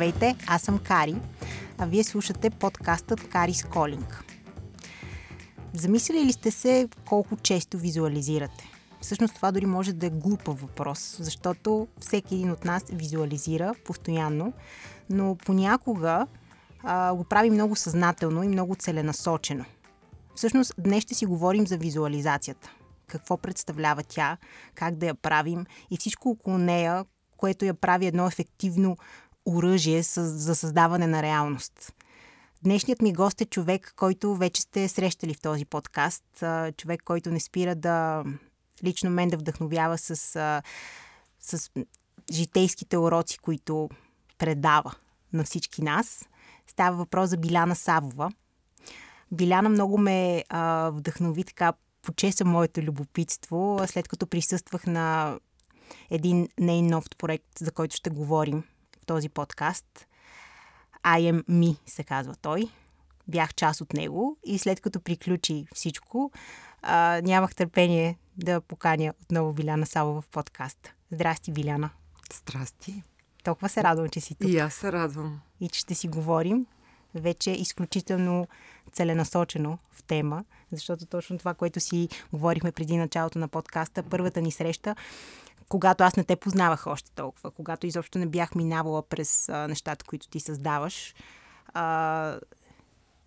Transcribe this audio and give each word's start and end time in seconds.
Здравейте, 0.00 0.36
аз 0.46 0.62
съм 0.62 0.78
Кари, 0.78 1.16
а 1.78 1.86
вие 1.86 2.04
слушате 2.04 2.50
подкастът 2.50 3.28
Кари 3.28 3.54
Сколинг. 3.54 4.24
Замислили 5.72 6.24
ли 6.24 6.32
сте 6.32 6.50
се 6.50 6.88
колко 7.08 7.36
често 7.36 7.78
визуализирате? 7.78 8.70
Всъщност 9.00 9.34
това 9.34 9.52
дори 9.52 9.66
може 9.66 9.92
да 9.92 10.06
е 10.06 10.10
глупав 10.10 10.60
въпрос, 10.60 11.16
защото 11.18 11.88
всеки 11.98 12.34
един 12.34 12.50
от 12.50 12.64
нас 12.64 12.84
визуализира 12.92 13.74
постоянно, 13.84 14.52
но 15.10 15.36
понякога 15.36 16.26
а, 16.82 17.14
го 17.14 17.24
прави 17.24 17.50
много 17.50 17.76
съзнателно 17.76 18.42
и 18.42 18.48
много 18.48 18.74
целенасочено. 18.74 19.64
Всъщност 20.34 20.74
днес 20.78 21.02
ще 21.02 21.14
си 21.14 21.26
говорим 21.26 21.66
за 21.66 21.76
визуализацията. 21.76 22.70
Какво 23.06 23.36
представлява 23.36 24.02
тя, 24.02 24.36
как 24.74 24.96
да 24.96 25.06
я 25.06 25.14
правим 25.14 25.66
и 25.90 25.96
всичко 25.96 26.30
около 26.30 26.58
нея, 26.58 27.04
което 27.36 27.64
я 27.64 27.74
прави 27.74 28.06
едно 28.06 28.26
ефективно 28.26 28.96
оръжие 29.46 30.02
за 30.02 30.54
създаване 30.54 31.06
на 31.06 31.22
реалност. 31.22 31.92
Днешният 32.62 33.02
ми 33.02 33.12
гост 33.12 33.40
е 33.40 33.44
човек, 33.44 33.92
който 33.96 34.36
вече 34.36 34.62
сте 34.62 34.88
срещали 34.88 35.34
в 35.34 35.40
този 35.40 35.64
подкаст. 35.64 36.24
Човек, 36.76 37.02
който 37.04 37.30
не 37.30 37.40
спира 37.40 37.74
да 37.74 38.24
лично 38.84 39.10
мен 39.10 39.28
да 39.28 39.36
вдъхновява 39.36 39.98
с, 39.98 40.16
с 41.40 41.70
житейските 42.32 42.98
уроци, 42.98 43.38
които 43.38 43.88
предава 44.38 44.94
на 45.32 45.44
всички 45.44 45.82
нас. 45.82 46.28
Става 46.66 46.96
въпрос 46.96 47.30
за 47.30 47.36
Биляна 47.36 47.76
Савова. 47.76 48.32
Биляна 49.32 49.68
много 49.68 49.98
ме 49.98 50.44
вдъхнови 50.92 51.44
така, 51.44 51.72
почеса 52.02 52.44
моето 52.44 52.82
любопитство, 52.82 53.80
след 53.86 54.08
като 54.08 54.26
присъствах 54.26 54.86
на 54.86 55.38
един 56.10 56.48
нейн 56.58 56.86
нов 56.86 57.04
проект, 57.18 57.58
за 57.58 57.72
който 57.72 57.96
ще 57.96 58.10
говорим 58.10 58.64
в 59.02 59.06
този 59.06 59.28
подкаст. 59.28 60.06
I 61.04 61.32
am 61.32 61.44
me 61.44 61.76
се 61.86 62.04
казва 62.04 62.34
той. 62.42 62.68
Бях 63.28 63.54
част 63.54 63.80
от 63.80 63.92
него 63.92 64.36
и 64.44 64.58
след 64.58 64.80
като 64.80 65.00
приключи 65.00 65.66
всичко, 65.74 66.32
а, 66.82 67.20
нямах 67.24 67.54
търпение 67.54 68.18
да 68.36 68.60
поканя 68.60 69.14
отново 69.22 69.52
Виляна 69.52 69.86
Сава 69.86 70.20
в 70.20 70.28
подкаста. 70.28 70.92
Здрасти, 71.10 71.52
Виляна. 71.52 71.90
Здрасти. 72.34 73.02
Толкова 73.44 73.68
се 73.68 73.82
радвам, 73.82 74.08
че 74.08 74.20
си 74.20 74.34
тук. 74.34 74.50
И 74.50 74.58
аз 74.58 74.74
се 74.74 74.92
радвам. 74.92 75.40
И 75.60 75.68
че 75.68 75.80
ще 75.80 75.94
си 75.94 76.08
говорим 76.08 76.66
вече 77.14 77.50
изключително 77.50 78.48
целенасочено 78.92 79.78
в 79.90 80.02
тема, 80.02 80.44
защото 80.72 81.06
точно 81.06 81.38
това, 81.38 81.54
което 81.54 81.80
си 81.80 82.08
говорихме 82.32 82.72
преди 82.72 82.96
началото 82.96 83.38
на 83.38 83.48
подкаста, 83.48 84.02
първата 84.02 84.40
ни 84.40 84.52
среща, 84.52 84.96
когато 85.68 86.04
аз 86.04 86.16
не 86.16 86.24
те 86.24 86.36
познавах 86.36 86.86
още 86.86 87.10
толкова, 87.10 87.50
когато 87.50 87.86
изобщо 87.86 88.18
не 88.18 88.26
бях 88.26 88.54
минавала 88.54 89.02
през 89.02 89.48
а, 89.48 89.68
нещата, 89.68 90.04
които 90.04 90.28
ти 90.28 90.40
създаваш, 90.40 91.14
а, 91.74 92.38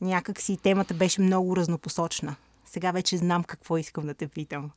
някак 0.01 0.41
си 0.41 0.57
темата 0.57 0.93
беше 0.93 1.21
много 1.21 1.55
разнопосочна. 1.55 2.35
Сега 2.65 2.91
вече 2.91 3.17
знам 3.17 3.43
какво 3.43 3.77
искам 3.77 4.05
да 4.05 4.13
те 4.13 4.27
питам. 4.27 4.71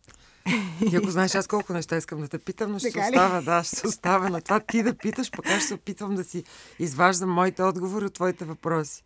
И 0.93 0.97
ако 0.97 1.11
знаеш 1.11 1.35
аз 1.35 1.47
колко 1.47 1.73
неща 1.73 1.97
искам 1.97 2.21
да 2.21 2.29
те 2.29 2.39
питам, 2.39 2.73
но 2.73 2.79
ще 2.79 2.91
се 2.91 3.01
остава, 3.01 3.41
да, 3.41 3.65
ще 3.65 3.77
се 3.77 3.87
остава 3.87 4.29
на 4.29 4.41
това 4.41 4.61
ти 4.61 4.83
да 4.83 4.95
питаш, 4.95 5.31
пък 5.31 5.47
аз 5.47 5.59
ще 5.59 5.67
се 5.67 5.75
опитвам 5.75 6.15
да 6.15 6.25
си 6.25 6.45
изваждам 6.79 7.31
моите 7.31 7.63
отговори 7.63 8.05
от 8.05 8.15
твоите 8.15 8.45
въпроси. 8.45 9.05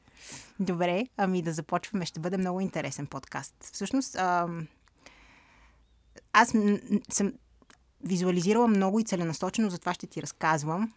Добре, 0.60 1.06
ами 1.16 1.42
да 1.42 1.52
започваме. 1.52 2.06
Ще 2.06 2.20
бъде 2.20 2.36
много 2.36 2.60
интересен 2.60 3.06
подкаст. 3.06 3.54
Всъщност, 3.72 4.16
а, 4.16 4.48
аз 6.32 6.48
съм 7.12 7.32
визуализирала 8.04 8.68
много 8.68 9.00
и 9.00 9.04
целенасочено, 9.04 9.70
затова 9.70 9.94
ще 9.94 10.06
ти 10.06 10.22
разказвам. 10.22 10.92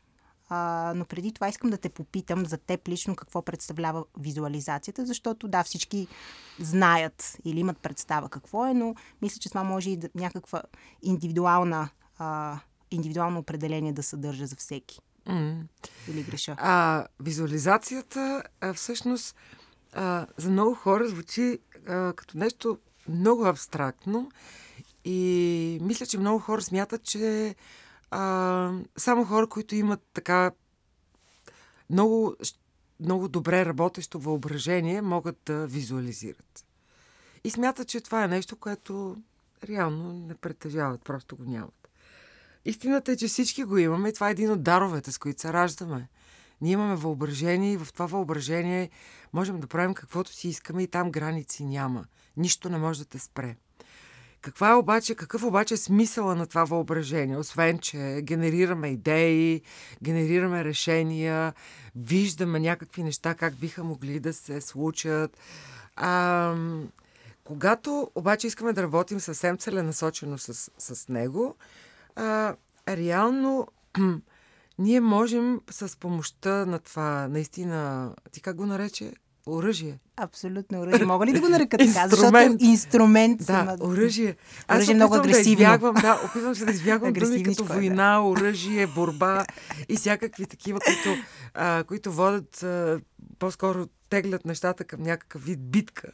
А, 0.50 0.94
но 0.96 1.06
преди 1.06 1.32
това 1.32 1.50
искам 1.50 1.70
да 1.70 1.78
те 1.78 1.90
попитам 1.90 2.46
за 2.46 2.58
теб 2.58 2.88
лично 2.88 3.16
какво 3.16 3.42
представлява 3.42 4.06
визуализацията, 4.20 5.06
защото 5.06 5.48
да, 5.48 5.64
всички 5.64 6.08
знаят 6.60 7.38
или 7.46 7.60
имат 7.60 7.78
представа 7.78 8.30
какво 8.30 8.66
е, 8.66 8.74
но 8.74 8.96
мисля, 9.22 9.40
че 9.40 9.50
това 9.50 9.64
може 9.64 9.90
и 9.90 9.98
да, 9.98 10.10
някаква 10.16 10.62
индивидуална, 11.02 11.90
а, 12.18 12.60
индивидуално 12.92 13.40
определение 13.40 13.94
да 13.94 14.04
съдържа 14.04 14.48
за 14.48 14.56
всеки. 14.56 15.00
Mm. 15.28 15.62
Или 16.08 16.24
греша? 16.24 16.56
А, 16.58 17.06
визуализацията 17.20 18.44
а, 18.62 18.74
всъщност 18.74 19.36
а, 19.94 20.28
за 20.38 20.50
много 20.50 20.74
хора 20.74 21.08
звучи 21.08 21.60
а, 21.88 22.14
като 22.14 22.38
нещо 22.38 22.78
много 23.10 23.46
абстрактно 23.46 24.32
и 25.06 25.80
мисля, 25.82 26.06
че 26.06 26.18
много 26.18 26.40
хора 26.40 26.62
смятат, 26.62 27.04
че 27.04 27.56
а, 28.12 28.72
само 28.98 29.26
хора, 29.26 29.48
които 29.48 29.76
имат 29.76 30.02
така 30.14 30.52
много, 31.90 32.36
много 33.00 33.28
добре 33.28 33.66
работещо 33.66 34.20
въображение, 34.20 35.02
могат 35.02 35.38
да 35.46 35.68
визуализират. 35.68 36.66
И 37.44 37.50
смятат, 37.50 37.88
че 37.88 38.02
това 38.02 38.24
е 38.24 38.28
нещо, 38.28 38.56
което 38.56 39.18
реално 39.70 40.14
не 40.14 40.36
притежават, 40.36 41.02
просто 41.04 41.36
го 41.36 41.44
нямат. 41.44 41.90
Истината 42.66 43.12
е, 43.12 43.16
че 43.16 43.28
всички 43.28 43.64
го 43.64 43.78
имаме 43.78 44.10
и 44.10 44.14
това 44.14 44.28
е 44.28 44.32
един 44.32 44.52
от 44.52 44.64
даровете, 44.64 45.12
с 45.12 45.18
които 45.18 45.42
се 45.42 45.54
раждаме. 45.54 46.08
Ние 46.62 46.74
имаме 46.74 46.96
въображение 46.96 47.72
и 47.72 47.78
в 47.78 47.88
това 47.94 48.06
въображение 48.06 48.90
можем 49.34 49.60
да 49.60 49.68
правим 49.68 49.94
каквото 49.94 50.34
си 50.34 50.48
искаме 50.48 50.84
и 50.84 50.88
там 50.88 51.12
граници 51.12 51.66
няма. 51.66 52.06
Нищо 52.38 52.70
не 52.70 52.78
може 52.78 53.00
да 53.00 53.06
те 53.06 53.20
спре. 53.20 53.56
Каква 54.44 54.72
е 54.72 54.76
обаче, 54.76 55.16
какъв 55.16 55.44
обаче 55.44 55.74
е 55.74 55.78
смисъла 55.78 56.36
на 56.36 56.48
това 56.48 56.64
въображение? 56.64 57.38
Освен, 57.38 57.80
че 57.80 58.20
генерираме 58.24 58.88
идеи, 58.88 59.62
генерираме 60.02 60.64
решения, 60.64 61.54
виждаме 61.96 62.60
някакви 62.60 63.04
неща, 63.04 63.36
как 63.36 63.56
биха 63.56 63.84
могли 63.84 64.20
да 64.20 64.34
се 64.34 64.62
случат. 64.62 65.38
А, 65.96 66.56
когато 67.44 68.12
обаче 68.16 68.48
искаме 68.48 68.74
да 68.74 68.84
работим 68.84 69.20
съвсем 69.20 69.58
целенасочено 69.58 70.38
с, 70.38 70.72
с 70.78 71.10
него, 71.10 71.56
а, 72.16 72.56
реално 72.90 73.68
ние 74.80 75.00
можем 75.00 75.62
с 75.72 76.00
помощта 76.00 76.66
на 76.66 76.80
това, 76.80 77.28
наистина, 77.28 78.12
ти 78.32 78.42
как 78.42 78.56
го 78.56 78.66
нарече? 78.66 79.14
Оръжие. 79.48 80.00
Абсолютно 80.18 80.82
оръжие. 80.82 81.06
Мога 81.06 81.26
ли 81.26 81.34
да 81.34 81.42
го 81.42 81.50
нарека 81.50 81.78
така? 81.78 81.84
инструмент. 81.84 82.52
Защото 82.52 82.72
инструмент. 82.72 83.38
Да, 83.38 83.46
съм... 83.46 83.78
оръжие. 83.82 84.36
Аз 84.68 84.78
оръжие 84.78 84.92
е 84.92 84.96
много 84.96 85.16
агресивно. 85.16 85.44
Да, 85.44 85.64
избягвам, 85.64 85.94
да, 85.94 86.22
опитвам 86.26 86.56
се 86.56 86.66
да 86.66 86.72
избягвам 86.72 87.14
думи 87.14 87.44
като 87.44 87.66
война, 87.66 88.14
да. 88.14 88.22
оръжие, 88.22 88.88
борба 88.88 89.46
и 89.90 89.96
всякакви 89.96 90.46
такива, 90.46 90.80
които, 90.80 91.22
а, 91.54 91.84
които 91.84 92.12
водят, 92.12 92.64
а, 92.64 93.00
по-скоро 93.40 93.86
теглят 94.10 94.46
нещата 94.46 94.84
към 94.84 95.02
някакъв 95.02 95.46
вид 95.46 95.72
битка. 95.72 96.12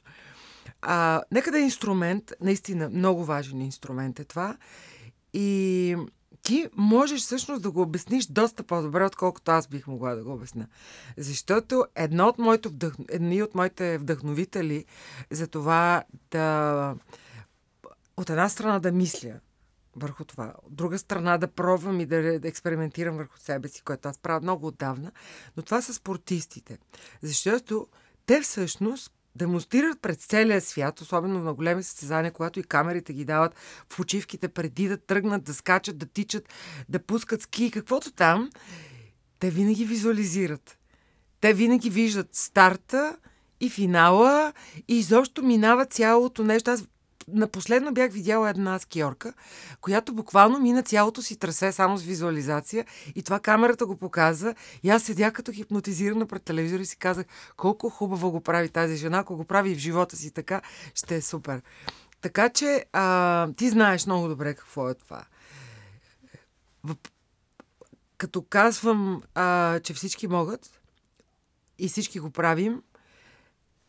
А, 0.81 1.22
нека 1.31 1.51
да 1.51 1.59
е 1.59 1.61
инструмент, 1.61 2.31
наистина 2.41 2.90
много 2.90 3.25
важен 3.25 3.61
инструмент 3.61 4.19
е 4.19 4.23
това. 4.23 4.57
И 5.34 5.96
ти 6.41 6.67
можеш 6.75 7.22
всъщност 7.22 7.61
да 7.61 7.72
го 7.72 7.81
обясниш 7.81 8.25
доста 8.25 8.63
по-добре, 8.63 9.05
отколкото 9.05 9.51
аз 9.51 9.67
бих 9.67 9.88
могла 9.88 10.16
да 10.16 10.23
го 10.23 10.33
обясня. 10.33 10.67
Защото 11.17 11.85
едно 11.95 12.27
от 12.27 12.38
моите 12.38 12.69
вдъх... 12.69 12.94
едни 13.09 13.44
от 13.44 13.55
моите 13.55 13.97
вдъхновители 13.97 14.85
за 15.31 15.47
това 15.47 16.03
да 16.31 16.95
от 18.17 18.29
една 18.29 18.49
страна 18.49 18.79
да 18.79 18.91
мисля 18.91 19.39
върху 19.95 20.25
това, 20.25 20.53
от 20.63 20.75
друга 20.75 20.99
страна 20.99 21.38
да 21.38 21.47
пробвам 21.47 21.99
и 21.99 22.05
да, 22.05 22.39
да 22.39 22.47
експериментирам 22.47 23.17
върху 23.17 23.38
себе 23.38 23.67
си, 23.67 23.81
което 23.81 24.09
аз 24.09 24.17
правя 24.17 24.41
много 24.41 24.67
отдавна, 24.67 25.11
но 25.57 25.63
това 25.63 25.81
са 25.81 25.94
спортистите. 25.94 26.78
Защото 27.22 27.88
те 28.25 28.41
всъщност 28.41 29.11
демонстрират 29.39 30.01
пред 30.01 30.22
целия 30.22 30.61
свят, 30.61 31.01
особено 31.01 31.39
на 31.39 31.53
големи 31.53 31.83
състезания, 31.83 32.31
когато 32.31 32.59
и 32.59 32.64
камерите 32.64 33.14
ги 33.14 33.25
дават 33.25 33.55
в 33.90 33.99
очивките 33.99 34.47
преди 34.47 34.87
да 34.87 34.97
тръгнат, 34.97 35.43
да 35.43 35.53
скачат, 35.53 35.97
да 35.97 36.05
тичат, 36.05 36.49
да 36.90 36.99
пускат 36.99 37.41
ски, 37.41 37.72
каквото 37.72 38.11
там, 38.11 38.49
те 39.40 39.49
винаги 39.49 39.85
визуализират. 39.85 40.78
Те 41.41 41.53
винаги 41.53 41.90
виждат 41.90 42.35
старта 42.35 43.17
и 43.59 43.69
финала 43.69 44.53
и 44.87 44.99
изобщо 44.99 45.43
минава 45.43 45.85
цялото 45.85 46.43
нещо. 46.43 46.72
Аз 46.72 46.84
напоследно 47.34 47.93
бях 47.93 48.11
видяла 48.11 48.49
една 48.49 48.79
скиорка, 48.79 49.34
която 49.81 50.14
буквално 50.14 50.59
мина 50.59 50.84
цялото 50.84 51.22
си 51.22 51.40
трасе 51.40 51.72
само 51.72 51.97
с 51.97 52.03
визуализация 52.03 52.85
и 53.16 53.23
това 53.23 53.40
камерата 53.40 53.85
го 53.85 53.97
показа 53.97 54.55
и 54.84 54.90
аз 54.90 55.03
седях 55.03 55.34
като 55.34 55.52
хипнотизирана 55.52 56.26
пред 56.26 56.43
телевизора 56.43 56.81
и 56.81 56.85
си 56.85 56.97
казах 56.97 57.26
колко 57.58 57.90
хубаво 57.90 58.31
го 58.31 58.41
прави 58.41 58.70
тази 58.70 58.96
жена, 58.96 59.17
ако 59.17 59.35
го 59.35 59.46
прави 59.46 59.76
в 59.76 59.79
живота 59.79 60.16
си 60.16 60.31
така, 60.31 60.61
ще 60.96 61.16
е 61.16 61.22
супер. 61.22 61.61
Така 62.22 62.49
че 62.49 62.85
а, 62.93 63.47
ти 63.58 63.70
знаеш 63.70 64.05
много 64.05 64.28
добре 64.28 64.53
какво 64.53 64.90
е 64.90 64.93
това. 64.93 65.26
Като 68.17 68.41
казвам, 68.41 69.22
а, 69.35 69.79
че 69.79 69.93
всички 69.93 70.28
могат 70.28 70.81
и 71.79 71.87
всички 71.90 72.20
го 72.20 72.29
правим, 72.29 72.81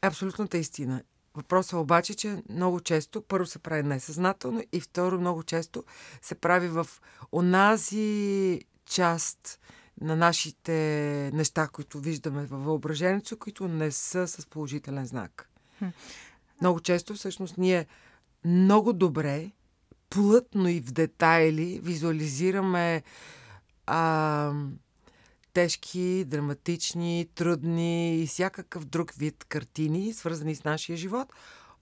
е 0.02 0.06
абсолютната 0.06 0.58
истина. 0.58 1.02
Въпросът 1.34 1.72
е 1.72 1.76
обаче, 1.76 2.14
че 2.14 2.42
много 2.50 2.80
често 2.80 3.22
първо 3.22 3.46
се 3.46 3.58
прави 3.58 3.82
несъзнателно 3.82 4.62
и 4.72 4.80
второ 4.80 5.20
много 5.20 5.42
често 5.42 5.84
се 6.22 6.34
прави 6.34 6.68
в 6.68 6.86
онази 7.32 8.60
част 8.86 9.60
на 10.00 10.16
нашите 10.16 10.72
неща, 11.34 11.68
които 11.68 11.98
виждаме 11.98 12.46
във 12.46 12.64
въображението, 12.64 13.38
които 13.38 13.68
не 13.68 13.90
са 13.90 14.28
с 14.28 14.46
положителен 14.46 15.06
знак. 15.06 15.50
Много 16.60 16.80
често 16.80 17.14
всъщност 17.14 17.58
ние 17.58 17.86
много 18.44 18.92
добре, 18.92 19.50
плътно 20.10 20.68
и 20.68 20.80
в 20.80 20.92
детайли 20.92 21.80
визуализираме 21.82 23.02
а, 23.86 24.52
тежки, 25.52 26.25
драматични, 26.25 27.29
трудни 27.35 28.23
и 28.23 28.26
всякакъв 28.26 28.85
друг 28.85 29.12
вид 29.12 29.44
картини, 29.49 30.12
свързани 30.12 30.55
с 30.55 30.64
нашия 30.64 30.97
живот, 30.97 31.32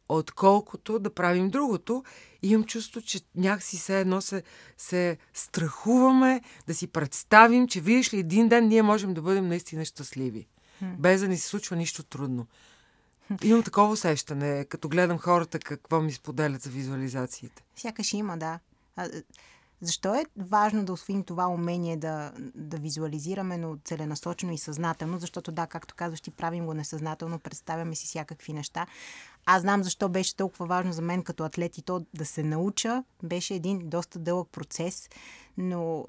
отколкото 0.09 0.99
да 0.99 1.15
правим 1.15 1.51
другото. 1.51 2.05
И 2.43 2.49
имам 2.51 2.65
чувство, 2.65 3.01
че 3.03 3.21
някакси 3.35 3.77
все 3.77 4.01
едно 4.01 4.21
се, 4.21 4.43
се 4.77 5.19
страхуваме 5.35 6.41
да 6.67 6.75
си 6.75 6.87
представим, 6.87 7.69
че 7.69 7.81
видиш 7.81 8.15
ли 8.15 8.19
един 8.19 8.49
ден 8.49 8.69
ние 8.69 8.83
можем 8.83 9.15
да 9.15 9.23
бъдем 9.23 9.49
наистина 9.49 9.85
щастливи. 9.85 10.49
Без 10.99 11.21
да 11.21 11.29
ни 11.29 11.37
се 11.37 11.49
случва 11.49 11.77
нищо 11.77 12.03
трудно. 12.03 12.47
Имам 13.43 13.63
такова 13.63 13.93
усещане, 13.93 14.65
като 14.65 14.89
гледам 14.89 15.19
хората 15.19 15.59
какво 15.59 16.01
ми 16.01 16.13
споделят 16.13 16.63
за 16.63 16.71
визуализациите. 16.71 17.63
Сякаш 17.77 18.13
има, 18.13 18.39
да. 18.39 18.59
Защо 19.81 20.15
е 20.15 20.25
важно 20.37 20.85
да 20.85 20.93
освоим 20.93 21.25
това 21.25 21.47
умение 21.47 21.97
да, 21.97 22.33
да 22.55 22.77
визуализираме, 22.77 23.59
но 23.59 23.79
целенасочено 23.85 24.53
и 24.53 24.59
съзнателно? 24.59 25.19
Защото 25.19 25.53
да, 25.53 25.67
както 25.67 25.95
казваш, 25.95 26.21
ти 26.21 26.31
правим 26.31 26.67
го 26.67 26.75
несъзнателно, 26.75 27.39
представяме 27.39 27.95
си 27.95 28.07
всякакви 28.07 28.53
неща. 28.53 28.87
Аз 29.47 29.63
знам 29.63 29.83
защо 29.83 30.09
беше 30.09 30.37
толкова 30.37 30.67
важно 30.67 30.93
за 30.93 31.03
мен 31.03 31.23
като 31.23 31.45
атлет 31.45 31.79
и 31.79 31.83
то 31.83 32.07
да 32.15 32.25
се 32.25 32.43
науча. 32.43 33.05
Беше 33.23 33.55
един 33.55 33.89
доста 33.89 34.19
дълъг 34.19 34.49
процес, 34.49 35.09
но 35.57 36.05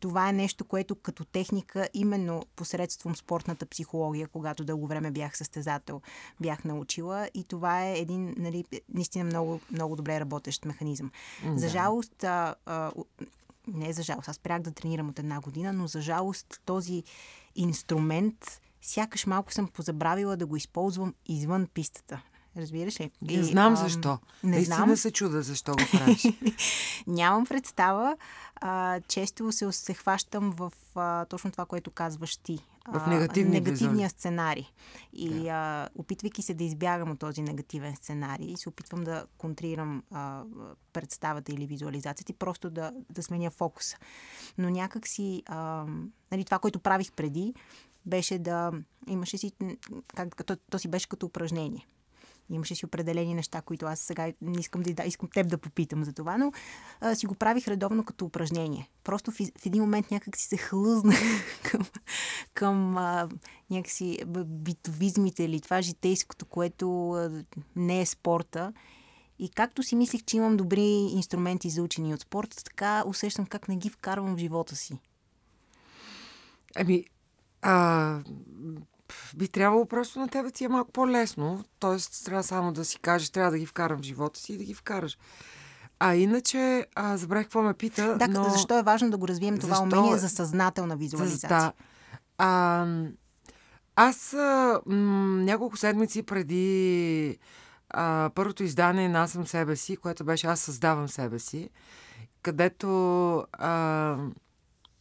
това 0.00 0.28
е 0.28 0.32
нещо, 0.32 0.64
което 0.64 0.96
като 0.96 1.24
техника, 1.24 1.88
именно 1.94 2.42
посредством 2.56 3.16
спортната 3.16 3.66
психология, 3.66 4.28
когато 4.28 4.64
дълго 4.64 4.86
време 4.86 5.10
бях 5.10 5.36
състезател, 5.36 6.00
бях 6.40 6.64
научила. 6.64 7.28
И 7.34 7.44
това 7.44 7.84
е 7.84 7.98
един, 7.98 8.34
нали, 8.38 8.64
наистина 8.94 9.24
много, 9.24 9.60
много 9.72 9.96
добре 9.96 10.20
работещ 10.20 10.64
механизъм. 10.64 11.10
Да. 11.44 11.58
За 11.58 11.68
жалост, 11.68 12.24
а, 12.24 12.54
а, 12.66 12.92
не 13.66 13.92
за 13.92 14.02
жалост, 14.02 14.28
аз 14.28 14.36
спрях 14.36 14.62
да 14.62 14.70
тренирам 14.70 15.08
от 15.08 15.18
една 15.18 15.40
година, 15.40 15.72
но 15.72 15.86
за 15.86 16.00
жалост 16.00 16.60
този 16.64 17.02
инструмент 17.54 18.60
сякаш 18.82 19.26
малко 19.26 19.52
съм 19.52 19.68
позабравила 19.68 20.36
да 20.36 20.46
го 20.46 20.56
използвам 20.56 21.14
извън 21.26 21.66
пистата. 21.74 22.22
Разбираш 22.58 23.00
ли? 23.00 23.10
Не 23.22 23.42
знам 23.42 23.76
защо. 23.76 24.18
Не 24.44 24.50
Наистина 24.50 24.76
знам. 24.76 24.96
се 24.96 25.10
чуда 25.10 25.42
защо 25.42 25.72
го 25.72 25.82
правиш. 25.92 26.24
Нямам 27.06 27.46
представа. 27.46 28.16
А, 28.56 29.00
често 29.00 29.52
се, 29.52 29.72
се 29.72 29.94
хващам 29.94 30.50
в 30.50 30.72
а, 30.94 31.24
точно 31.24 31.50
това, 31.50 31.64
което 31.64 31.90
казваш 31.90 32.36
ти. 32.36 32.58
В 32.88 33.06
негативния, 33.06 33.60
негативния 33.60 34.10
сценарий. 34.10 34.66
И 35.12 35.30
yeah. 35.30 35.48
а, 35.50 35.88
опитвайки 35.94 36.42
се 36.42 36.54
да 36.54 36.64
избягам 36.64 37.10
от 37.10 37.18
този 37.18 37.42
негативен 37.42 37.96
сценарий, 37.96 38.56
се 38.56 38.68
опитвам 38.68 39.04
да 39.04 39.24
контрирам 39.38 40.02
а, 40.10 40.42
представата 40.92 41.52
или 41.52 41.66
визуализацията 41.66 42.32
и 42.32 42.34
просто 42.34 42.70
да, 42.70 42.92
да 43.10 43.22
сменя 43.22 43.50
фокуса. 43.50 43.96
Но 44.58 44.70
някак 44.70 45.06
си, 45.08 45.42
а, 45.46 45.86
нали, 46.30 46.44
това, 46.44 46.58
което 46.58 46.78
правих 46.78 47.12
преди, 47.12 47.54
беше 48.06 48.38
да 48.38 48.72
имаше 49.06 49.38
си, 49.38 49.52
как, 50.16 50.44
то, 50.44 50.56
то 50.70 50.78
си 50.78 50.88
беше 50.88 51.08
като 51.08 51.26
упражнение. 51.26 51.86
Имаше 52.50 52.74
си 52.74 52.86
определени 52.86 53.34
неща, 53.34 53.60
които 53.60 53.86
аз 53.86 54.00
сега 54.00 54.32
не 54.42 54.60
искам 54.60 54.82
да, 54.82 55.04
искам 55.04 55.28
теб 55.34 55.48
да 55.48 55.58
попитам 55.58 56.04
за 56.04 56.12
това, 56.12 56.38
но 56.38 56.52
а, 57.00 57.14
си 57.14 57.26
го 57.26 57.34
правих 57.34 57.68
редовно 57.68 58.04
като 58.04 58.24
упражнение. 58.24 58.90
Просто 59.04 59.30
в, 59.30 59.34
в 59.34 59.66
един 59.66 59.82
момент 59.82 60.10
някак 60.10 60.36
си 60.36 60.44
се 60.44 60.56
хлъзнах 60.56 61.18
към, 61.62 61.86
към 62.54 62.96
а, 62.96 63.28
някакси 63.70 64.18
битовизмите 64.46 65.44
или 65.44 65.60
това 65.60 65.82
житейското, 65.82 66.46
което 66.46 67.10
а, 67.12 67.44
не 67.76 68.00
е 68.00 68.06
спорта. 68.06 68.72
И 69.38 69.48
както 69.48 69.82
си 69.82 69.96
мислих, 69.96 70.24
че 70.24 70.36
имам 70.36 70.56
добри 70.56 70.86
инструменти 70.90 71.70
за 71.70 71.82
учени 71.82 72.14
от 72.14 72.20
спорта, 72.20 72.64
така 72.64 73.04
усещам 73.06 73.46
как 73.46 73.68
не 73.68 73.76
ги 73.76 73.90
вкарвам 73.90 74.36
в 74.36 74.38
живота 74.38 74.76
си. 74.76 74.98
Ами, 76.76 77.04
а, 77.62 78.20
би 79.36 79.48
трябвало 79.48 79.86
просто 79.86 80.18
на 80.18 80.28
тебе 80.28 80.50
ти 80.50 80.64
е 80.64 80.68
малко 80.68 80.92
по-лесно. 80.92 81.64
Тоест, 81.78 82.24
трябва 82.24 82.42
само 82.42 82.72
да 82.72 82.84
си 82.84 82.98
кажеш, 82.98 83.30
трябва 83.30 83.50
да 83.50 83.58
ги 83.58 83.66
вкарам 83.66 83.98
в 83.98 84.02
живота 84.02 84.40
си 84.40 84.52
и 84.52 84.58
да 84.58 84.64
ги 84.64 84.74
вкараш. 84.74 85.18
А 86.00 86.14
иначе, 86.14 86.86
а, 86.94 87.16
забравих 87.16 87.46
какво 87.46 87.62
ме 87.62 87.74
пита. 87.74 88.16
Да, 88.18 88.28
но... 88.28 88.44
защо 88.44 88.78
е 88.78 88.82
важно 88.82 89.10
да 89.10 89.16
го 89.16 89.28
развием 89.28 89.58
това 89.58 89.76
защо... 89.76 89.82
умение 89.82 90.18
за 90.18 90.28
съзнателна 90.28 90.96
визуализация? 90.96 91.48
Да. 91.48 91.72
А, 92.38 92.86
аз 93.96 94.34
а, 94.34 94.80
м- 94.86 95.42
няколко 95.42 95.76
седмици 95.76 96.22
преди 96.22 97.38
а, 97.90 98.30
първото 98.34 98.64
издание 98.64 99.08
на 99.08 99.22
Аз 99.22 99.30
съм 99.30 99.46
себе 99.46 99.76
си, 99.76 99.96
което 99.96 100.24
беше 100.24 100.46
Аз 100.46 100.60
създавам 100.60 101.08
себе 101.08 101.38
си, 101.38 101.70
където 102.42 102.88
а, 103.52 104.16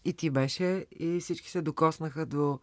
и 0.08 0.14
ти 0.14 0.30
беше, 0.30 0.86
и 1.00 1.20
всички 1.20 1.50
се 1.50 1.62
докоснаха 1.62 2.26
до 2.26 2.60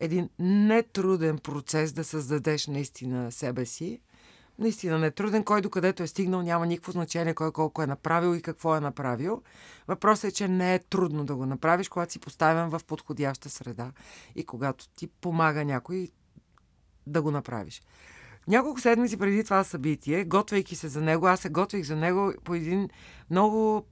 един 0.00 0.28
нетруден 0.38 1.38
процес 1.38 1.92
да 1.92 2.04
създадеш 2.04 2.66
наистина 2.66 3.32
себе 3.32 3.66
си. 3.66 4.00
Наистина 4.58 4.98
нетруден, 4.98 5.44
кой 5.44 5.60
докъдето 5.60 6.02
е 6.02 6.06
стигнал, 6.06 6.42
няма 6.42 6.66
никакво 6.66 6.92
значение 6.92 7.34
кой 7.34 7.52
колко 7.52 7.82
е 7.82 7.86
направил 7.86 8.36
и 8.36 8.42
какво 8.42 8.76
е 8.76 8.80
направил. 8.80 9.42
Въпросът 9.88 10.24
е, 10.24 10.34
че 10.34 10.48
не 10.48 10.74
е 10.74 10.78
трудно 10.78 11.24
да 11.24 11.36
го 11.36 11.46
направиш, 11.46 11.88
когато 11.88 12.12
си 12.12 12.18
поставен 12.18 12.68
в 12.68 12.80
подходяща 12.86 13.50
среда 13.50 13.92
и 14.34 14.44
когато 14.44 14.88
ти 14.88 15.06
помага 15.06 15.64
някой 15.64 16.10
да 17.06 17.22
го 17.22 17.30
направиш. 17.30 17.82
Няколко 18.48 18.80
седмици 18.80 19.16
преди 19.16 19.44
това 19.44 19.64
събитие, 19.64 20.24
готвейки 20.24 20.76
се 20.76 20.88
за 20.88 21.00
него, 21.00 21.26
аз 21.26 21.40
се 21.40 21.48
готвих 21.48 21.84
за 21.84 21.96
него 21.96 22.32
по 22.44 22.54
един 22.54 22.88
много 23.30 23.86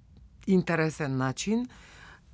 интересен 0.46 1.16
начин. 1.16 1.66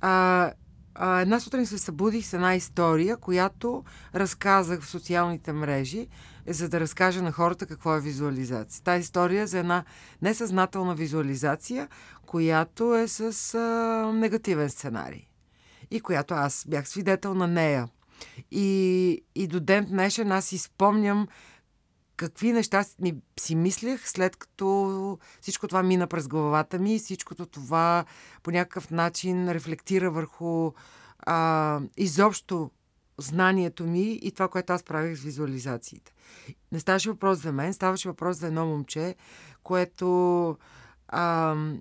А, 0.01 0.51
а, 0.95 1.21
една 1.21 1.39
сутрин 1.39 1.65
се 1.65 1.77
събудих 1.77 2.25
с 2.25 2.33
една 2.33 2.55
история, 2.55 3.17
която 3.17 3.83
разказах 4.15 4.81
в 4.81 4.89
социалните 4.89 5.53
мрежи, 5.53 6.07
за 6.47 6.69
да 6.69 6.79
разкажа 6.79 7.21
на 7.21 7.31
хората 7.31 7.65
какво 7.65 7.95
е 7.95 8.01
визуализация. 8.01 8.83
Тази 8.83 9.01
история 9.01 9.43
е 9.43 9.47
за 9.47 9.59
една 9.59 9.83
несъзнателна 10.21 10.95
визуализация, 10.95 11.87
която 12.25 12.95
е 12.95 13.07
с 13.07 13.53
а, 13.53 14.13
негативен 14.13 14.69
сценарий. 14.69 15.27
И 15.91 15.99
която 15.99 16.33
аз 16.33 16.65
бях 16.67 16.89
свидетел 16.89 17.33
на 17.33 17.47
нея. 17.47 17.89
И, 18.51 19.23
и 19.35 19.47
до 19.47 19.59
ден 19.59 19.85
днешен 19.85 20.31
аз 20.31 20.51
изпомням 20.51 21.27
какви 22.21 22.53
неща 22.53 22.85
ми 22.99 23.15
си 23.39 23.55
мислех, 23.55 24.09
след 24.09 24.35
като 24.35 25.19
всичко 25.41 25.67
това 25.67 25.83
мина 25.83 26.07
през 26.07 26.27
главата 26.27 26.79
ми, 26.79 26.99
всичкото 26.99 27.45
това 27.45 28.05
по 28.43 28.51
някакъв 28.51 28.91
начин 28.91 29.51
рефлектира 29.51 30.11
върху 30.11 30.71
а, 31.19 31.79
изобщо 31.97 32.71
знанието 33.17 33.83
ми 33.83 34.19
и 34.21 34.31
това, 34.31 34.47
което 34.47 34.73
аз 34.73 34.83
правих 34.83 35.17
с 35.17 35.23
визуализациите. 35.23 36.13
Не 36.71 36.79
ставаше 36.79 37.09
въпрос 37.09 37.41
за 37.41 37.51
мен, 37.51 37.73
ставаше 37.73 38.09
въпрос 38.09 38.37
за 38.37 38.47
едно 38.47 38.65
момче, 38.65 39.15
което 39.63 40.07
а, 41.07 41.23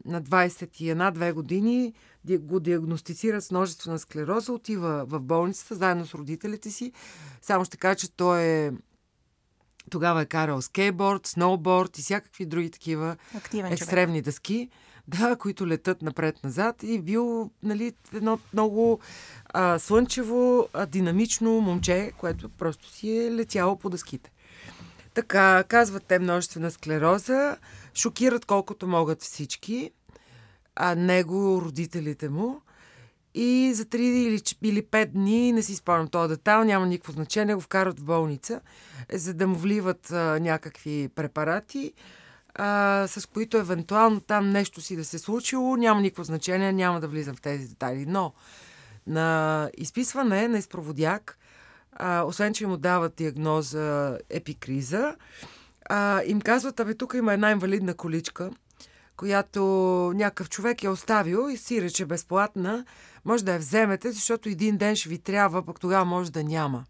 на 0.05 0.23
21-2 0.23 1.33
години 1.33 1.95
го 2.29 2.61
диагностицират 2.61 3.45
с 3.45 3.51
множествена 3.51 3.99
склероза, 3.99 4.53
отива 4.53 5.05
в 5.07 5.21
болницата 5.21 5.75
заедно 5.75 6.07
с 6.07 6.15
родителите 6.15 6.71
си. 6.71 6.93
Само 7.43 7.65
ще 7.65 7.77
кажа, 7.77 7.97
че 7.97 8.13
той 8.13 8.43
е 8.43 8.73
тогава 9.91 10.23
е 10.23 10.27
карал 10.27 10.63
скейтборд, 10.63 11.27
сноуборд 11.27 11.99
и 11.99 12.03
всякакви 12.03 12.47
други 12.47 12.71
такива 12.71 13.17
Активен 13.37 13.73
екстремни 13.73 14.19
човек. 14.19 14.25
дъски, 14.25 14.69
да, 15.09 15.37
които 15.37 15.67
летат 15.67 16.03
напред-назад 16.03 16.83
и 16.83 17.01
бил 17.01 17.51
нали, 17.63 17.93
едно 18.15 18.39
много 18.53 19.01
а, 19.47 19.79
слънчево, 19.79 20.69
а, 20.73 20.87
динамично 20.87 21.61
момче, 21.61 22.13
което 22.19 22.49
просто 22.49 22.91
си 22.91 23.19
е 23.19 23.35
летяло 23.35 23.79
по 23.79 23.91
дъските. 23.91 24.31
Така, 25.15 25.65
казват 25.69 26.05
те 26.05 26.19
множествена 26.19 26.71
склероза, 26.71 27.57
шокират 27.95 28.45
колкото 28.47 28.87
могат 28.87 29.23
всички, 29.23 29.91
а 30.77 30.95
него, 30.95 31.63
родителите 31.63 32.29
му. 32.29 32.61
И 33.35 33.73
за 33.75 33.85
3 33.85 33.97
или, 33.97 34.43
или 34.63 34.83
5 34.83 35.07
дни, 35.07 35.53
не 35.53 35.63
си 35.63 35.77
спомням 35.77 36.09
този 36.09 36.29
детайл, 36.29 36.65
няма 36.65 36.87
никакво 36.87 37.13
значение, 37.13 37.55
го 37.55 37.61
вкарат 37.61 38.01
в 38.01 38.05
болница, 38.05 38.61
за 39.13 39.35
да 39.35 39.47
му 39.47 39.57
вливат 39.57 40.11
а, 40.11 40.39
някакви 40.41 41.09
препарати, 41.15 41.93
а, 42.55 43.07
с 43.09 43.27
които 43.27 43.57
евентуално 43.57 44.21
там 44.21 44.51
нещо 44.51 44.81
си 44.81 44.97
да 44.97 45.05
се 45.05 45.19
случило, 45.19 45.77
няма 45.77 46.01
никакво 46.01 46.25
значение, 46.25 46.73
няма 46.73 47.01
да 47.01 47.09
влизам 47.09 47.37
в 47.37 47.41
тези 47.41 47.69
детайли. 47.69 48.07
Но 48.09 48.33
на 49.07 49.71
изписване 49.77 50.49
на 50.49 50.59
изпроводяк, 50.59 51.39
а, 51.93 52.23
освен 52.23 52.55
че 52.55 52.67
му 52.67 52.77
дават 52.77 53.15
диагноза 53.15 54.19
епикриза, 54.31 55.17
а, 55.89 56.23
им 56.27 56.41
казват, 56.41 56.81
абе 56.81 56.95
тук 56.95 57.15
има 57.15 57.33
една 57.33 57.51
инвалидна 57.51 57.95
количка, 57.95 58.51
която 59.17 59.63
някакъв 60.17 60.49
човек 60.49 60.85
е 60.85 60.89
оставил 60.89 61.49
и 61.51 61.57
си 61.57 61.83
рече 61.83 62.05
безплатна, 62.05 62.85
може 63.25 63.45
да 63.45 63.53
я 63.53 63.59
вземете, 63.59 64.13
защото 64.13 64.49
един 64.49 64.77
ден 64.77 64.97
ще 64.97 65.09
ви 65.09 65.19
трябва, 65.19 65.63
пък 65.63 65.81
тогава 65.81 66.05
може 66.05 66.33
да 66.33 66.45
няма. 66.45 66.85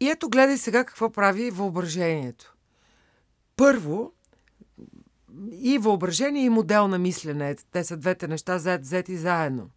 И 0.00 0.08
ето 0.08 0.28
гледай 0.28 0.58
сега 0.58 0.84
какво 0.84 1.12
прави 1.12 1.50
въображението. 1.50 2.54
Първо, 3.56 4.12
и 5.52 5.78
въображение, 5.78 6.44
и 6.44 6.48
модел 6.48 6.88
на 6.88 6.98
мислене. 6.98 7.56
Те 7.70 7.84
са 7.84 7.96
двете 7.96 8.28
неща 8.28 8.78
взети 8.78 9.16
заедно. 9.16 9.70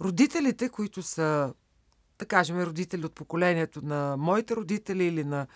Родителите, 0.00 0.68
които 0.68 1.02
са, 1.02 1.54
да 2.18 2.26
кажем, 2.26 2.62
родители 2.62 3.06
от 3.06 3.14
поколението 3.14 3.84
на 3.84 4.16
моите 4.18 4.56
родители 4.56 5.04
или 5.04 5.24
на 5.24 5.46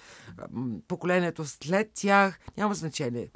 поколението 0.88 1.44
след 1.44 1.90
тях, 1.94 2.38
няма 2.56 2.74
значение. 2.74 3.30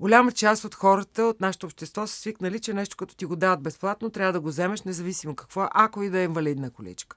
Голяма 0.00 0.32
част 0.32 0.64
от 0.64 0.74
хората 0.74 1.22
от 1.22 1.40
нашето 1.40 1.66
общество 1.66 2.06
са 2.06 2.16
свикнали, 2.16 2.60
че 2.60 2.74
нещо 2.74 2.96
като 2.96 3.14
ти 3.14 3.24
го 3.24 3.36
дават 3.36 3.62
безплатно, 3.62 4.10
трябва 4.10 4.32
да 4.32 4.40
го 4.40 4.48
вземеш, 4.48 4.82
независимо 4.82 5.36
какво, 5.36 5.68
ако 5.70 6.02
и 6.02 6.10
да 6.10 6.18
е 6.18 6.24
инвалидна 6.24 6.70
количка. 6.70 7.16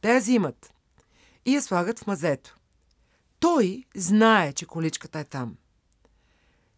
Те 0.00 0.12
я 0.12 0.20
взимат 0.20 0.72
и 1.44 1.54
я 1.54 1.62
слагат 1.62 1.98
в 1.98 2.06
мазето. 2.06 2.56
Той 3.40 3.84
знае, 3.94 4.52
че 4.52 4.66
количката 4.66 5.18
е 5.18 5.24
там. 5.24 5.56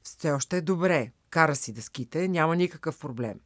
Все 0.02 0.32
още 0.32 0.56
е 0.56 0.60
добре. 0.60 1.10
Кара 1.30 1.56
си 1.56 1.72
дъските, 1.72 2.28
няма 2.28 2.56
никакъв 2.56 2.98
проблем. 2.98 3.40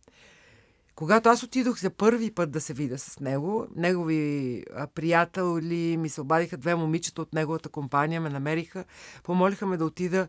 Когато 0.95 1.29
аз 1.29 1.43
отидох 1.43 1.79
за 1.79 1.91
първи 1.91 2.31
път 2.31 2.51
да 2.51 2.61
се 2.61 2.73
видя 2.73 2.99
с 2.99 3.21
него, 3.21 3.67
негови 3.77 4.65
приятели 4.95 5.97
ми 5.97 6.09
се 6.09 6.21
обадиха 6.21 6.57
две 6.57 6.75
момичета 6.75 7.23
от 7.23 7.35
неговата 7.35 7.69
компания, 7.69 8.21
ме 8.21 8.31
намериха, 8.31 8.85
помолиха 9.23 9.67
ме 9.67 9.77
да 9.77 9.85
отида 9.85 10.29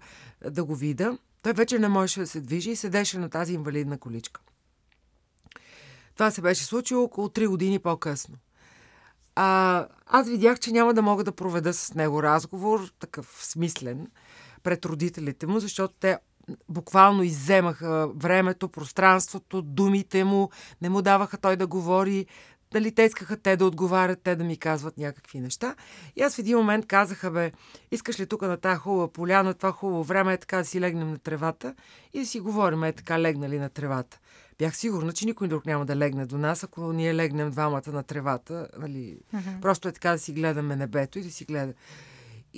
да 0.52 0.64
го 0.64 0.76
видя. 0.76 1.18
Той 1.41 1.53
вече 1.53 1.79
не 1.79 1.88
можеше 1.88 2.20
да 2.20 2.27
се 2.27 2.41
движи 2.41 2.72
и 2.72 2.75
седеше 2.75 3.20
на 3.20 3.29
тази 3.29 3.53
инвалидна 3.53 3.98
количка. 3.98 4.41
Това 6.13 6.32
се 6.32 6.41
беше 6.41 6.65
случило 6.65 7.03
около 7.03 7.27
3 7.27 7.48
години 7.48 7.79
по-късно. 7.79 8.36
А, 9.36 9.88
аз 10.06 10.29
видях, 10.29 10.60
че 10.60 10.72
няма 10.72 10.94
да 10.94 11.01
мога 11.01 11.24
да 11.24 11.32
проведа 11.32 11.74
с 11.74 11.94
него 11.94 12.24
разговор, 12.24 12.91
такъв 13.00 13.39
смислен, 13.41 14.08
пред 14.63 14.86
родителите 14.86 15.48
му, 15.48 15.60
защото 15.60 15.94
те 16.00 16.17
буквално 16.70 17.24
изземаха 17.24 18.08
времето, 18.15 18.70
пространството, 18.70 19.62
думите 19.62 20.24
му, 20.24 20.50
не 20.82 20.89
му 20.89 21.01
даваха 21.01 21.38
той 21.38 21.56
да 21.56 21.67
говори, 21.67 22.25
дали 22.72 22.92
те 22.92 23.04
искаха 23.04 23.38
те 23.38 23.56
да 23.56 23.66
отговарят, 23.66 24.20
те 24.24 24.36
да 24.36 24.44
ми 24.44 24.58
казват 24.58 24.98
някакви 24.98 25.40
неща. 25.40 25.76
И 26.16 26.22
аз 26.22 26.36
в 26.36 26.40
един 26.40 26.58
момент 26.58 26.86
казаха, 26.86 27.32
бе, 27.32 27.52
искаш 27.92 28.20
ли 28.20 28.28
тук 28.28 28.42
на 28.42 28.58
тази 28.58 28.80
хубава 28.80 29.08
поляна, 29.08 29.54
това 29.54 29.72
хубаво 29.72 30.04
време 30.04 30.34
е 30.34 30.38
така 30.38 30.58
да 30.58 30.66
си 30.66 30.82
легнем 30.82 31.12
на 31.12 31.18
тревата 31.18 31.76
и 32.14 32.20
да 32.20 32.26
си 32.26 32.40
говорим 32.40 32.84
е 32.84 32.92
така 32.92 33.20
легнали 33.20 33.60
на 33.60 33.70
тревата. 33.70 34.20
Бях 34.60 34.78
сигурна, 34.78 35.14
че 35.14 35.26
никой 35.26 35.48
друг 35.48 35.66
няма 35.66 35.86
да 35.86 35.96
легне 35.96 36.26
до 36.26 36.38
нас, 36.38 36.64
ако 36.64 36.94
ние 36.94 37.16
легнем 37.16 37.52
двамата 37.52 37.92
на 37.92 38.04
тревата. 38.04 38.68
Нали? 38.80 39.18
Uh-huh. 39.36 39.62
Просто 39.62 39.88
е 39.88 39.92
така 39.92 40.12
да 40.12 40.20
си 40.20 40.34
гледаме 40.34 40.76
небето 40.76 41.20
и 41.20 41.24
да 41.24 41.32
си 41.32 41.46
гледа. 41.46 41.74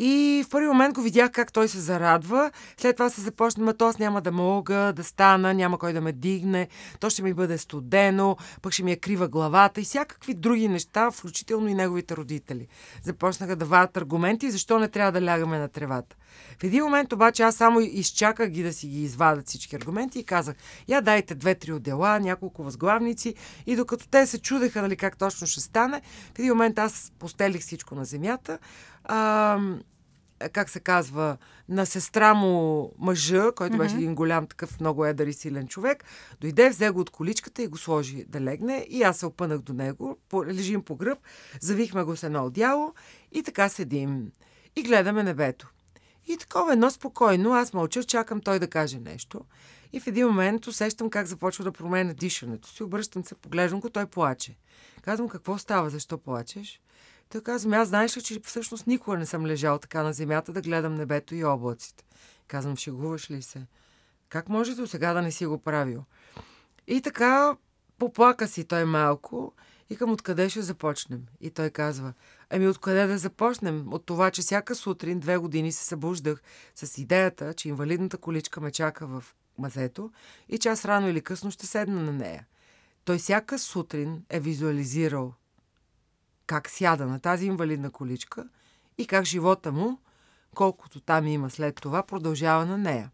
И 0.02 0.44
в 0.48 0.50
първи 0.50 0.68
момент 0.68 0.96
го 0.96 1.02
видях 1.02 1.32
как 1.32 1.54
той 1.54 1.68
се 1.68 1.80
зарадва. 1.80 2.52
След 2.78 2.96
това 2.96 3.10
се 3.10 3.22
започна, 3.22 3.66
ма 3.66 3.74
аз 3.80 3.98
няма 3.98 4.22
да 4.22 4.32
мога 4.32 4.94
да 4.96 5.04
стана, 5.04 5.54
няма 5.54 5.78
кой 5.78 5.94
да 5.94 6.02
ме 6.02 6.12
дигне, 6.12 6.68
то 7.00 7.10
ще 7.10 7.24
ми 7.24 7.34
бъде 7.34 7.58
студено, 7.58 8.38
пък 8.62 8.74
ще 8.74 8.84
ми 8.84 8.92
е 8.92 8.96
крива 8.96 9.28
главата 9.28 9.82
и 9.82 9.84
всякакви 9.84 10.34
други 10.34 10.68
неща, 10.68 11.12
включително 11.12 11.68
и 11.68 11.74
неговите 11.74 12.16
родители. 12.16 12.68
Започнаха 13.04 13.56
да 13.56 13.66
вадят 13.66 13.98
аргументи, 13.98 14.52
защо 14.52 14.80
не 14.80 14.88
трябва 14.88 15.12
да 15.12 15.26
лягаме 15.26 15.60
на 15.60 15.68
тревата. 15.68 16.16
В 16.60 16.64
един 16.64 16.84
момент 16.84 17.14
обаче 17.14 17.44
аз 17.44 17.56
само 17.56 17.80
изчаках 17.80 18.50
ги 18.50 18.64
да 18.64 18.74
си 18.74 18.88
ги 18.88 19.04
извадят 19.04 19.48
всички 19.48 19.76
аргументи 19.76 20.20
и 20.20 20.24
казах, 20.24 20.56
я 20.88 21.02
дайте 21.02 21.36
две-три 21.36 21.74
отдела, 21.74 22.20
няколко 22.20 22.64
възглавници 22.64 23.36
и 23.66 23.76
докато 23.76 24.08
те 24.08 24.26
се 24.26 24.40
чудеха 24.40 24.82
нали, 24.82 24.96
как 24.96 25.18
точно 25.18 25.48
ще 25.48 25.60
стане, 25.62 26.02
в 26.36 26.40
един 26.40 26.52
момент 26.52 26.80
аз 26.80 27.12
постелих 27.20 27.62
всичко 27.62 27.96
на 27.96 28.06
земята, 28.06 28.60
а, 29.04 29.60
как 30.54 30.70
се 30.70 30.80
казва, 30.80 31.38
на 31.70 31.86
сестра 31.86 32.34
му 32.34 32.92
мъжа, 32.98 33.52
който 33.56 33.76
mm-hmm. 33.76 33.78
беше 33.78 33.96
един 33.96 34.16
голям 34.16 34.48
такъв 34.48 34.80
много 34.80 35.06
едър 35.06 35.28
и 35.28 35.34
силен 35.34 35.68
човек, 35.68 36.04
дойде, 36.42 36.70
взе 36.70 36.90
го 36.90 37.00
от 37.00 37.10
количката 37.10 37.64
и 37.64 37.68
го 37.68 37.78
сложи 37.78 38.26
да 38.28 38.42
легне 38.42 38.86
и 38.90 39.04
аз 39.04 39.18
се 39.18 39.26
опънах 39.26 39.60
до 39.60 39.74
него, 39.74 40.18
лежим 40.46 40.82
по 40.82 40.96
гръб, 40.96 41.20
завихме 41.62 42.04
го 42.04 42.16
с 42.16 42.24
едно 42.24 42.46
одяло 42.46 42.94
и 43.32 43.44
така 43.44 43.70
седим 43.70 44.32
и 44.76 44.84
гледаме 44.84 45.24
небето. 45.24 45.70
И 46.28 46.38
такова 46.38 46.74
едно 46.74 46.92
спокойно, 46.92 47.54
аз 47.54 47.74
мълча, 47.74 48.04
чакам 48.04 48.42
той 48.42 48.60
да 48.60 48.68
каже 48.68 49.00
нещо. 49.00 49.42
И 49.94 50.00
в 50.00 50.08
един 50.08 50.28
момент 50.28 50.68
усещам 50.68 51.10
как 51.10 51.28
започва 51.28 51.64
да 51.64 51.72
променя 51.72 52.14
дишането 52.14 52.70
си. 52.70 52.84
Обръщам 52.84 53.24
се, 53.24 53.36
поглеждам 53.36 53.80
го, 53.80 53.90
той 53.90 54.06
плаче. 54.06 54.58
Казвам, 55.02 55.30
какво 55.30 55.58
става, 55.58 55.90
защо 55.90 56.18
плачеш? 56.18 56.82
Той 57.32 57.42
казвам, 57.42 57.74
аз 57.74 57.88
знаеш 57.88 58.18
ли, 58.18 58.22
че 58.22 58.40
всъщност 58.44 58.88
никога 58.88 59.18
не 59.18 59.26
съм 59.26 59.46
лежал 59.46 59.80
така 59.80 60.04
на 60.04 60.14
земята 60.14 60.54
да 60.54 60.62
гледам 60.62 60.96
небето 60.96 61.36
и 61.36 61.44
облаците. 61.44 62.04
Казвам, 62.48 62.78
шегуваш 62.78 63.32
ли 63.32 63.42
се? 63.42 63.68
Как 64.30 64.50
може 64.50 64.76
до 64.76 64.88
сега 64.88 65.14
да 65.14 65.22
не 65.22 65.32
си 65.32 65.46
го 65.46 65.58
правил? 65.58 66.04
И 66.88 67.02
така 67.02 67.58
поплака 68.00 68.48
си 68.48 68.64
той 68.64 68.86
малко 68.86 69.54
и 69.90 69.96
към 69.96 70.12
откъде 70.12 70.50
ще 70.50 70.62
започнем. 70.62 71.26
И 71.42 71.50
той 71.50 71.70
казва, 71.70 72.14
ами 72.50 72.68
откъде 72.68 73.08
да 73.08 73.18
започнем? 73.18 73.94
От 73.94 74.06
това, 74.06 74.32
че 74.32 74.42
всяка 74.42 74.76
сутрин 74.76 75.20
две 75.20 75.38
години 75.38 75.72
се 75.72 75.84
събуждах 75.84 76.42
с 76.76 76.98
идеята, 76.98 77.54
че 77.54 77.70
инвалидната 77.70 78.18
количка 78.18 78.62
ме 78.62 78.72
чака 78.72 79.08
в 79.08 79.24
мазето 79.58 80.12
и 80.50 80.58
че 80.58 80.70
аз 80.70 80.86
рано 80.86 81.10
или 81.10 81.22
късно 81.22 81.52
ще 81.52 81.68
седна 81.68 82.02
на 82.02 82.14
нея. 82.14 82.48
Той 83.06 83.18
всяка 83.18 83.60
сутрин 83.60 84.24
е 84.30 84.40
визуализирал 84.40 85.34
как 86.50 86.70
сяда 86.70 87.06
на 87.06 87.20
тази 87.20 87.46
инвалидна 87.46 87.92
количка 87.92 88.48
и 88.98 89.08
как 89.08 89.26
живота 89.26 89.72
му, 89.72 90.00
колкото 90.56 91.00
там 91.00 91.28
има 91.28 91.50
след 91.50 91.76
това, 91.76 92.04
продължава 92.04 92.66
на 92.66 92.78
нея. 92.78 93.12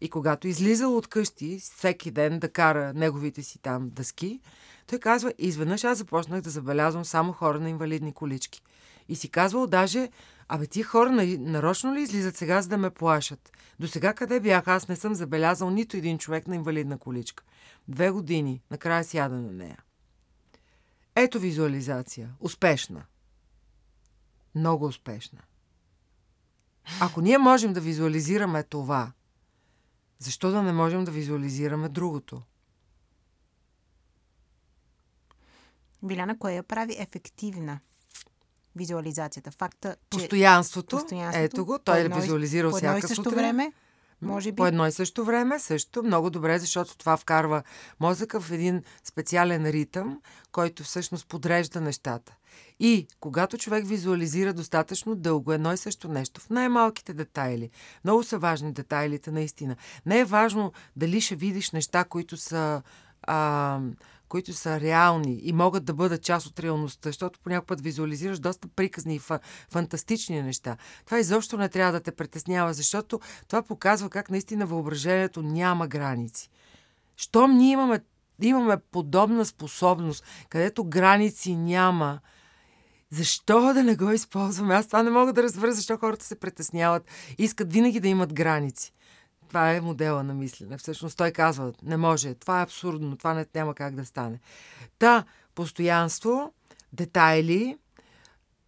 И 0.00 0.08
когато 0.08 0.48
излизал 0.48 0.96
от 0.96 1.06
къщи 1.06 1.58
всеки 1.62 2.10
ден 2.10 2.38
да 2.38 2.48
кара 2.48 2.92
неговите 2.94 3.42
си 3.42 3.58
там 3.58 3.90
дъски, 3.90 4.40
той 4.86 4.98
казва, 4.98 5.32
изведнъж 5.38 5.84
аз 5.84 5.98
започнах 5.98 6.40
да 6.40 6.50
забелязвам 6.50 7.04
само 7.04 7.32
хора 7.32 7.60
на 7.60 7.70
инвалидни 7.70 8.12
колички. 8.12 8.62
И 9.08 9.16
си 9.16 9.28
казвал 9.28 9.66
даже, 9.66 10.08
абе 10.48 10.66
тия 10.66 10.84
хора 10.84 11.10
нарочно 11.38 11.94
ли 11.94 12.00
излизат 12.00 12.36
сега, 12.36 12.62
за 12.62 12.68
да 12.68 12.76
ме 12.76 12.90
плашат? 12.90 13.52
До 13.80 13.88
сега 13.88 14.14
къде 14.14 14.40
бях? 14.40 14.68
Аз 14.68 14.88
не 14.88 14.96
съм 14.96 15.14
забелязал 15.14 15.70
нито 15.70 15.96
един 15.96 16.18
човек 16.18 16.48
на 16.48 16.54
инвалидна 16.54 16.98
количка. 16.98 17.44
Две 17.88 18.10
години, 18.10 18.62
накрая 18.70 19.04
сяда 19.04 19.34
на 19.34 19.52
нея. 19.52 19.78
Ето 21.16 21.38
визуализация. 21.38 22.34
Успешна. 22.40 23.04
Много 24.54 24.86
успешна. 24.86 25.38
Ако 27.00 27.20
ние 27.20 27.38
можем 27.38 27.72
да 27.72 27.80
визуализираме 27.80 28.62
това, 28.62 29.12
защо 30.18 30.50
да 30.50 30.62
не 30.62 30.72
можем 30.72 31.04
да 31.04 31.10
визуализираме 31.10 31.88
другото? 31.88 32.42
Виляна, 36.02 36.38
кое 36.38 36.52
я 36.52 36.62
прави 36.62 36.96
ефективна? 36.98 37.80
Визуализацията. 38.76 39.50
Факта, 39.50 39.96
че... 40.10 40.18
Постоянството. 40.18 40.96
Постоянството 40.96 41.44
ето 41.44 41.66
го. 41.66 41.78
Той 41.78 42.00
е 42.00 42.08
визуализирал 42.08 42.70
всяка 42.70 43.08
сутрин. 43.08 43.34
време 43.34 43.72
може 44.26 44.52
би. 44.52 44.56
По 44.56 44.66
едно 44.66 44.86
и 44.86 44.92
също 44.92 45.24
време, 45.24 45.58
също 45.58 46.02
много 46.02 46.30
добре, 46.30 46.58
защото 46.58 46.98
това 46.98 47.16
вкарва 47.16 47.62
мозъка 48.00 48.40
в 48.40 48.50
един 48.50 48.82
специален 49.04 49.66
ритъм, 49.66 50.20
който 50.52 50.82
всъщност 50.82 51.28
подрежда 51.28 51.80
нещата. 51.80 52.32
И 52.80 53.06
когато 53.20 53.58
човек 53.58 53.86
визуализира 53.86 54.52
достатъчно 54.52 55.14
дълго 55.14 55.52
едно 55.52 55.72
и 55.72 55.76
също 55.76 56.08
нещо 56.08 56.40
в 56.40 56.50
най-малките 56.50 57.14
детайли, 57.14 57.70
много 58.04 58.22
са 58.22 58.38
важни 58.38 58.72
детайлите 58.72 59.30
наистина. 59.30 59.76
Не 60.06 60.18
е 60.18 60.24
важно 60.24 60.72
дали 60.96 61.20
ще 61.20 61.34
видиш 61.34 61.70
неща, 61.70 62.04
които 62.04 62.36
са 62.36 62.82
а, 63.22 63.80
които 64.28 64.52
са 64.52 64.80
реални 64.80 65.40
и 65.42 65.52
могат 65.52 65.84
да 65.84 65.94
бъдат 65.94 66.22
част 66.22 66.46
от 66.46 66.60
реалността, 66.60 67.08
защото 67.08 67.40
понякога 67.40 67.66
път 67.66 67.80
визуализираш 67.80 68.38
доста 68.38 68.68
приказни 68.68 69.14
и 69.14 69.18
фа, 69.18 69.38
фантастични 69.70 70.42
неща. 70.42 70.76
Това 71.04 71.18
изобщо 71.18 71.56
не 71.56 71.68
трябва 71.68 71.92
да 71.92 72.00
те 72.00 72.12
притеснява, 72.12 72.74
защото 72.74 73.20
това 73.48 73.62
показва 73.62 74.10
как 74.10 74.30
наистина 74.30 74.66
въображението 74.66 75.42
няма 75.42 75.88
граници. 75.88 76.50
Щом 77.16 77.56
ние 77.56 77.72
имаме, 77.72 78.00
имаме 78.42 78.76
подобна 78.76 79.44
способност, 79.44 80.24
където 80.48 80.84
граници 80.84 81.56
няма, 81.56 82.20
защо 83.10 83.74
да 83.74 83.84
не 83.84 83.96
го 83.96 84.10
използваме? 84.10 84.74
Аз 84.74 84.86
това 84.86 85.02
не 85.02 85.10
мога 85.10 85.32
да 85.32 85.42
разбера, 85.42 85.72
защо 85.72 85.96
хората 85.96 86.24
се 86.24 86.40
притесняват. 86.40 87.04
Искат 87.38 87.72
винаги 87.72 88.00
да 88.00 88.08
имат 88.08 88.34
граници. 88.34 88.92
Това 89.48 89.72
е 89.72 89.80
модела 89.80 90.22
на 90.22 90.34
мислене. 90.34 90.78
Всъщност 90.78 91.18
той 91.18 91.30
казва, 91.30 91.72
не 91.82 91.96
може, 91.96 92.34
това 92.34 92.60
е 92.60 92.62
абсурдно, 92.62 93.16
това 93.16 93.34
не, 93.34 93.46
няма 93.54 93.74
как 93.74 93.94
да 93.94 94.04
стане. 94.04 94.40
Та, 94.98 95.24
постоянство, 95.54 96.52
детайли, 96.92 97.78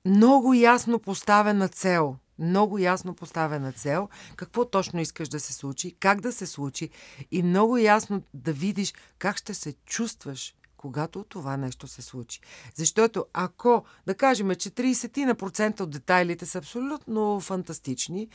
много 0.05 0.55
ясно 0.55 0.99
поставена 0.99 1.69
цел. 1.69 2.17
много 2.39 2.79
ясно 2.79 3.15
поставена 3.15 3.73
цел, 3.73 4.09
какво 4.37 4.65
точно 4.65 5.01
искаш 5.01 5.29
да 5.29 5.41
се 5.41 5.53
случи, 5.53 5.97
как 6.01 6.21
да 6.21 6.33
се 6.33 6.47
случи 6.47 6.91
и 7.31 7.43
много 7.43 7.77
ясно 7.77 8.23
да 8.35 8.53
видиш 8.53 8.95
как 9.19 9.37
ще 9.37 9.55
се 9.55 9.73
чувстваш 9.87 10.55
когато 10.79 11.25
това 11.25 11.57
нещо 11.57 11.89
се 11.89 12.03
случи. 12.03 12.41
Защото 12.75 13.27
ако, 13.33 13.85
да 14.07 14.15
кажем, 14.15 14.55
че 14.55 14.71
30% 14.71 15.81
от 15.81 15.91
детайлите 15.91 16.47
са 16.47 16.59
абсолютно 16.59 17.41
фантастични, 17.41 18.29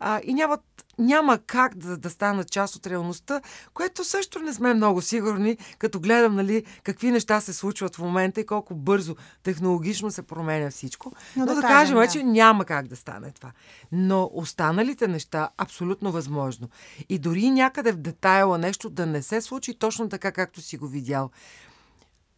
а, 0.00 0.20
и 0.24 0.34
нямат, 0.34 0.60
няма 0.98 1.38
как 1.38 1.74
да, 1.76 1.96
да 1.96 2.10
станат 2.10 2.50
част 2.50 2.76
от 2.76 2.86
реалността, 2.86 3.40
което 3.74 4.04
също 4.04 4.38
не 4.38 4.54
сме 4.54 4.74
много 4.74 5.02
сигурни, 5.02 5.56
като 5.78 6.00
гледам 6.00 6.34
нали, 6.34 6.64
какви 6.82 7.10
неща 7.10 7.40
се 7.40 7.52
случват 7.52 7.96
в 7.96 7.98
момента 7.98 8.40
и 8.40 8.46
колко 8.46 8.74
бързо 8.74 9.16
технологично 9.42 10.10
се 10.10 10.22
променя 10.22 10.70
всичко. 10.70 11.12
Но, 11.36 11.46
Но 11.46 11.54
да, 11.54 11.60
да 11.60 11.60
кажем, 11.60 11.96
да. 11.96 12.08
че 12.08 12.22
няма 12.22 12.64
как 12.64 12.88
да 12.88 12.96
стане 12.96 13.30
това. 13.30 13.52
Но 13.92 14.30
останалите 14.32 15.08
неща 15.08 15.48
абсолютно 15.58 16.12
възможно. 16.12 16.68
И 17.08 17.18
дори 17.18 17.50
някъде 17.50 17.92
в 17.92 17.96
детайла 17.96 18.58
нещо 18.58 18.90
да 18.90 19.06
не 19.06 19.22
се 19.22 19.40
случи 19.40 19.78
точно 19.78 20.08
така, 20.08 20.32
както 20.32 20.60
си 20.60 20.76
го 20.76 20.86
видял 20.86 21.30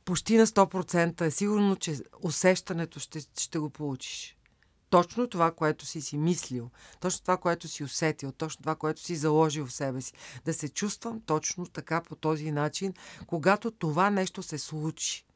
почти 0.06 0.36
на 0.36 0.46
100% 0.46 1.20
е 1.20 1.30
сигурно, 1.30 1.76
че 1.76 1.96
усещането 2.22 3.00
ще, 3.00 3.20
ще 3.38 3.58
го 3.58 3.70
получиш 3.70 4.35
точно 5.02 5.26
това, 5.26 5.50
което 5.50 5.86
си 5.86 6.00
си 6.00 6.18
мислил, 6.18 6.70
точно 7.00 7.20
това, 7.20 7.36
което 7.36 7.68
си 7.68 7.84
усетил, 7.84 8.32
точно 8.32 8.62
това, 8.62 8.74
което 8.74 9.00
си 9.00 9.16
заложил 9.16 9.66
в 9.66 9.72
себе 9.72 10.00
си. 10.00 10.12
Да 10.44 10.54
се 10.54 10.68
чувствам 10.68 11.20
точно 11.26 11.66
така 11.66 12.00
по 12.00 12.14
този 12.14 12.52
начин, 12.52 12.94
когато 13.26 13.70
това 13.70 14.10
нещо 14.10 14.42
се 14.42 14.58
случи. 14.58 15.26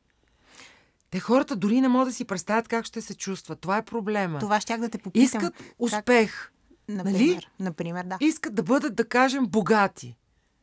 Те 1.11 1.21
хората 1.21 1.57
дори 1.57 1.81
не 1.81 1.89
могат 1.89 2.09
да 2.09 2.15
си 2.15 2.25
представят 2.25 2.69
как 2.69 2.85
ще 2.85 3.01
се 3.01 3.15
чувстват. 3.15 3.61
Това 3.61 3.77
е 3.77 3.85
проблема. 3.85 4.39
Това 4.39 4.61
щях 4.61 4.81
да 4.81 4.89
те 4.89 4.99
попитам. 4.99 5.25
Искат 5.25 5.55
успех. 5.79 6.33
Как... 6.33 6.53
Например, 6.89 7.19
нали? 7.19 7.47
например, 7.61 8.05
да. 8.05 8.19
Искат 8.21 8.55
да 8.55 8.63
бъдат, 8.63 8.95
да 8.95 9.05
кажем, 9.05 9.47
богати. 9.47 10.17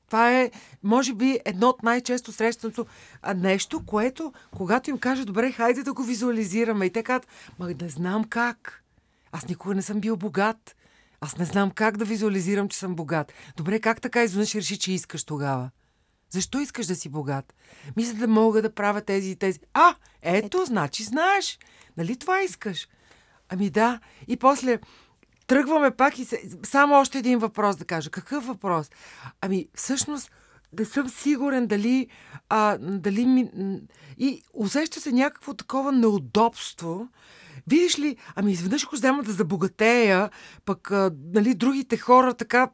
Това 0.07 0.39
е, 0.39 0.51
може 0.83 1.13
би, 1.13 1.39
едно 1.45 1.69
от 1.69 1.83
най-често 1.83 2.31
срещаното 2.31 2.85
нещо, 3.35 3.85
което, 3.85 4.33
когато 4.57 4.89
им 4.89 4.97
кажа, 4.97 5.25
добре, 5.25 5.51
хайде 5.51 5.83
да 5.83 5.93
го 5.93 6.03
визуализираме. 6.03 6.85
И 6.85 6.89
те 6.89 7.03
казват, 7.03 7.27
ма 7.59 7.73
не 7.81 7.89
знам 7.89 8.23
как. 8.23 8.83
Аз 9.37 9.47
никога 9.47 9.75
не 9.75 9.81
съм 9.81 9.99
бил 9.99 10.17
богат. 10.17 10.75
Аз 11.21 11.37
не 11.37 11.45
знам 11.45 11.71
как 11.71 11.97
да 11.97 12.05
визуализирам, 12.05 12.69
че 12.69 12.77
съм 12.77 12.95
богат. 12.95 13.33
Добре, 13.57 13.79
как 13.79 14.01
така 14.01 14.23
изведнъж 14.23 14.55
реши, 14.55 14.79
че 14.79 14.91
искаш 14.91 15.23
тогава? 15.23 15.69
Защо 16.29 16.59
искаш 16.59 16.85
да 16.85 16.95
си 16.95 17.09
богат? 17.09 17.53
Мисля 17.95 18.17
да 18.17 18.27
мога 18.27 18.61
да 18.61 18.73
правя 18.73 19.01
тези 19.01 19.29
и 19.29 19.35
тези. 19.35 19.59
А, 19.73 19.95
ето, 20.21 20.45
ето, 20.45 20.65
значи 20.65 21.03
знаеш. 21.03 21.59
Нали 21.97 22.15
това 22.15 22.41
искаш? 22.41 22.87
Ами 23.49 23.69
да. 23.69 23.99
И 24.27 24.37
после 24.37 24.79
тръгваме 25.47 25.91
пак 25.91 26.19
и 26.19 26.25
се... 26.25 26.41
само 26.63 26.95
още 26.95 27.17
един 27.17 27.39
въпрос 27.39 27.75
да 27.75 27.85
кажа. 27.85 28.09
Какъв 28.09 28.47
въпрос? 28.47 28.91
Ами, 29.41 29.67
всъщност, 29.75 30.31
да 30.73 30.85
съм 30.85 31.09
сигурен 31.09 31.67
дали, 31.67 32.07
а, 32.49 32.77
дали 32.77 33.25
ми... 33.25 33.51
И 34.17 34.43
усеща 34.53 35.01
се 35.01 35.11
някакво 35.11 35.53
такова 35.53 35.91
неудобство. 35.91 37.07
Видиш 37.67 37.99
ли, 37.99 38.17
ами 38.35 38.51
изведнъж 38.51 38.83
ако 38.83 38.95
взема 38.95 39.23
да 39.23 39.31
забогатея, 39.31 40.29
пък 40.65 40.91
а, 40.91 41.11
нали, 41.33 41.55
другите 41.55 41.97
хора 41.97 42.33
така... 42.33 42.69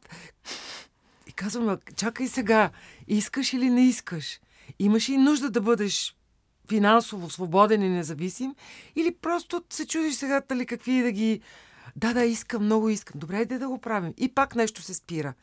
И 1.27 1.31
казвам, 1.31 1.77
чакай 1.95 2.27
сега, 2.27 2.69
искаш 3.07 3.53
или 3.53 3.69
не 3.69 3.87
искаш? 3.87 4.39
Имаш 4.79 5.09
ли 5.09 5.17
нужда 5.17 5.49
да 5.49 5.61
бъдеш 5.61 6.15
финансово 6.69 7.29
свободен 7.29 7.83
и 7.83 7.89
независим? 7.89 8.55
Или 8.95 9.15
просто 9.15 9.63
се 9.69 9.87
чудиш 9.87 10.15
сега 10.15 10.41
ли 10.51 10.65
какви 10.65 11.03
да 11.03 11.11
ги 11.11 11.41
да, 11.95 12.13
да, 12.13 12.25
искам, 12.25 12.65
много 12.65 12.89
искам. 12.89 13.19
Добре, 13.19 13.41
иде 13.41 13.57
да 13.57 13.67
го 13.67 13.77
правим. 13.77 14.13
И 14.17 14.33
пак 14.35 14.55
нещо 14.55 14.81
се 14.81 14.93
спира. 14.93 15.33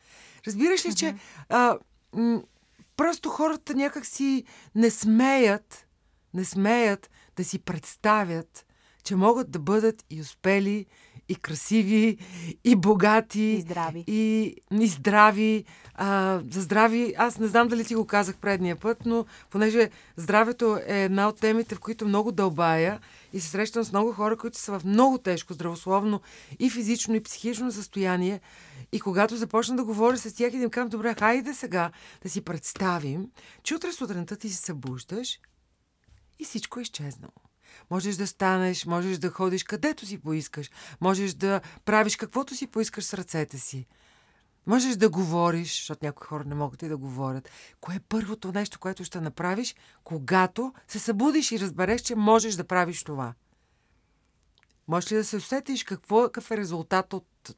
Разбираш 0.47 0.85
ли, 0.85 0.89
mm-hmm. 0.89 0.95
че 0.95 1.15
а, 1.49 1.77
м- 2.13 2.41
просто 2.97 3.29
хората 3.29 3.73
някак 3.73 4.05
си 4.05 4.43
не 4.75 4.91
смеят, 4.91 5.87
не 6.33 6.45
смеят 6.45 7.09
да 7.35 7.43
си 7.43 7.59
представят, 7.59 8.65
че 9.03 9.15
могат 9.15 9.51
да 9.51 9.59
бъдат 9.59 10.05
и 10.09 10.21
успели, 10.21 10.85
и 11.29 11.35
красиви, 11.35 12.17
и 12.63 12.75
богати, 12.75 13.41
и 13.41 13.61
здрави. 13.61 14.03
И, 14.07 14.55
и 14.71 14.87
здрави. 14.87 15.65
А, 15.95 16.41
за 16.51 16.61
здрави, 16.61 17.13
аз 17.17 17.39
не 17.39 17.47
знам 17.47 17.67
дали 17.67 17.85
ти 17.85 17.95
го 17.95 18.05
казах 18.05 18.37
предния 18.37 18.75
път, 18.75 19.05
но 19.05 19.25
понеже 19.49 19.89
здравето 20.17 20.79
е 20.87 21.03
една 21.03 21.27
от 21.27 21.39
темите, 21.39 21.75
в 21.75 21.79
които 21.79 22.07
много 22.07 22.31
дълбая 22.31 22.99
и 23.33 23.39
се 23.39 23.49
срещам 23.49 23.83
с 23.83 23.91
много 23.91 24.11
хора, 24.11 24.37
които 24.37 24.57
са 24.57 24.79
в 24.79 24.85
много 24.85 25.17
тежко 25.17 25.53
здравословно 25.53 26.21
и 26.59 26.69
физично, 26.69 27.15
и 27.15 27.23
психично 27.23 27.71
състояние. 27.71 28.39
И 28.91 28.99
когато 28.99 29.37
започна 29.37 29.75
да 29.75 29.83
говоря 29.83 30.17
с 30.17 30.33
тях 30.35 30.53
и 30.53 30.57
да 30.57 30.63
им 30.63 30.69
казвам, 30.69 30.89
добре, 30.89 31.15
хайде 31.19 31.53
сега 31.53 31.91
да 32.23 32.29
си 32.29 32.41
представим, 32.41 33.27
че 33.63 33.75
утре 33.75 33.91
сутринта 33.91 34.35
ти 34.35 34.49
се 34.49 34.57
събуждаш 34.57 35.39
и 36.39 36.45
всичко 36.45 36.79
е 36.79 36.81
изчезнало. 36.81 37.50
Можеш 37.91 38.15
да 38.15 38.27
станеш, 38.27 38.85
можеш 38.85 39.17
да 39.17 39.29
ходиш 39.29 39.63
където 39.63 40.05
си 40.05 40.17
поискаш, 40.17 40.71
можеш 41.01 41.33
да 41.33 41.61
правиш 41.85 42.15
каквото 42.15 42.55
си 42.55 42.67
поискаш 42.67 43.03
с 43.03 43.13
ръцете 43.13 43.59
си. 43.59 43.87
Можеш 44.67 44.95
да 44.95 45.09
говориш, 45.09 45.69
защото 45.69 46.05
някои 46.05 46.27
хора 46.27 46.43
не 46.47 46.55
могат 46.55 46.81
и 46.81 46.87
да 46.87 46.97
говорят. 46.97 47.49
Кое 47.81 47.95
е 47.95 47.99
първото 47.99 48.51
нещо, 48.51 48.79
което 48.79 49.03
ще 49.03 49.21
направиш, 49.21 49.75
когато 50.03 50.73
се 50.87 50.99
събудиш 50.99 51.51
и 51.51 51.59
разбереш, 51.59 52.01
че 52.01 52.15
можеш 52.15 52.55
да 52.55 52.63
правиш 52.63 53.03
това? 53.03 53.33
Можеш 54.87 55.11
ли 55.11 55.15
да 55.15 55.23
се 55.23 55.35
усетиш 55.35 55.83
какво, 55.83 56.23
какъв 56.23 56.51
е 56.51 56.57
резултат 56.57 57.13
от... 57.13 57.55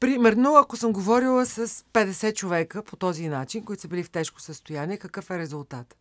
Примерно, 0.00 0.56
ако 0.56 0.76
съм 0.76 0.92
говорила 0.92 1.46
с 1.46 1.68
50 1.68 2.34
човека 2.34 2.82
по 2.82 2.96
този 2.96 3.28
начин, 3.28 3.64
които 3.64 3.82
са 3.82 3.88
били 3.88 4.02
в 4.02 4.10
тежко 4.10 4.40
състояние, 4.40 4.98
какъв 4.98 5.30
е 5.30 5.38
резултат? 5.38 5.96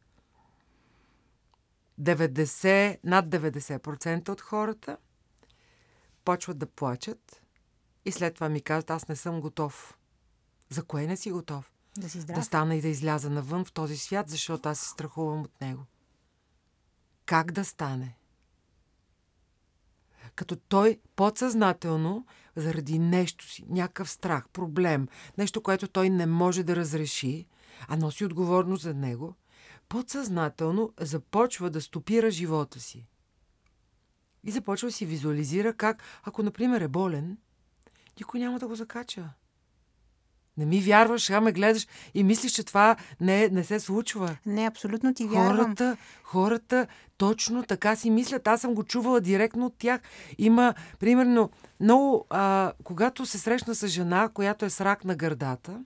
90, 2.01 2.97
над 3.03 3.25
90% 3.25 4.29
от 4.29 4.41
хората 4.41 4.97
почват 6.25 6.57
да 6.57 6.65
плачат 6.65 7.41
и 8.05 8.12
след 8.12 8.35
това 8.35 8.49
ми 8.49 8.62
казват, 8.62 8.89
аз 8.89 9.07
не 9.07 9.15
съм 9.15 9.41
готов. 9.41 9.97
За 10.69 10.83
кое 10.83 11.07
не 11.07 11.17
си 11.17 11.31
готов? 11.31 11.71
Да 11.97 12.09
си 12.09 12.19
здрав. 12.19 12.35
Да 12.38 12.43
стана 12.43 12.75
и 12.75 12.81
да 12.81 12.88
изляза 12.88 13.29
навън 13.29 13.65
в 13.65 13.71
този 13.71 13.97
свят, 13.97 14.29
защото 14.29 14.69
аз 14.69 14.79
се 14.79 14.89
страхувам 14.89 15.41
от 15.41 15.62
него. 15.62 15.85
Как 17.25 17.51
да 17.51 17.65
стане? 17.65 18.15
Като 20.35 20.55
той 20.55 20.99
подсъзнателно, 21.15 22.25
заради 22.55 22.99
нещо 22.99 23.49
си, 23.49 23.65
някакъв 23.69 24.09
страх, 24.09 24.49
проблем, 24.49 25.07
нещо, 25.38 25.63
което 25.63 25.88
той 25.88 26.09
не 26.09 26.25
може 26.25 26.63
да 26.63 26.75
разреши, 26.75 27.47
а 27.88 27.97
носи 27.97 28.25
отговорност 28.25 28.83
за 28.83 28.93
него– 28.93 29.35
подсъзнателно 29.89 30.93
започва 30.99 31.69
да 31.69 31.82
стопира 31.82 32.32
живота 32.32 32.80
си. 32.80 33.08
И 34.43 34.52
започва 34.52 34.88
да 34.88 34.91
си 34.91 35.06
визуализира 35.06 35.73
как, 35.73 36.04
ако, 36.23 36.43
например, 36.43 36.82
е 36.82 36.88
болен, 36.88 37.38
никой 38.19 38.39
няма 38.39 38.60
да 38.60 38.67
го 38.67 38.75
закача. 38.75 39.30
Не 40.58 40.65
ми 40.65 40.82
вярваш, 40.82 41.23
сега 41.23 41.41
ме 41.41 41.52
гледаш 41.52 41.88
и 42.13 42.23
мислиш, 42.23 42.52
че 42.52 42.63
това 42.63 42.95
не, 43.21 43.47
не 43.47 43.63
се 43.63 43.80
случва. 43.80 44.38
Не, 44.45 44.67
абсолютно 44.67 45.13
ти 45.13 45.28
вярвам. 45.28 45.58
Хората, 45.58 45.97
хората 46.23 46.88
точно 47.17 47.63
така 47.63 47.95
си 47.95 48.10
мислят. 48.10 48.47
Аз 48.47 48.62
съм 48.62 48.75
го 48.75 48.84
чувала 48.84 49.21
директно 49.21 49.65
от 49.65 49.78
тях. 49.78 50.02
Има, 50.38 50.73
примерно, 50.99 51.49
много, 51.80 52.25
а, 52.30 52.73
когато 52.84 53.25
се 53.25 53.38
срещна 53.38 53.75
с 53.75 53.88
жена, 53.88 54.30
която 54.34 54.65
е 54.65 54.69
с 54.69 54.82
рак 54.82 55.06
на 55.06 55.15
гърдата, 55.15 55.84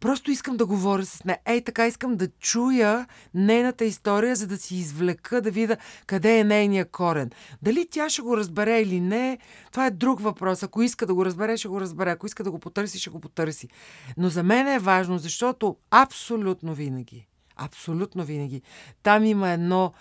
Просто 0.00 0.30
искам 0.30 0.56
да 0.56 0.66
говоря 0.66 1.06
с 1.06 1.24
нея. 1.24 1.38
Ей, 1.46 1.64
така 1.64 1.86
искам 1.86 2.16
да 2.16 2.28
чуя 2.28 3.06
нейната 3.34 3.84
история, 3.84 4.36
за 4.36 4.46
да 4.46 4.56
си 4.56 4.76
извлека, 4.76 5.40
да 5.40 5.50
видя 5.50 5.76
къде 6.06 6.38
е 6.38 6.44
нейния 6.44 6.90
корен. 6.90 7.30
Дали 7.62 7.88
тя 7.90 8.08
ще 8.08 8.22
го 8.22 8.36
разбере 8.36 8.80
или 8.80 9.00
не, 9.00 9.38
това 9.72 9.86
е 9.86 9.90
друг 9.90 10.20
въпрос. 10.20 10.62
Ако 10.62 10.82
иска 10.82 11.06
да 11.06 11.14
го 11.14 11.24
разбере, 11.24 11.56
ще 11.56 11.68
го 11.68 11.80
разбере. 11.80 12.10
Ако 12.10 12.26
иска 12.26 12.44
да 12.44 12.50
го 12.50 12.58
потърси, 12.58 12.98
ще 12.98 13.10
го 13.10 13.20
потърси. 13.20 13.68
Но 14.16 14.28
за 14.28 14.42
мен 14.42 14.68
е 14.68 14.78
важно, 14.78 15.18
защото 15.18 15.76
абсолютно 15.90 16.74
винаги, 16.74 17.28
абсолютно 17.56 18.24
винаги, 18.24 18.62
там 19.02 19.24
има 19.24 19.50
едно 19.50 19.92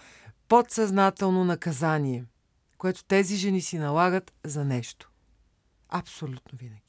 подсъзнателно 0.47 1.43
наказание, 1.43 2.25
което 2.77 3.03
тези 3.03 3.35
жени 3.35 3.61
си 3.61 3.77
налагат 3.77 4.33
за 4.45 4.65
нещо. 4.65 5.11
Абсолютно 5.89 6.57
винаги 6.57 6.88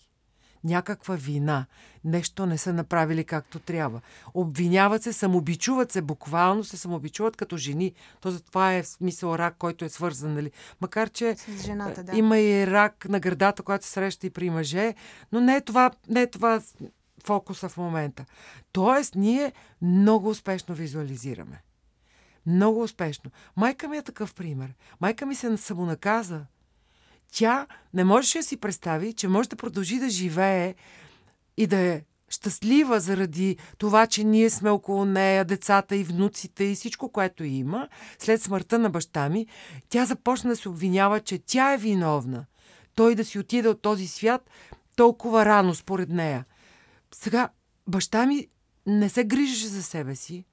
някаква 0.64 1.14
вина. 1.14 1.66
Нещо 2.04 2.46
не 2.46 2.58
са 2.58 2.72
направили 2.72 3.24
както 3.24 3.58
трябва. 3.58 4.00
Обвиняват 4.34 5.02
се, 5.02 5.12
самобичуват 5.12 5.92
се, 5.92 6.02
буквално 6.02 6.64
се 6.64 6.76
самобичуват 6.76 7.36
като 7.36 7.56
жени. 7.56 7.92
То 8.20 8.40
това 8.40 8.74
е 8.74 8.84
смисъл 8.84 9.34
рак, 9.34 9.56
който 9.58 9.84
е 9.84 9.88
свързан, 9.88 10.34
нали? 10.34 10.50
Макар, 10.80 11.10
че 11.10 11.36
С 11.36 11.64
жената, 11.64 12.04
да. 12.04 12.16
има 12.16 12.38
и 12.38 12.66
рак 12.66 13.08
на 13.08 13.20
гърдата, 13.20 13.62
която 13.62 13.86
се 13.86 13.92
среща 13.92 14.26
и 14.26 14.30
при 14.30 14.50
мъже, 14.50 14.94
но 15.32 15.40
не 15.40 15.56
е 15.56 15.60
това, 15.60 15.90
не 16.08 16.22
е 16.22 16.30
това 16.30 16.60
фокуса 17.24 17.68
в 17.68 17.76
момента. 17.76 18.24
Тоест, 18.72 19.14
ние 19.14 19.52
много 19.82 20.28
успешно 20.28 20.74
визуализираме. 20.74 21.62
Много 22.46 22.82
успешно. 22.82 23.30
Майка 23.56 23.88
ми 23.88 23.96
е 23.96 24.02
такъв 24.02 24.34
пример. 24.34 24.74
Майка 25.00 25.26
ми 25.26 25.34
се 25.34 25.56
самонаказа 25.56 26.46
тя 27.32 27.66
не 27.94 28.04
можеше 28.04 28.38
да 28.38 28.44
си 28.44 28.56
представи, 28.56 29.12
че 29.12 29.28
може 29.28 29.48
да 29.48 29.56
продължи 29.56 29.98
да 29.98 30.10
живее 30.10 30.74
и 31.56 31.66
да 31.66 31.76
е 31.76 32.02
щастлива 32.28 33.00
заради 33.00 33.56
това, 33.78 34.06
че 34.06 34.24
ние 34.24 34.50
сме 34.50 34.70
около 34.70 35.04
нея, 35.04 35.44
децата 35.44 35.96
и 35.96 36.04
внуците 36.04 36.64
и 36.64 36.74
всичко, 36.74 37.12
което 37.12 37.44
има, 37.44 37.88
след 38.18 38.42
смъртта 38.42 38.78
на 38.78 38.90
баща 38.90 39.28
ми, 39.28 39.46
тя 39.88 40.04
започна 40.04 40.50
да 40.50 40.56
се 40.56 40.68
обвинява, 40.68 41.20
че 41.20 41.38
тя 41.38 41.72
е 41.72 41.78
виновна. 41.78 42.46
Той 42.94 43.14
да 43.14 43.24
си 43.24 43.38
отиде 43.38 43.68
от 43.68 43.82
този 43.82 44.06
свят 44.06 44.50
толкова 44.96 45.44
рано, 45.44 45.74
според 45.74 46.08
нея. 46.08 46.44
Сега, 47.14 47.48
баща 47.88 48.26
ми 48.26 48.48
не 48.86 49.08
се 49.08 49.24
грижеше 49.24 49.66
за 49.66 49.82
себе 49.82 50.14
си. 50.14 50.44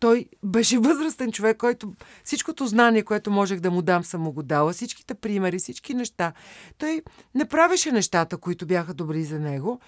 Той 0.00 0.26
беше 0.44 0.78
възрастен 0.78 1.32
човек, 1.32 1.56
който 1.56 1.92
всичкото 2.24 2.66
знание, 2.66 3.02
което 3.02 3.30
можех 3.30 3.60
да 3.60 3.70
му 3.70 3.82
дам, 3.82 4.04
съм 4.04 4.22
му 4.22 4.32
го 4.32 4.42
дала, 4.42 4.72
всичките 4.72 5.14
примери, 5.14 5.58
всички 5.58 5.94
неща. 5.94 6.32
Той 6.78 7.02
не 7.34 7.48
правеше 7.48 7.92
нещата, 7.92 8.36
които 8.36 8.66
бяха 8.66 8.94
добри 8.94 9.24
за 9.24 9.38
него. 9.38 9.80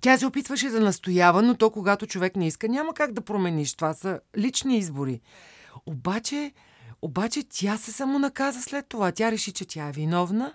Тя 0.00 0.18
се 0.18 0.26
опитваше 0.26 0.68
да 0.68 0.80
настоява, 0.80 1.42
но 1.42 1.54
то, 1.54 1.70
когато 1.70 2.06
човек 2.06 2.36
не 2.36 2.46
иска, 2.46 2.68
няма 2.68 2.94
как 2.94 3.12
да 3.12 3.20
промениш. 3.20 3.74
Това 3.74 3.94
са 3.94 4.20
лични 4.36 4.78
избори. 4.78 5.20
Обаче, 5.86 6.52
обаче 7.02 7.42
тя 7.48 7.76
се 7.76 7.92
самонаказа 7.92 8.62
след 8.62 8.86
това. 8.88 9.12
Тя 9.12 9.32
реши, 9.32 9.52
че 9.52 9.64
тя 9.64 9.88
е 9.88 9.92
виновна. 9.92 10.54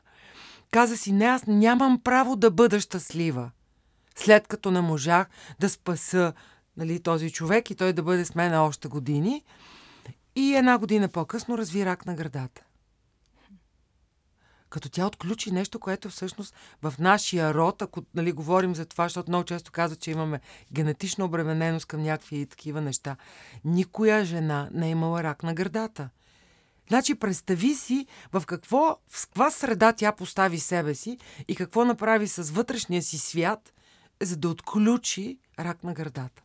Каза 0.71 0.97
си, 0.97 1.11
не, 1.11 1.25
аз 1.25 1.43
нямам 1.47 2.01
право 2.03 2.35
да 2.35 2.51
бъда 2.51 2.79
щастлива. 2.79 3.51
След 4.15 4.47
като 4.47 4.71
не 4.71 4.81
можах 4.81 5.27
да 5.59 5.69
спаса 5.69 6.33
нали, 6.77 6.99
този 6.99 7.31
човек 7.31 7.69
и 7.69 7.75
той 7.75 7.93
да 7.93 8.03
бъде 8.03 8.25
с 8.25 8.35
мен 8.35 8.53
още 8.53 8.87
години. 8.87 9.43
И 10.35 10.55
една 10.55 10.77
година 10.77 11.07
по-късно 11.07 11.57
разви 11.57 11.85
рак 11.85 12.05
на 12.05 12.15
градата 12.15 12.63
като 14.73 14.89
тя 14.89 15.07
отключи 15.07 15.51
нещо, 15.51 15.79
което 15.79 16.09
всъщност 16.09 16.55
в 16.81 16.93
нашия 16.99 17.53
род, 17.53 17.81
ако 17.81 18.03
нали, 18.15 18.31
говорим 18.31 18.75
за 18.75 18.85
това, 18.85 19.05
защото 19.05 19.31
много 19.31 19.45
често 19.45 19.71
казват, 19.71 19.99
че 19.99 20.11
имаме 20.11 20.39
генетична 20.71 21.25
обремененост 21.25 21.85
към 21.85 22.01
някакви 22.03 22.45
такива 22.45 22.81
неща. 22.81 23.15
Никоя 23.65 24.25
жена 24.25 24.69
не 24.73 24.87
е 24.87 24.89
имала 24.89 25.23
рак 25.23 25.43
на 25.43 25.53
гърдата. 25.53 26.09
Значи 26.87 27.15
представи 27.15 27.75
си 27.75 28.07
в 28.31 28.43
какво, 28.45 28.97
в 29.09 29.21
каква 29.27 29.51
среда 29.51 29.93
тя 29.93 30.11
постави 30.11 30.59
себе 30.59 30.95
си 30.95 31.17
и 31.47 31.55
какво 31.55 31.85
направи 31.85 32.27
с 32.27 32.51
вътрешния 32.51 33.01
си 33.01 33.17
свят, 33.17 33.73
за 34.21 34.37
да 34.37 34.49
отключи 34.49 35.39
рак 35.59 35.83
на 35.83 35.93
гърдата. 35.93 36.41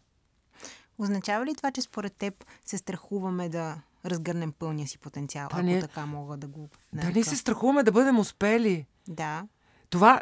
Означава 0.99 1.47
ли 1.47 1.55
това, 1.55 1.71
че 1.71 1.83
според 1.83 2.13
теб 2.13 2.45
се 2.65 2.79
страхуваме 2.79 3.49
да 3.49 3.77
разгърнем 4.05 4.53
пълния 4.53 4.89
си 4.89 4.99
потенциал, 4.99 5.49
да, 5.49 5.57
ако 5.57 5.67
ние, 5.67 5.81
така 5.81 6.07
мога 6.07 6.37
да 6.37 6.47
го 6.47 6.69
нарека. 6.93 7.13
Да, 7.13 7.15
ние 7.15 7.25
се 7.25 7.37
страхуваме 7.37 7.83
да 7.83 7.93
бъдем 7.93 8.19
успели. 8.19 8.87
Да. 9.09 9.47
Това, 9.91 10.21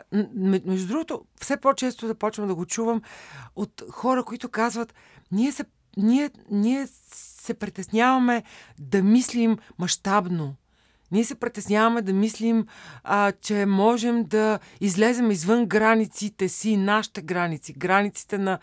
между 0.64 0.88
другото, 0.88 1.24
все 1.40 1.56
по-често 1.56 2.06
започвам 2.06 2.48
да 2.48 2.54
го 2.54 2.66
чувам 2.66 3.02
от 3.56 3.82
хора, 3.90 4.24
които 4.24 4.48
казват, 4.48 4.94
ние 5.32 5.52
се, 5.52 5.64
ние, 5.96 6.30
ние 6.50 6.86
се 7.12 7.54
притесняваме 7.54 8.42
да 8.78 9.02
мислим 9.02 9.58
мащабно. 9.78 10.54
Ние 11.12 11.24
се 11.24 11.34
притесняваме 11.34 12.02
да 12.02 12.12
мислим, 12.12 12.66
а, 13.04 13.32
че 13.32 13.66
можем 13.66 14.24
да 14.24 14.58
излезем 14.80 15.30
извън 15.30 15.66
границите 15.66 16.48
си, 16.48 16.76
нашите 16.76 17.22
граници, 17.22 17.72
границите 17.72 18.38
на, 18.38 18.58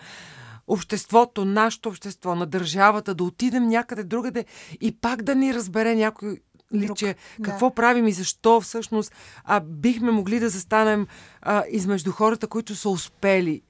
обществото, 0.68 1.46
нашето 1.46 1.90
общество, 1.90 2.36
на 2.36 2.46
държавата, 2.46 3.16
да 3.16 3.24
отидем 3.24 3.68
някъде 3.68 4.04
другаде 4.04 4.46
и 4.82 4.92
пак 4.92 5.22
да 5.22 5.36
ни 5.36 5.54
разбере 5.54 5.96
някой 5.96 6.38
личе 6.74 7.16
какво 7.44 7.70
да. 7.70 7.76
правим 7.76 8.08
и 8.08 8.12
защо 8.12 8.62
всъщност 8.62 9.14
а, 9.44 9.60
бихме 9.60 10.12
могли 10.12 10.40
да 10.40 10.50
застанем 10.50 11.08
а, 11.42 11.64
измежду 11.72 12.12
хората, 12.12 12.48
които 12.48 12.76
са 12.76 12.90
успели. 12.90 13.62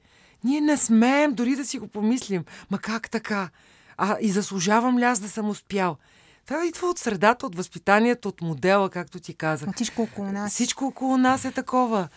Ние 0.43 0.61
не 0.61 0.77
смеем 0.77 1.33
дори 1.33 1.55
да 1.55 1.65
си 1.65 1.79
го 1.79 1.87
помислим. 1.87 2.43
Ма 2.71 2.79
как 2.79 3.09
така? 3.09 3.49
А 3.97 4.17
и 4.21 4.29
заслужавам 4.29 4.99
ли 4.99 5.03
аз 5.03 5.19
да 5.19 5.29
съм 5.29 5.49
успял? 5.49 5.97
Това 6.45 6.65
идва 6.65 6.87
от 6.87 6.99
средата, 6.99 7.45
от 7.45 7.55
възпитанието, 7.55 8.29
от 8.29 8.41
модела, 8.41 8.89
както 8.89 9.19
ти 9.19 9.33
казах. 9.33 9.69
Всичко 9.75 10.01
около 10.01 10.31
нас. 10.31 10.53
Всичко 10.53 10.85
около 10.85 11.17
нас 11.17 11.45
е 11.45 11.51
такова. 11.51 12.07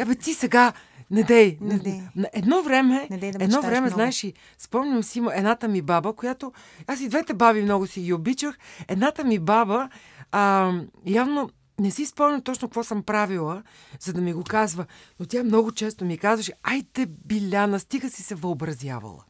Абе, 0.00 0.14
ти 0.14 0.34
сега 0.34 0.72
не 1.12 1.22
дей. 1.22 1.58
Не 1.60 1.78
дей. 1.78 2.00
Едно 2.32 2.62
време, 2.62 3.06
не 3.10 3.18
дей 3.18 3.30
да 3.30 3.44
едно 3.44 3.62
време, 3.62 3.80
много. 3.80 3.94
знаеш, 3.94 4.24
и 4.24 4.34
спомням 4.58 5.02
си 5.02 5.22
едната 5.32 5.68
ми 5.68 5.82
баба, 5.82 6.12
която... 6.12 6.52
Аз 6.86 7.00
и 7.00 7.08
двете 7.08 7.34
баби 7.34 7.62
много 7.62 7.86
си 7.86 8.00
ги 8.00 8.12
обичах. 8.12 8.58
Едната 8.88 9.24
ми 9.24 9.38
баба 9.38 9.88
а, 10.32 10.72
явно 11.06 11.50
не 11.80 11.90
си 11.90 12.06
спомням 12.06 12.42
точно 12.42 12.68
какво 12.68 12.84
съм 12.84 13.02
правила, 13.02 13.62
за 14.00 14.12
да 14.12 14.20
ми 14.20 14.32
го 14.32 14.44
казва, 14.44 14.86
но 15.20 15.26
тя 15.26 15.44
много 15.44 15.72
често 15.72 16.04
ми 16.04 16.18
казваше, 16.18 16.52
айде, 16.62 17.06
Биляна, 17.06 17.80
стига 17.80 18.10
си 18.10 18.22
се 18.22 18.34
въобразявала. 18.34 19.24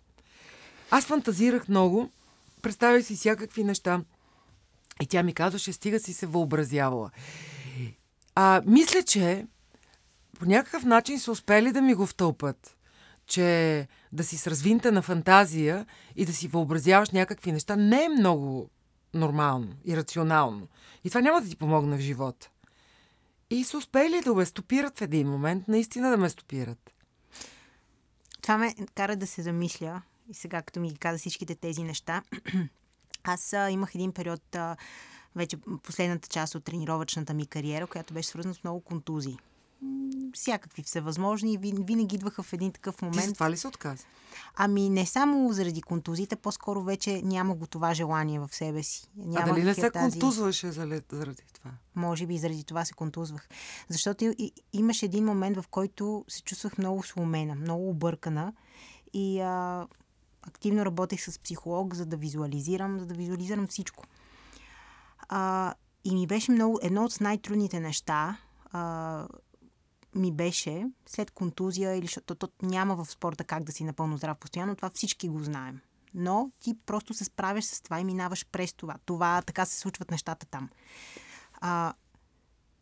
Аз 0.91 1.05
фантазирах 1.05 1.69
много, 1.69 2.11
представях 2.63 3.05
си 3.05 3.15
всякакви 3.15 3.65
неща 3.65 4.01
и 5.03 5.07
тя 5.07 5.23
ми 5.23 5.35
казваше, 5.35 5.73
стига 5.73 6.01
си 6.01 6.13
се 6.13 6.27
въобразявала. 6.27 7.11
А, 8.35 8.63
мисля, 8.67 9.03
че 9.03 9.47
по 10.43 10.49
някакъв 10.49 10.85
начин 10.85 11.21
са 11.21 11.33
успели 11.33 11.73
да 11.73 11.83
ми 11.83 11.95
го 11.95 12.07
втълпат, 12.07 12.77
че 13.27 13.89
да 14.13 14.25
си 14.25 14.37
с 14.37 14.47
развинта 14.47 14.93
на 14.93 15.03
фантазия 15.03 15.87
и 16.17 16.27
да 16.27 16.33
си 16.33 16.49
въобразяваш 16.49 17.11
някакви 17.11 17.53
неща 17.53 17.77
не 17.77 18.05
е 18.05 18.09
много 18.09 18.71
нормално 19.15 19.75
и 19.85 19.97
рационално. 19.97 20.69
И 21.05 21.09
това 21.09 21.21
няма 21.21 21.41
да 21.41 21.49
ти 21.49 21.57
помогне 21.57 21.97
в 21.97 22.01
живота. 22.01 22.51
И 23.51 23.65
са 23.65 23.79
успели 23.79 24.21
да 24.25 24.35
ме 24.35 24.45
стопират 24.45 24.99
в 24.99 25.03
един 25.03 25.29
момент, 25.29 25.69
наистина 25.69 26.11
да 26.11 26.17
ме 26.17 26.29
стопират. 26.29 26.93
Това 28.41 28.59
ме 28.59 28.75
кара 28.95 29.17
да 29.17 29.27
се 29.27 29.43
замисля. 29.43 30.03
И 30.31 30.35
сега, 30.35 30.63
като 30.63 30.81
ми 30.81 30.89
ги 30.89 30.99
каза 30.99 31.19
всичките 31.19 31.55
тези 31.55 31.83
неща, 31.83 32.23
аз 33.25 33.53
а, 33.53 33.71
имах 33.71 33.95
един 33.95 34.13
период, 34.13 34.55
а, 34.55 34.77
вече 35.37 35.57
последната 35.83 36.29
част 36.29 36.55
от 36.55 36.65
тренировъчната 36.65 37.35
ми 37.35 37.47
кариера, 37.47 37.87
която 37.87 38.15
беше 38.15 38.29
свързана 38.29 38.55
с 38.55 38.65
много 38.65 38.81
контузии 38.81 39.39
всякакви 40.35 40.83
всевъзможни. 40.83 41.59
Винаги 41.59 42.17
идваха 42.17 42.43
в 42.43 42.53
един 42.53 42.73
такъв 42.73 43.03
момент. 43.03 43.23
Ти 43.23 43.29
за 43.29 43.35
това 43.35 43.51
ли 43.51 43.57
се 43.57 43.69
отказа? 43.69 44.05
Ами 44.57 44.91
не 44.91 45.07
само 45.07 45.53
заради 45.53 45.83
контузите, 45.83 46.37
по-скоро 46.37 46.83
вече 46.83 47.23
няма 47.23 47.55
го 47.55 47.67
това 47.67 47.95
желание 47.95 48.41
в 48.41 48.49
себе 48.53 48.83
си. 48.83 49.09
Няма 49.17 49.51
а 49.51 49.55
дали 49.55 49.65
не 49.65 49.75
се 49.75 49.91
тази... 49.91 50.11
контузваше 50.11 50.73
заради 50.73 51.01
това? 51.53 51.71
Може 51.95 52.27
би 52.27 52.39
заради 52.39 52.65
това 52.65 52.85
се 52.85 52.95
контузвах. 52.95 53.49
Защото 53.89 54.25
и, 54.25 54.53
имаше 54.73 55.07
един 55.07 55.25
момент, 55.25 55.57
в 55.57 55.65
който 55.71 56.25
се 56.29 56.43
чувствах 56.43 56.79
много 56.79 57.03
сломена, 57.03 57.55
много 57.55 57.89
объркана 57.89 58.53
и 59.13 59.41
а, 59.41 59.87
активно 60.43 60.87
работех 60.87 61.21
с 61.21 61.39
психолог, 61.39 61.95
за 61.95 62.07
да 62.07 62.17
визуализирам, 62.17 62.99
за 62.99 63.07
да 63.07 63.15
визуализирам 63.15 63.67
всичко. 63.67 64.05
А, 65.29 65.75
и 66.05 66.15
ми 66.15 66.27
беше 66.27 66.53
много, 66.53 66.79
едно 66.83 67.05
от 67.05 67.21
най-трудните 67.21 67.81
неща, 67.81 68.39
а, 68.73 69.27
ми 70.15 70.33
беше 70.33 70.87
след 71.07 71.31
контузия, 71.31 71.95
или 71.95 72.07
защото 72.07 72.35
то 72.35 72.49
няма 72.63 72.97
в 72.97 73.11
спорта 73.11 73.45
как 73.45 73.65
да 73.65 73.73
си 73.73 73.85
напълно 73.85 74.17
здрав 74.17 74.39
постоянно, 74.39 74.77
това 74.77 74.91
всички 74.91 75.29
го 75.29 75.43
знаем. 75.43 75.81
Но 76.15 76.51
ти 76.61 76.75
просто 76.87 77.15
се 77.15 77.25
справяш 77.25 77.65
с 77.65 77.81
това 77.81 78.01
и 78.01 78.05
минаваш 78.05 78.47
през 78.53 78.75
това. 78.75 78.97
Това 79.05 79.43
така 79.43 79.65
се 79.65 79.79
случват 79.79 80.11
нещата 80.11 80.47
там. 80.47 80.69
А, 81.55 81.95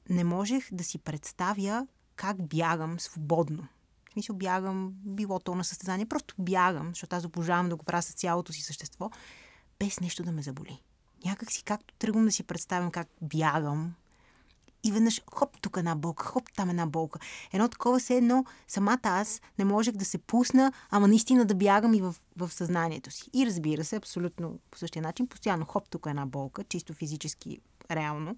не 0.09 0.25
можех 0.25 0.69
да 0.73 0.85
си 0.85 0.99
представя 0.99 1.87
как 2.17 2.49
бягам 2.49 3.01
свободно. 3.01 3.69
В 4.09 4.13
смисъл 4.13 4.37
бягам, 4.37 4.93
било 4.95 5.39
то 5.39 5.55
на 5.55 5.65
състезание, 5.65 6.07
просто 6.07 6.35
бягам, 6.39 6.89
защото 6.89 7.17
аз 7.17 7.25
обожавам 7.25 7.69
да 7.69 7.77
го 7.77 7.85
правя 7.85 8.03
с 8.03 8.13
цялото 8.13 8.53
си 8.53 8.63
същество, 8.63 9.11
без 9.79 10.01
нещо 10.01 10.23
да 10.23 10.33
ме 10.33 10.43
заболи. 10.43 10.83
Някак 11.25 11.53
си, 11.53 11.65
както 11.65 11.95
тръгвам 11.95 12.25
да 12.25 12.33
си 12.33 12.43
представям 12.43 12.91
как 12.91 13.09
бягам, 13.23 13.95
и 14.85 14.93
веднъж 14.93 15.23
хоп, 15.35 15.61
тук 15.61 15.77
една 15.77 15.95
болка, 15.95 16.25
хоп, 16.25 16.53
там 16.57 16.71
една 16.71 16.87
болка. 16.87 17.19
Едно 17.53 17.69
такова 17.69 18.01
се 18.01 18.17
едно, 18.17 18.45
самата 18.69 18.99
аз 19.03 19.41
не 19.59 19.65
можех 19.65 19.95
да 19.95 20.05
се 20.05 20.19
пусна, 20.19 20.73
ама 20.91 21.09
наистина 21.09 21.45
да 21.45 21.55
бягам 21.55 21.95
и 21.95 22.01
в, 22.01 22.15
в 22.37 22.53
съзнанието 22.53 23.11
си. 23.11 23.31
И 23.33 23.47
разбира 23.47 23.85
се, 23.85 23.97
абсолютно 23.97 24.59
по 24.71 24.79
същия 24.79 25.03
начин, 25.03 25.27
постоянно 25.27 25.65
хоп, 25.65 25.89
тук 25.91 26.07
една 26.07 26.27
болка, 26.27 26.65
чисто 26.65 26.95
физически, 26.95 27.59
реално. 27.91 28.37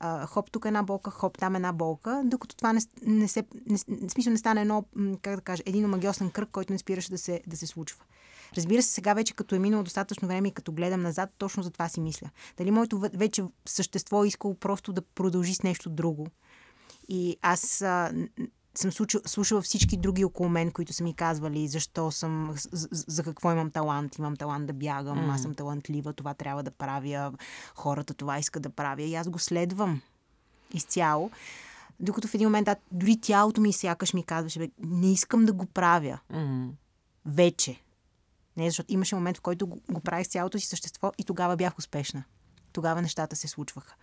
Uh, 0.00 0.26
хоп, 0.26 0.50
тук 0.50 0.64
една 0.64 0.82
болка, 0.82 1.10
хоп, 1.10 1.38
там 1.38 1.56
една 1.56 1.72
болка, 1.72 2.22
докато 2.24 2.56
това 2.56 2.72
не, 2.72 2.80
не 3.02 3.28
се, 3.28 3.44
не, 3.66 3.78
смисъл 4.08 4.30
не 4.30 4.38
стане 4.38 4.60
едно, 4.60 4.84
как 5.22 5.36
да 5.36 5.42
кажа, 5.42 5.62
един 5.66 5.84
омагиосен 5.84 6.30
кръг, 6.30 6.48
който 6.52 6.72
не 6.72 6.78
спираше 6.78 7.10
да 7.10 7.18
се, 7.18 7.40
да 7.46 7.56
се 7.56 7.66
случва. 7.66 8.04
Разбира 8.56 8.82
се, 8.82 8.90
сега 8.90 9.14
вече 9.14 9.34
като 9.34 9.54
е 9.54 9.58
минало 9.58 9.82
достатъчно 9.82 10.28
време 10.28 10.48
и 10.48 10.52
като 10.52 10.72
гледам 10.72 11.02
назад, 11.02 11.30
точно 11.38 11.62
за 11.62 11.70
това 11.70 11.88
си 11.88 12.00
мисля. 12.00 12.30
Дали 12.56 12.70
моето 12.70 12.98
вече 12.98 13.42
същество 13.66 14.24
е 14.24 14.28
искало 14.28 14.54
просто 14.54 14.92
да 14.92 15.02
продължи 15.02 15.54
с 15.54 15.62
нещо 15.62 15.90
друго. 15.90 16.26
И 17.08 17.36
аз 17.42 17.82
а, 17.82 18.12
съм 18.74 18.92
слушала, 18.92 19.22
слушала 19.26 19.62
всички 19.62 19.96
други 19.96 20.24
около 20.24 20.48
мен, 20.48 20.70
които 20.70 20.92
са 20.92 21.04
ми 21.04 21.14
казвали 21.14 21.68
защо 21.68 22.10
съм, 22.10 22.54
за, 22.72 22.88
за 22.90 23.22
какво 23.22 23.52
имам 23.52 23.70
талант. 23.70 24.18
Имам 24.18 24.36
талант 24.36 24.66
да 24.66 24.72
бягам, 24.72 25.18
mm. 25.18 25.34
аз 25.34 25.42
съм 25.42 25.54
талантлива, 25.54 26.12
това 26.12 26.34
трябва 26.34 26.62
да 26.62 26.70
правя, 26.70 27.32
хората 27.74 28.14
това 28.14 28.38
иска 28.38 28.60
да 28.60 28.70
правя 28.70 29.02
и 29.02 29.14
аз 29.14 29.28
го 29.28 29.38
следвам. 29.38 30.00
изцяло. 30.74 31.30
Докато 32.00 32.28
в 32.28 32.34
един 32.34 32.48
момент, 32.48 32.64
да, 32.64 32.76
дори 32.92 33.20
тялото 33.20 33.60
ми 33.60 33.72
сякаш 33.72 34.14
ми 34.14 34.22
казваше, 34.22 34.58
бе, 34.58 34.68
не 34.78 35.12
искам 35.12 35.44
да 35.44 35.52
го 35.52 35.66
правя. 35.66 36.18
Mm-hmm. 36.32 36.68
Вече. 37.26 37.82
Не, 38.58 38.70
защото 38.70 38.92
имаше 38.92 39.14
момент, 39.14 39.36
в 39.36 39.40
който 39.40 39.66
го, 39.66 39.80
го 39.90 40.00
правих 40.00 40.26
с 40.26 40.30
цялото 40.30 40.58
си 40.58 40.66
същество 40.66 41.12
и 41.18 41.24
тогава 41.24 41.56
бях 41.56 41.78
успешна. 41.78 42.24
Тогава 42.72 43.02
нещата 43.02 43.36
се 43.36 43.48
случваха. 43.48 43.94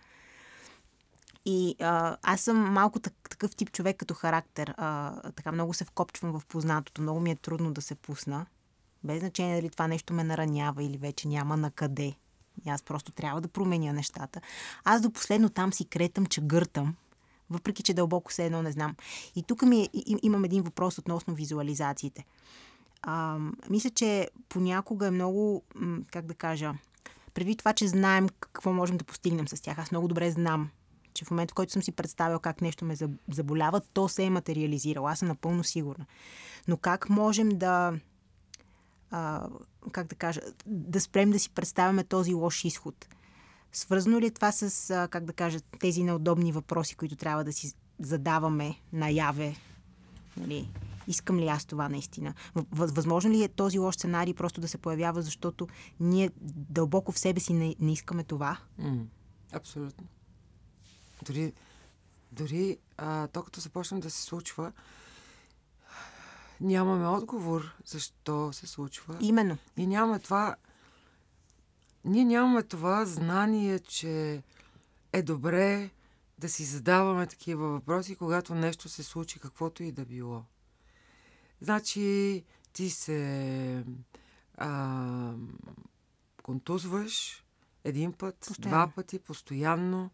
И 1.44 1.76
а, 1.80 2.16
аз 2.22 2.40
съм 2.40 2.72
малко 2.72 2.98
такъв 3.00 3.56
тип 3.56 3.72
човек 3.72 3.96
като 3.96 4.14
характер. 4.14 4.74
А, 4.76 5.20
така 5.32 5.52
много 5.52 5.74
се 5.74 5.84
вкопчвам 5.84 6.40
в 6.40 6.46
познатото. 6.46 7.02
Много 7.02 7.20
ми 7.20 7.30
е 7.30 7.36
трудно 7.36 7.72
да 7.72 7.82
се 7.82 7.94
пусна. 7.94 8.46
Без 9.04 9.20
значение 9.20 9.56
дали 9.56 9.70
това 9.70 9.88
нещо 9.88 10.14
ме 10.14 10.24
наранява 10.24 10.84
или 10.84 10.98
вече 10.98 11.28
няма 11.28 11.56
на 11.56 11.70
къде. 11.70 12.14
И 12.66 12.70
аз 12.70 12.82
просто 12.82 13.12
трябва 13.12 13.40
да 13.40 13.48
променя 13.48 13.92
нещата. 13.92 14.40
Аз 14.84 15.00
до 15.00 15.10
последно 15.10 15.48
там 15.48 15.72
си 15.72 15.84
кретам, 15.84 16.26
че 16.26 16.40
гъртам, 16.40 16.96
въпреки 17.50 17.82
че 17.82 17.94
дълбоко 17.94 18.32
се 18.32 18.46
едно 18.46 18.62
не 18.62 18.72
знам. 18.72 18.96
И 19.36 19.42
тук 19.42 19.62
ми 19.62 19.82
е, 19.82 19.88
имам 20.22 20.44
един 20.44 20.62
въпрос 20.62 20.98
относно 20.98 21.34
визуализациите. 21.34 22.24
А, 23.08 23.38
мисля, 23.70 23.90
че 23.90 24.28
понякога 24.48 25.06
е 25.06 25.10
много, 25.10 25.62
как 26.10 26.26
да 26.26 26.34
кажа, 26.34 26.74
преди 27.34 27.56
това, 27.56 27.72
че 27.72 27.88
знаем 27.88 28.28
какво 28.40 28.72
можем 28.72 28.96
да 28.96 29.04
постигнем 29.04 29.48
с 29.48 29.60
тях. 29.60 29.78
Аз 29.78 29.90
много 29.90 30.08
добре 30.08 30.30
знам, 30.30 30.70
че 31.14 31.24
в 31.24 31.30
момента, 31.30 31.52
в 31.52 31.54
който 31.54 31.72
съм 31.72 31.82
си 31.82 31.92
представил 31.92 32.38
как 32.38 32.60
нещо 32.60 32.84
ме 32.84 32.96
заболява, 33.32 33.80
то 33.80 34.08
се 34.08 34.24
е 34.24 34.30
материализирало. 34.30 35.06
Аз 35.06 35.18
съм 35.18 35.28
напълно 35.28 35.64
сигурна. 35.64 36.06
Но 36.68 36.76
как 36.76 37.08
можем 37.08 37.48
да 37.48 37.94
а, 39.10 39.48
как 39.92 40.06
да 40.06 40.14
кажа, 40.14 40.40
да 40.66 41.00
спрем 41.00 41.30
да 41.30 41.38
си 41.38 41.50
представяме 41.50 42.04
този 42.04 42.34
лош 42.34 42.64
изход. 42.64 43.08
Свързано 43.72 44.20
ли 44.20 44.26
е 44.26 44.30
това 44.30 44.52
с, 44.52 44.90
а, 44.90 45.08
как 45.08 45.24
да 45.24 45.32
кажа, 45.32 45.60
тези 45.80 46.02
неудобни 46.02 46.52
въпроси, 46.52 46.94
които 46.94 47.16
трябва 47.16 47.44
да 47.44 47.52
си 47.52 47.72
задаваме 48.00 48.74
наяве? 48.92 49.56
Нали? 50.36 50.68
Искам 51.06 51.38
ли 51.38 51.48
аз 51.48 51.64
това 51.64 51.88
наистина? 51.88 52.34
Възможно 52.70 53.30
ли 53.30 53.42
е 53.42 53.48
този 53.48 53.78
лош 53.78 53.94
сценарий 53.94 54.34
просто 54.34 54.60
да 54.60 54.68
се 54.68 54.78
появява, 54.78 55.22
защото 55.22 55.68
ние 56.00 56.30
дълбоко 56.70 57.12
в 57.12 57.18
себе 57.18 57.40
си 57.40 57.52
не, 57.52 57.74
не 57.80 57.92
искаме 57.92 58.24
това? 58.24 58.58
Mm, 58.80 59.04
абсолютно. 59.52 60.06
Дори, 61.26 61.52
дори 62.32 62.78
а, 62.96 63.26
то 63.26 63.42
като 63.42 63.60
започне 63.60 64.00
да 64.00 64.10
се 64.10 64.22
случва, 64.22 64.72
нямаме 66.60 67.06
отговор 67.06 67.76
защо 67.84 68.52
се 68.52 68.66
случва. 68.66 69.16
Именно. 69.20 69.58
И 69.76 69.86
нямаме 69.86 70.18
това. 70.18 70.56
Ние 72.04 72.24
нямаме 72.24 72.62
това 72.62 73.04
знание, 73.04 73.78
че 73.78 74.42
е 75.12 75.22
добре 75.22 75.90
да 76.38 76.48
си 76.48 76.64
задаваме 76.64 77.26
такива 77.26 77.68
въпроси, 77.68 78.16
когато 78.16 78.54
нещо 78.54 78.88
се 78.88 79.02
случи, 79.02 79.38
каквото 79.38 79.82
и 79.82 79.92
да 79.92 80.04
било. 80.04 80.44
Значи, 81.60 82.44
ти 82.72 82.90
се 82.90 83.84
а, 84.56 85.32
контузваш 86.42 87.44
един 87.84 88.12
път, 88.12 88.36
постоянно. 88.48 88.70
два 88.70 88.92
пъти, 88.94 89.18
постоянно 89.18 90.10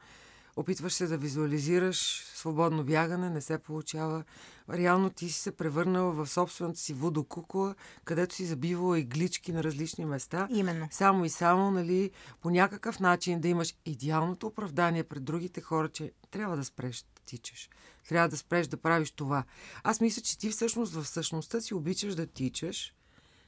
опитваш 0.56 0.92
се 0.92 1.06
да 1.06 1.18
визуализираш 1.18 2.24
свободно 2.34 2.84
бягане, 2.84 3.30
не 3.30 3.40
се 3.40 3.58
получава. 3.58 4.24
Реално 4.70 5.10
ти 5.10 5.28
си 5.28 5.40
се 5.40 5.56
превърнала 5.56 6.12
в 6.12 6.26
собствената 6.26 6.78
си 6.78 6.94
водокукла, 6.94 7.74
където 8.04 8.34
си 8.34 8.46
забивала 8.46 8.98
иглички 8.98 9.52
на 9.52 9.64
различни 9.64 10.04
места. 10.04 10.48
Именно. 10.50 10.88
Само 10.90 11.24
и 11.24 11.28
само, 11.28 11.70
нали, 11.70 12.10
по 12.40 12.50
някакъв 12.50 13.00
начин 13.00 13.40
да 13.40 13.48
имаш 13.48 13.74
идеалното 13.86 14.46
оправдание 14.46 15.04
пред 15.04 15.24
другите 15.24 15.60
хора, 15.60 15.88
че 15.88 16.12
трябва 16.30 16.56
да 16.56 16.64
спреш 16.64 17.04
тичаш. 17.26 17.68
Трябва 18.08 18.28
да 18.28 18.36
спреш 18.36 18.66
да 18.66 18.76
правиш 18.76 19.10
това. 19.10 19.44
Аз 19.82 20.00
мисля, 20.00 20.22
че 20.22 20.38
ти 20.38 20.50
всъщност 20.50 20.94
в 20.94 21.04
същността 21.04 21.60
си 21.60 21.74
обичаш 21.74 22.14
да 22.14 22.26
тичаш, 22.26 22.94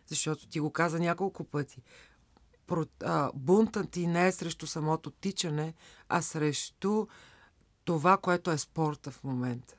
защото 0.06 0.48
ти 0.48 0.60
го 0.60 0.70
каза 0.70 0.98
няколко 0.98 1.44
пъти 1.44 1.82
бунтът 3.34 3.90
ти 3.90 4.06
не 4.06 4.26
е 4.26 4.32
срещу 4.32 4.66
самото 4.66 5.10
тичане, 5.10 5.74
а 6.08 6.22
срещу 6.22 7.06
това, 7.84 8.16
което 8.16 8.50
е 8.50 8.58
спорта 8.58 9.10
в 9.10 9.24
момента. 9.24 9.74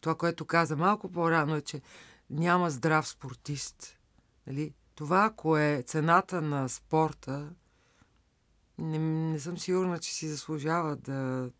Това, 0.00 0.14
което 0.14 0.44
каза 0.44 0.76
малко 0.76 1.12
по-рано 1.12 1.56
е, 1.56 1.60
че 1.60 1.82
няма 2.30 2.70
здрав 2.70 3.08
спортист. 3.08 3.98
Нали? 4.46 4.74
Това, 4.94 5.24
ако 5.24 5.56
е 5.56 5.82
цената 5.86 6.42
на 6.42 6.68
спорта, 6.68 7.50
не, 8.78 8.98
не 8.98 9.40
съм 9.40 9.58
сигурна, 9.58 9.98
че 9.98 10.14
си 10.14 10.28
заслужава 10.28 10.96
да... 10.96 11.50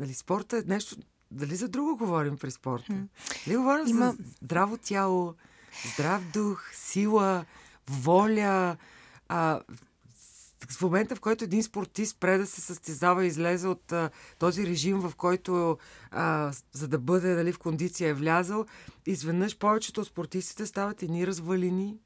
Нали, 0.00 0.14
спорта 0.14 0.58
е 0.58 0.62
нещо... 0.66 0.96
Дали 1.30 1.56
за 1.56 1.68
друго 1.68 1.96
говорим 1.96 2.38
при 2.38 2.50
спорта? 2.50 3.06
Дали 3.46 3.56
говорим 3.56 3.86
Има... 3.88 4.10
за 4.10 4.16
здраво 4.42 4.76
тяло, 4.76 5.34
здрав 5.94 6.30
дух, 6.32 6.70
сила, 6.74 7.44
воля. 7.90 8.76
А, 9.28 9.60
в 10.70 10.82
момента, 10.82 11.16
в 11.16 11.20
който 11.20 11.44
един 11.44 11.62
спортист 11.62 12.16
спре 12.16 12.38
да 12.38 12.46
се 12.46 12.60
състезава 12.60 13.24
и 13.24 13.26
излезе 13.26 13.68
от 13.68 13.92
а, 13.92 14.10
този 14.38 14.66
режим, 14.66 15.00
в 15.00 15.12
който 15.16 15.78
а, 16.10 16.52
за 16.72 16.88
да 16.88 16.98
бъде 16.98 17.34
дали, 17.34 17.52
в 17.52 17.58
кондиция 17.58 18.08
е 18.08 18.14
влязъл, 18.14 18.66
изведнъж 19.06 19.58
повечето 19.58 20.00
от 20.00 20.06
спортистите 20.06 20.66
стават 20.66 21.02
едни 21.02 21.26
развалини. 21.26 21.96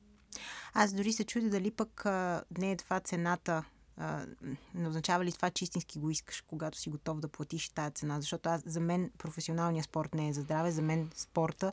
Аз 0.75 0.93
дори 0.93 1.13
се 1.13 1.25
чудя 1.25 1.51
дали 1.51 1.71
пък 1.71 2.07
а, 2.07 2.43
не 2.59 2.73
е 2.73 2.77
това 2.77 3.01
цената 3.01 3.65
а, 3.97 4.27
не 4.75 4.89
означава 4.89 5.25
ли 5.25 5.33
това, 5.33 5.51
че 5.51 5.65
истински 5.65 5.99
го 5.99 6.11
искаш, 6.11 6.41
когато 6.41 6.79
си 6.79 6.91
готов 6.91 7.21
да 7.21 7.29
платиш 7.29 7.69
тази 7.69 7.95
цена? 7.95 8.21
Защото 8.21 8.49
аз, 8.49 8.63
за 8.67 8.81
мен 8.81 9.11
професионалният 9.19 9.85
спорт 9.85 10.15
не 10.15 10.29
е 10.29 10.33
за 10.33 10.41
здраве, 10.41 10.71
за 10.71 10.83
мен 10.83 11.11
спорта 11.15 11.73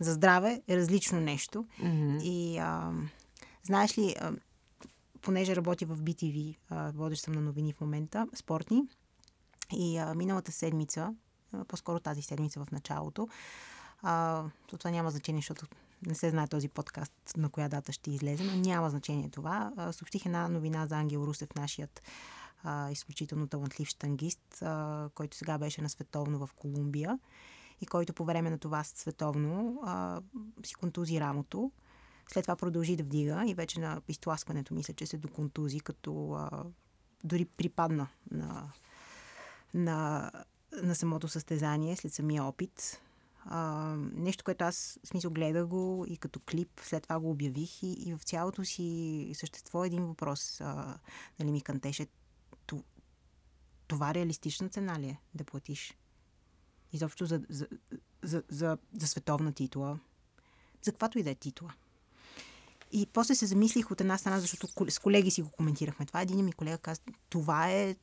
за 0.00 0.12
здраве 0.12 0.62
е 0.68 0.76
различно 0.76 1.20
нещо. 1.20 1.66
Mm-hmm. 1.80 2.22
И 2.22 2.58
а, 2.58 2.92
Знаеш 3.66 3.98
ли, 3.98 4.14
понеже 5.22 5.56
работя 5.56 5.86
в 5.86 5.96
BTV, 5.96 6.56
водещ 6.70 7.22
съм 7.22 7.34
на 7.34 7.40
новини 7.40 7.72
в 7.72 7.80
момента, 7.80 8.28
спортни, 8.34 8.82
и 9.72 9.98
а, 9.98 10.14
миналата 10.14 10.52
седмица, 10.52 11.14
по-скоро 11.68 12.00
тази 12.00 12.22
седмица 12.22 12.64
в 12.64 12.70
началото, 12.70 13.28
а, 14.02 14.44
то 14.66 14.78
това 14.78 14.90
няма 14.90 15.10
значение, 15.10 15.38
защото 15.38 15.66
не 16.06 16.14
се 16.14 16.30
знае 16.30 16.46
този 16.46 16.68
подкаст 16.68 17.12
на 17.36 17.48
коя 17.48 17.68
дата 17.68 17.92
ще 17.92 18.10
излезе, 18.10 18.44
но 18.44 18.56
няма 18.56 18.90
значение 18.90 19.28
това. 19.30 19.72
Съобщих 19.92 20.26
една 20.26 20.48
новина 20.48 20.86
за 20.86 20.96
Ангел 20.96 21.18
Русев, 21.18 21.54
нашият 21.54 22.02
а, 22.62 22.90
изключително 22.90 23.46
талантлив 23.46 23.88
штангист, 23.88 24.62
а, 24.62 25.08
който 25.14 25.36
сега 25.36 25.58
беше 25.58 25.82
на 25.82 25.88
световно 25.88 26.46
в 26.46 26.50
Колумбия 26.56 27.18
и 27.80 27.86
който 27.86 28.12
по 28.12 28.24
време 28.24 28.50
на 28.50 28.58
това 28.58 28.84
световно 28.84 29.80
а, 29.84 30.20
си 30.64 30.74
контузи 30.74 31.20
рамото 31.20 31.72
след 32.32 32.44
това 32.44 32.56
продължи 32.56 32.96
да 32.96 33.02
вдига 33.02 33.44
и 33.46 33.54
вече 33.54 33.80
на 33.80 34.02
изтласкването 34.08 34.74
мисля, 34.74 34.94
че 34.94 35.06
се 35.06 35.18
доконтузи, 35.18 35.80
като 35.80 36.32
а, 36.32 36.64
дори 37.24 37.44
припадна 37.44 38.08
на, 38.30 38.72
на, 39.74 40.30
на 40.82 40.94
самото 40.94 41.28
състезание 41.28 41.96
след 41.96 42.12
самия 42.12 42.44
опит. 42.44 43.00
А, 43.48 43.94
нещо, 44.12 44.44
което 44.44 44.64
аз 44.64 44.98
в 45.04 45.08
смисъл 45.08 45.30
гледах 45.30 45.66
го 45.66 46.04
и 46.08 46.16
като 46.16 46.40
клип, 46.40 46.80
след 46.82 47.02
това 47.02 47.20
го 47.20 47.30
обявих 47.30 47.82
и, 47.82 47.92
и 47.92 48.14
в 48.14 48.22
цялото 48.22 48.64
си 48.64 49.30
същество 49.34 49.84
един 49.84 50.06
въпрос 50.06 50.60
а, 50.60 50.98
нали, 51.38 51.50
ми 51.50 51.60
кантеше. 51.60 52.06
Това 53.88 54.14
реалистична 54.14 54.68
цена 54.68 55.00
ли 55.00 55.06
е 55.06 55.20
да 55.34 55.44
платиш? 55.44 55.94
Изобщо 56.92 57.26
за, 57.26 57.42
за, 57.48 57.66
за, 58.22 58.42
за, 58.48 58.78
за 58.96 59.06
световна 59.06 59.52
титла. 59.52 59.98
За 60.82 60.92
каквато 60.92 61.18
и 61.18 61.22
да 61.22 61.30
е 61.30 61.34
титла. 61.34 61.74
И 62.92 63.06
после 63.12 63.34
се 63.34 63.46
замислих 63.46 63.90
от 63.90 64.00
една 64.00 64.18
страна, 64.18 64.40
защото 64.40 64.90
с 64.90 64.98
колеги 64.98 65.30
си 65.30 65.42
го 65.42 65.50
коментирахме. 65.50 66.06
Това 66.06 66.20
един 66.20 66.44
ми 66.44 66.52
колега 66.52 66.78
каза, 66.78 67.00
това 67.28 67.70
е 67.70 67.96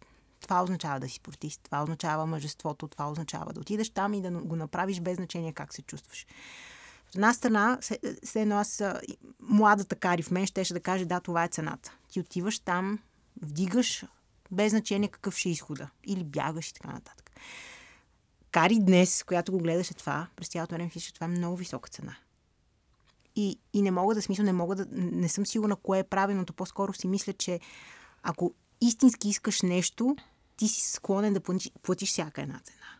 това 0.43 0.63
означава 0.63 0.99
да 0.99 1.09
си 1.09 1.15
спортист, 1.15 1.61
това 1.63 1.83
означава 1.83 2.25
мъжеството, 2.25 2.87
това 2.87 3.09
означава 3.11 3.53
да 3.53 3.59
отидеш 3.59 3.89
там 3.89 4.13
и 4.13 4.21
да 4.21 4.31
го 4.31 4.55
направиш 4.55 4.99
без 4.99 5.15
значение 5.15 5.53
как 5.53 5.73
се 5.73 5.81
чувстваш. 5.81 6.25
От 7.09 7.15
една 7.15 7.33
страна, 7.33 7.77
се 8.23 8.41
едно 8.41 8.57
аз, 8.57 8.83
младата 9.39 9.95
кари 9.95 10.21
в 10.21 10.31
мен 10.31 10.45
щеше 10.45 10.73
да 10.73 10.79
каже, 10.79 11.05
да, 11.05 11.19
това 11.19 11.43
е 11.43 11.47
цената. 11.47 11.93
Ти 12.09 12.19
отиваш 12.19 12.59
там, 12.59 12.99
вдигаш, 13.41 14.05
без 14.51 14.71
значение 14.71 15.07
какъв 15.07 15.37
ще 15.37 15.49
е 15.49 15.51
изхода. 15.51 15.89
Или 16.05 16.23
бягаш 16.23 16.69
и 16.69 16.73
така 16.73 16.87
нататък. 16.87 17.31
Кари 18.51 18.79
днес, 18.79 19.23
която 19.23 19.51
го 19.51 19.57
гледаше 19.57 19.93
това, 19.93 20.27
през 20.35 20.47
цялото 20.47 20.75
време 20.75 20.89
че 20.89 21.13
това 21.13 21.25
е 21.25 21.29
много 21.29 21.55
висока 21.55 21.89
цена. 21.89 22.15
И, 23.35 23.59
и 23.73 23.81
не 23.81 23.91
мога 23.91 24.15
да 24.15 24.21
смисъл, 24.21 24.45
не 24.45 24.53
мога 24.53 24.75
да. 24.75 24.85
Не 24.91 25.29
съм 25.29 25.45
сигурна 25.45 25.75
кое 25.75 25.99
е 25.99 26.03
правилното. 26.03 26.53
По-скоро 26.53 26.93
си 26.93 27.07
мисля, 27.07 27.33
че 27.33 27.59
ако 28.23 28.53
истински 28.81 29.29
искаш 29.29 29.61
нещо, 29.61 30.15
ти 30.57 30.67
си 30.67 30.91
склонен 30.91 31.33
да 31.33 31.39
платиш, 31.39 31.71
платиш 31.81 32.09
всяка 32.09 32.41
една 32.41 32.59
цена. 32.59 32.99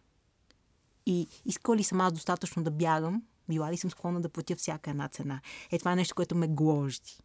И 1.06 1.28
искала 1.46 1.78
ли 1.78 1.84
съм 1.84 2.02
аз 2.02 2.14
достатъчно 2.14 2.64
да 2.64 2.72
бягам, 2.72 3.24
била 3.50 3.72
ли 3.72 3.78
съм 3.78 3.92
склонна 3.92 4.22
да 4.22 4.30
платя 4.30 4.56
всяка 4.56 4.90
една 4.90 5.08
цена. 5.08 5.42
Е, 5.72 5.80
това 5.80 5.92
е 5.92 5.96
нещо, 5.96 6.16
което 6.16 6.36
ме 6.36 6.48
гложди. 6.48 7.20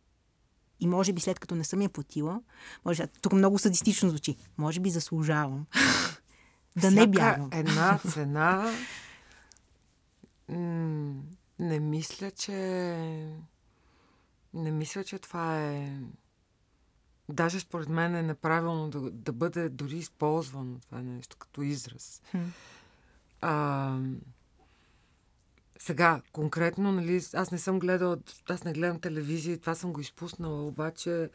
И 0.80 0.86
може 0.86 1.12
би 1.12 1.20
след 1.20 1.38
като 1.38 1.54
не 1.54 1.64
съм 1.64 1.82
я 1.82 1.88
платила, 1.88 2.40
може, 2.84 3.06
тук 3.06 3.32
много 3.32 3.58
садистично 3.58 4.10
звучи, 4.10 4.36
може 4.58 4.80
би 4.80 4.90
заслужавам 4.90 5.66
да 6.76 6.90
не 6.90 7.06
бягам. 7.06 7.50
една 7.52 7.98
цена 8.12 8.72
не 11.58 11.80
мисля, 11.80 12.30
че 12.30 12.52
не 14.54 14.70
мисля, 14.70 15.04
че 15.04 15.18
това 15.18 15.62
е 15.62 15.92
даже 17.28 17.60
според 17.60 17.88
мен 17.88 18.14
е 18.14 18.22
неправилно 18.22 18.90
да, 18.90 19.10
да 19.10 19.32
бъде 19.32 19.68
дори 19.68 19.96
използвано 19.96 20.78
това 20.80 21.02
нещо 21.02 21.36
като 21.36 21.62
израз. 21.62 22.22
Хм. 22.30 22.38
А, 23.40 23.98
сега, 25.78 26.22
конкретно, 26.32 26.92
нали, 26.92 27.22
аз 27.34 27.50
не 27.50 27.58
съм 27.58 27.78
гледала, 27.78 28.18
аз 28.48 28.64
не 28.64 28.72
гледам 28.72 29.00
телевизия, 29.00 29.58
това 29.58 29.74
съм 29.74 29.92
го 29.92 30.00
изпуснала, 30.00 30.62
обаче 30.62 31.30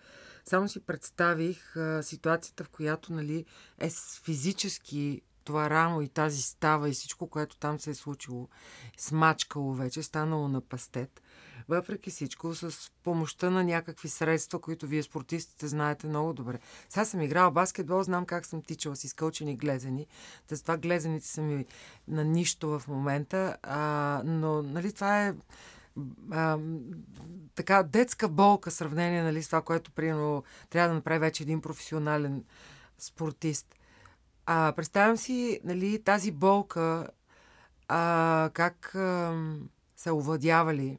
само 0.45 0.69
си 0.69 0.79
представих 0.79 1.77
а, 1.77 2.03
ситуацията, 2.03 2.63
в 2.63 2.69
която 2.69 3.13
нали, 3.13 3.45
е 3.79 3.89
физически 4.23 5.21
това 5.43 5.69
рамо 5.69 6.01
и 6.01 6.07
тази 6.07 6.41
става 6.41 6.89
и 6.89 6.93
всичко, 6.93 7.27
което 7.27 7.57
там 7.57 7.79
се 7.79 7.89
е 7.89 7.95
случило, 7.95 8.49
смачкало 8.97 9.73
вече, 9.73 10.03
станало 10.03 10.47
на 10.47 10.61
пастет. 10.61 11.21
Въпреки 11.69 12.09
всичко, 12.09 12.55
с 12.55 12.91
помощта 13.03 13.49
на 13.49 13.63
някакви 13.63 14.09
средства, 14.09 14.59
които 14.59 14.87
вие 14.87 15.03
спортистите 15.03 15.67
знаете 15.67 16.07
много 16.07 16.33
добре. 16.33 16.59
Сега 16.89 17.05
съм 17.05 17.21
играла 17.21 17.51
баскетбол, 17.51 18.03
знам 18.03 18.25
как 18.25 18.45
съм 18.45 18.61
тичала 18.61 18.95
с 18.95 19.03
изкълчени 19.03 19.55
глезени. 19.55 20.07
Та 20.47 20.57
това 20.57 20.77
глезените 20.77 21.27
са 21.27 21.41
ми 21.41 21.65
на 22.07 22.23
нищо 22.23 22.79
в 22.79 22.87
момента. 22.87 23.57
А, 23.63 24.21
но, 24.25 24.61
нали, 24.61 24.93
това 24.93 25.27
е 25.27 25.33
а, 26.31 26.59
така 27.55 27.83
детска 27.83 28.29
болка 28.29 28.71
сравнение 28.71 29.23
нали, 29.23 29.43
с 29.43 29.45
това, 29.45 29.61
което 29.61 29.91
примерно 29.91 30.43
трябва 30.69 30.89
да 30.89 30.95
направи 30.95 31.19
вече 31.19 31.43
един 31.43 31.61
професионален 31.61 32.43
спортист. 32.97 33.75
А, 34.45 34.73
представям 34.75 35.17
си 35.17 35.59
нали, 35.63 36.03
тази 36.03 36.31
болка, 36.31 37.07
а, 37.87 38.49
как 38.53 38.95
а, 38.95 39.33
са 39.95 40.13
овладявали 40.13 40.97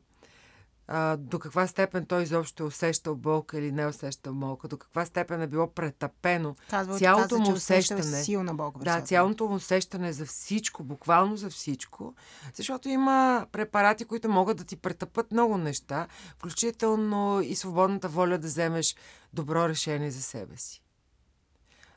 а, 0.89 1.17
до 1.17 1.39
каква 1.39 1.67
степен 1.67 2.07
той 2.07 2.23
изобщо 2.23 2.63
е 2.63 2.67
усещал 2.67 3.17
болка 3.17 3.59
или 3.59 3.73
не 3.73 3.83
е 3.83 3.87
усещал 3.87 4.35
болка, 4.35 4.69
до 4.69 4.77
каква 4.77 5.05
степен 5.07 5.43
е 5.43 5.47
било 5.47 5.67
претапено. 5.67 6.57
Казва, 6.71 6.99
цялото 6.99 7.29
каза, 7.29 7.39
му 7.39 7.53
усещане. 7.53 8.23
Силна 8.23 8.55
болка 8.55 8.79
да, 8.79 9.01
цялото 9.01 9.49
му 9.49 9.55
усещане 9.55 10.13
за 10.13 10.27
всичко, 10.27 10.85
буквално 10.85 11.37
за 11.37 11.51
всичко, 11.51 12.15
защото 12.55 12.89
има 12.89 13.47
препарати, 13.53 14.05
които 14.05 14.29
могат 14.29 14.57
да 14.57 14.65
ти 14.65 14.77
претъпат 14.77 15.33
много 15.33 15.59
неща, 15.59 16.07
включително 16.37 17.41
и 17.41 17.57
свободната 17.57 18.09
воля 18.09 18.39
да 18.39 18.47
вземеш 18.47 18.97
добро 19.33 19.69
решение 19.69 20.11
за 20.11 20.23
себе 20.23 20.57
си. 20.57 20.83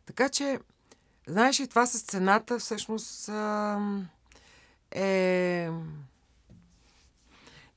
Така 0.05 0.29
че, 0.29 0.59
знаеш 1.27 1.59
ли, 1.59 1.67
това 1.67 1.85
с 1.85 2.01
цената 2.01 2.59
всъщност 2.59 3.29
е 4.91 5.69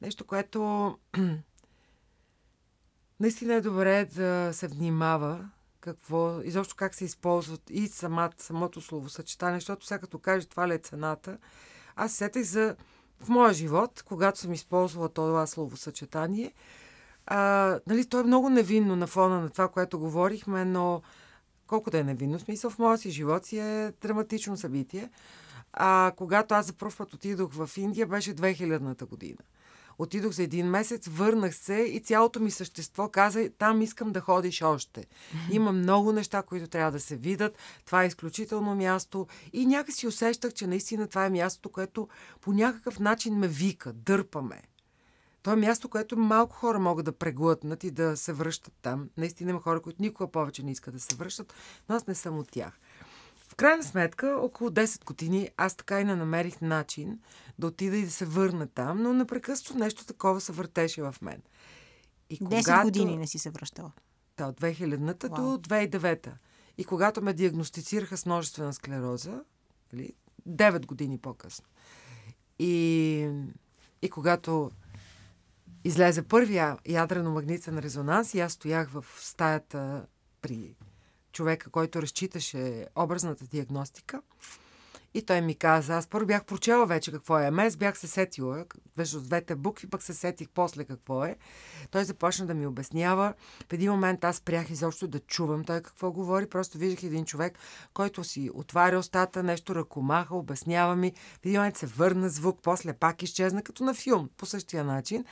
Нещо, 0.02 0.24
което 0.24 0.98
наистина 3.20 3.54
е 3.54 3.60
добре 3.60 4.04
да 4.04 4.50
се 4.52 4.68
внимава 4.68 5.50
какво, 5.80 6.40
изобщо 6.42 6.76
как 6.76 6.94
се 6.94 7.04
използват 7.04 7.62
и 7.70 7.88
самат, 7.88 8.40
самото 8.40 8.80
словосъчетание, 8.80 9.60
защото 9.60 9.86
сега 9.86 9.98
като 9.98 10.18
каже 10.18 10.46
това 10.46 10.68
ли 10.68 10.74
е 10.74 10.78
цената, 10.78 11.38
аз 11.96 12.12
сетих 12.12 12.42
за 12.42 12.76
в 13.22 13.28
моя 13.28 13.54
живот, 13.54 14.02
когато 14.06 14.38
съм 14.38 14.52
използвала 14.52 15.08
това 15.08 15.46
словосъчетание, 15.46 16.52
а, 17.26 17.80
нали, 17.86 18.08
то 18.08 18.20
е 18.20 18.24
много 18.24 18.50
невинно 18.50 18.96
на 18.96 19.06
фона 19.06 19.40
на 19.40 19.50
това, 19.50 19.68
което 19.68 19.98
говорихме, 19.98 20.64
но 20.64 21.02
колко 21.66 21.90
да 21.90 21.98
е 21.98 22.04
невинно, 22.04 22.38
смисъл 22.38 22.70
в 22.70 22.78
моя 22.78 22.98
си 22.98 23.10
живот 23.10 23.46
си 23.46 23.58
е 23.58 23.92
драматично 24.00 24.56
събитие. 24.56 25.10
А 25.72 26.12
когато 26.16 26.54
аз 26.54 26.66
за 26.66 26.72
първ 26.72 26.96
път 26.98 27.14
отидох 27.14 27.52
в 27.52 27.70
Индия, 27.76 28.06
беше 28.06 28.34
2000-та 28.34 29.06
година. 29.06 29.38
Отидох 30.00 30.32
за 30.32 30.42
един 30.42 30.66
месец, 30.66 31.08
върнах 31.08 31.54
се 31.54 31.74
и 31.74 32.00
цялото 32.00 32.40
ми 32.40 32.50
същество 32.50 33.08
каза, 33.08 33.50
там 33.58 33.82
искам 33.82 34.12
да 34.12 34.20
ходиш 34.20 34.62
още. 34.62 35.06
Има 35.50 35.72
много 35.72 36.12
неща, 36.12 36.42
които 36.42 36.68
трябва 36.68 36.92
да 36.92 37.00
се 37.00 37.16
видят. 37.16 37.58
Това 37.86 38.04
е 38.04 38.06
изключително 38.06 38.74
място. 38.74 39.26
И 39.52 39.66
някакси 39.66 40.06
усещах, 40.06 40.52
че 40.52 40.66
наистина 40.66 41.06
това 41.08 41.26
е 41.26 41.30
мястото, 41.30 41.68
което 41.68 42.08
по 42.40 42.52
някакъв 42.52 42.98
начин 42.98 43.34
ме 43.34 43.48
вика, 43.48 43.92
дърпаме. 43.92 44.62
То 45.42 45.52
е 45.52 45.56
място, 45.56 45.88
което 45.88 46.16
малко 46.16 46.56
хора 46.56 46.78
могат 46.78 47.04
да 47.04 47.12
преглътнат 47.12 47.84
и 47.84 47.90
да 47.90 48.16
се 48.16 48.32
връщат 48.32 48.74
там. 48.82 49.08
Наистина 49.16 49.50
има 49.50 49.60
хора, 49.60 49.82
които 49.82 50.02
никога 50.02 50.30
повече 50.30 50.62
не 50.62 50.70
искат 50.70 50.94
да 50.94 51.00
се 51.00 51.14
връщат, 51.14 51.54
но 51.88 51.94
аз 51.94 52.06
не 52.06 52.14
съм 52.14 52.38
от 52.38 52.50
тях 52.50 52.78
крайна 53.60 53.82
сметка, 53.82 54.38
около 54.40 54.70
10 54.70 55.04
години, 55.04 55.48
аз 55.56 55.76
така 55.76 56.00
и 56.00 56.04
не 56.04 56.16
намерих 56.16 56.60
начин 56.60 57.20
да 57.58 57.66
отида 57.66 57.96
и 57.96 58.04
да 58.04 58.10
се 58.10 58.24
върна 58.24 58.66
там, 58.66 59.02
но 59.02 59.12
непрекъснато 59.12 59.78
нещо 59.78 60.06
такова 60.06 60.40
се 60.40 60.52
въртеше 60.52 61.02
в 61.02 61.14
мен. 61.22 61.42
И 62.30 62.38
10 62.38 62.48
когато... 62.48 62.82
години 62.82 63.16
не 63.16 63.26
си 63.26 63.38
се 63.38 63.50
връщала? 63.50 63.92
Да, 64.36 64.46
от 64.46 64.60
2000-та 64.60 65.28
до 65.28 65.42
2009-та. 65.42 66.32
И 66.78 66.84
когато 66.84 67.22
ме 67.22 67.32
диагностицираха 67.32 68.16
с 68.16 68.26
множествена 68.26 68.72
склероза, 68.72 69.40
9 69.94 70.14
нали, 70.46 70.86
години 70.86 71.18
по-късно, 71.18 71.66
и, 72.58 73.28
и 74.02 74.10
когато 74.10 74.70
излезе 75.84 76.22
първия 76.22 76.78
ядрено-магнитен 76.88 77.78
резонанс 77.78 78.34
и 78.34 78.40
аз 78.40 78.52
стоях 78.52 78.90
в 78.90 79.04
стаята 79.18 80.06
при 80.42 80.74
човека, 81.32 81.70
който 81.70 82.02
разчиташе 82.02 82.86
образната 82.96 83.44
диагностика. 83.44 84.22
И 85.14 85.22
той 85.22 85.40
ми 85.40 85.54
каза, 85.54 85.96
аз 85.96 86.06
първо 86.06 86.26
бях 86.26 86.44
прочела 86.44 86.86
вече 86.86 87.12
какво 87.12 87.38
е 87.38 87.50
МС, 87.50 87.76
бях 87.76 87.98
се 87.98 88.06
сетила, 88.06 88.64
между 88.96 89.20
двете 89.20 89.54
букви, 89.54 89.90
пък 89.90 90.02
се 90.02 90.14
сетих 90.14 90.48
после 90.54 90.84
какво 90.84 91.24
е. 91.24 91.36
Той 91.90 92.04
започна 92.04 92.46
да 92.46 92.54
ми 92.54 92.66
обяснява. 92.66 93.34
В 93.68 93.72
един 93.72 93.92
момент 93.92 94.24
аз 94.24 94.36
спрях 94.36 94.70
изобщо 94.70 95.08
да 95.08 95.20
чувам 95.20 95.64
той 95.64 95.80
какво 95.80 96.12
говори. 96.12 96.46
Просто 96.46 96.78
виждах 96.78 97.02
един 97.02 97.24
човек, 97.24 97.58
който 97.94 98.24
си 98.24 98.50
отваря 98.54 98.98
устата, 98.98 99.42
нещо 99.42 99.74
ръкомаха, 99.74 100.36
обяснява 100.36 100.96
ми. 100.96 101.12
В 101.42 101.46
един 101.46 101.60
момент 101.60 101.76
се 101.76 101.86
върна 101.86 102.28
звук, 102.28 102.58
после 102.62 102.92
пак 102.92 103.22
изчезна, 103.22 103.62
като 103.62 103.84
на 103.84 103.94
филм, 103.94 104.30
по 104.36 104.46
същия 104.46 104.84
начин. 104.84 105.24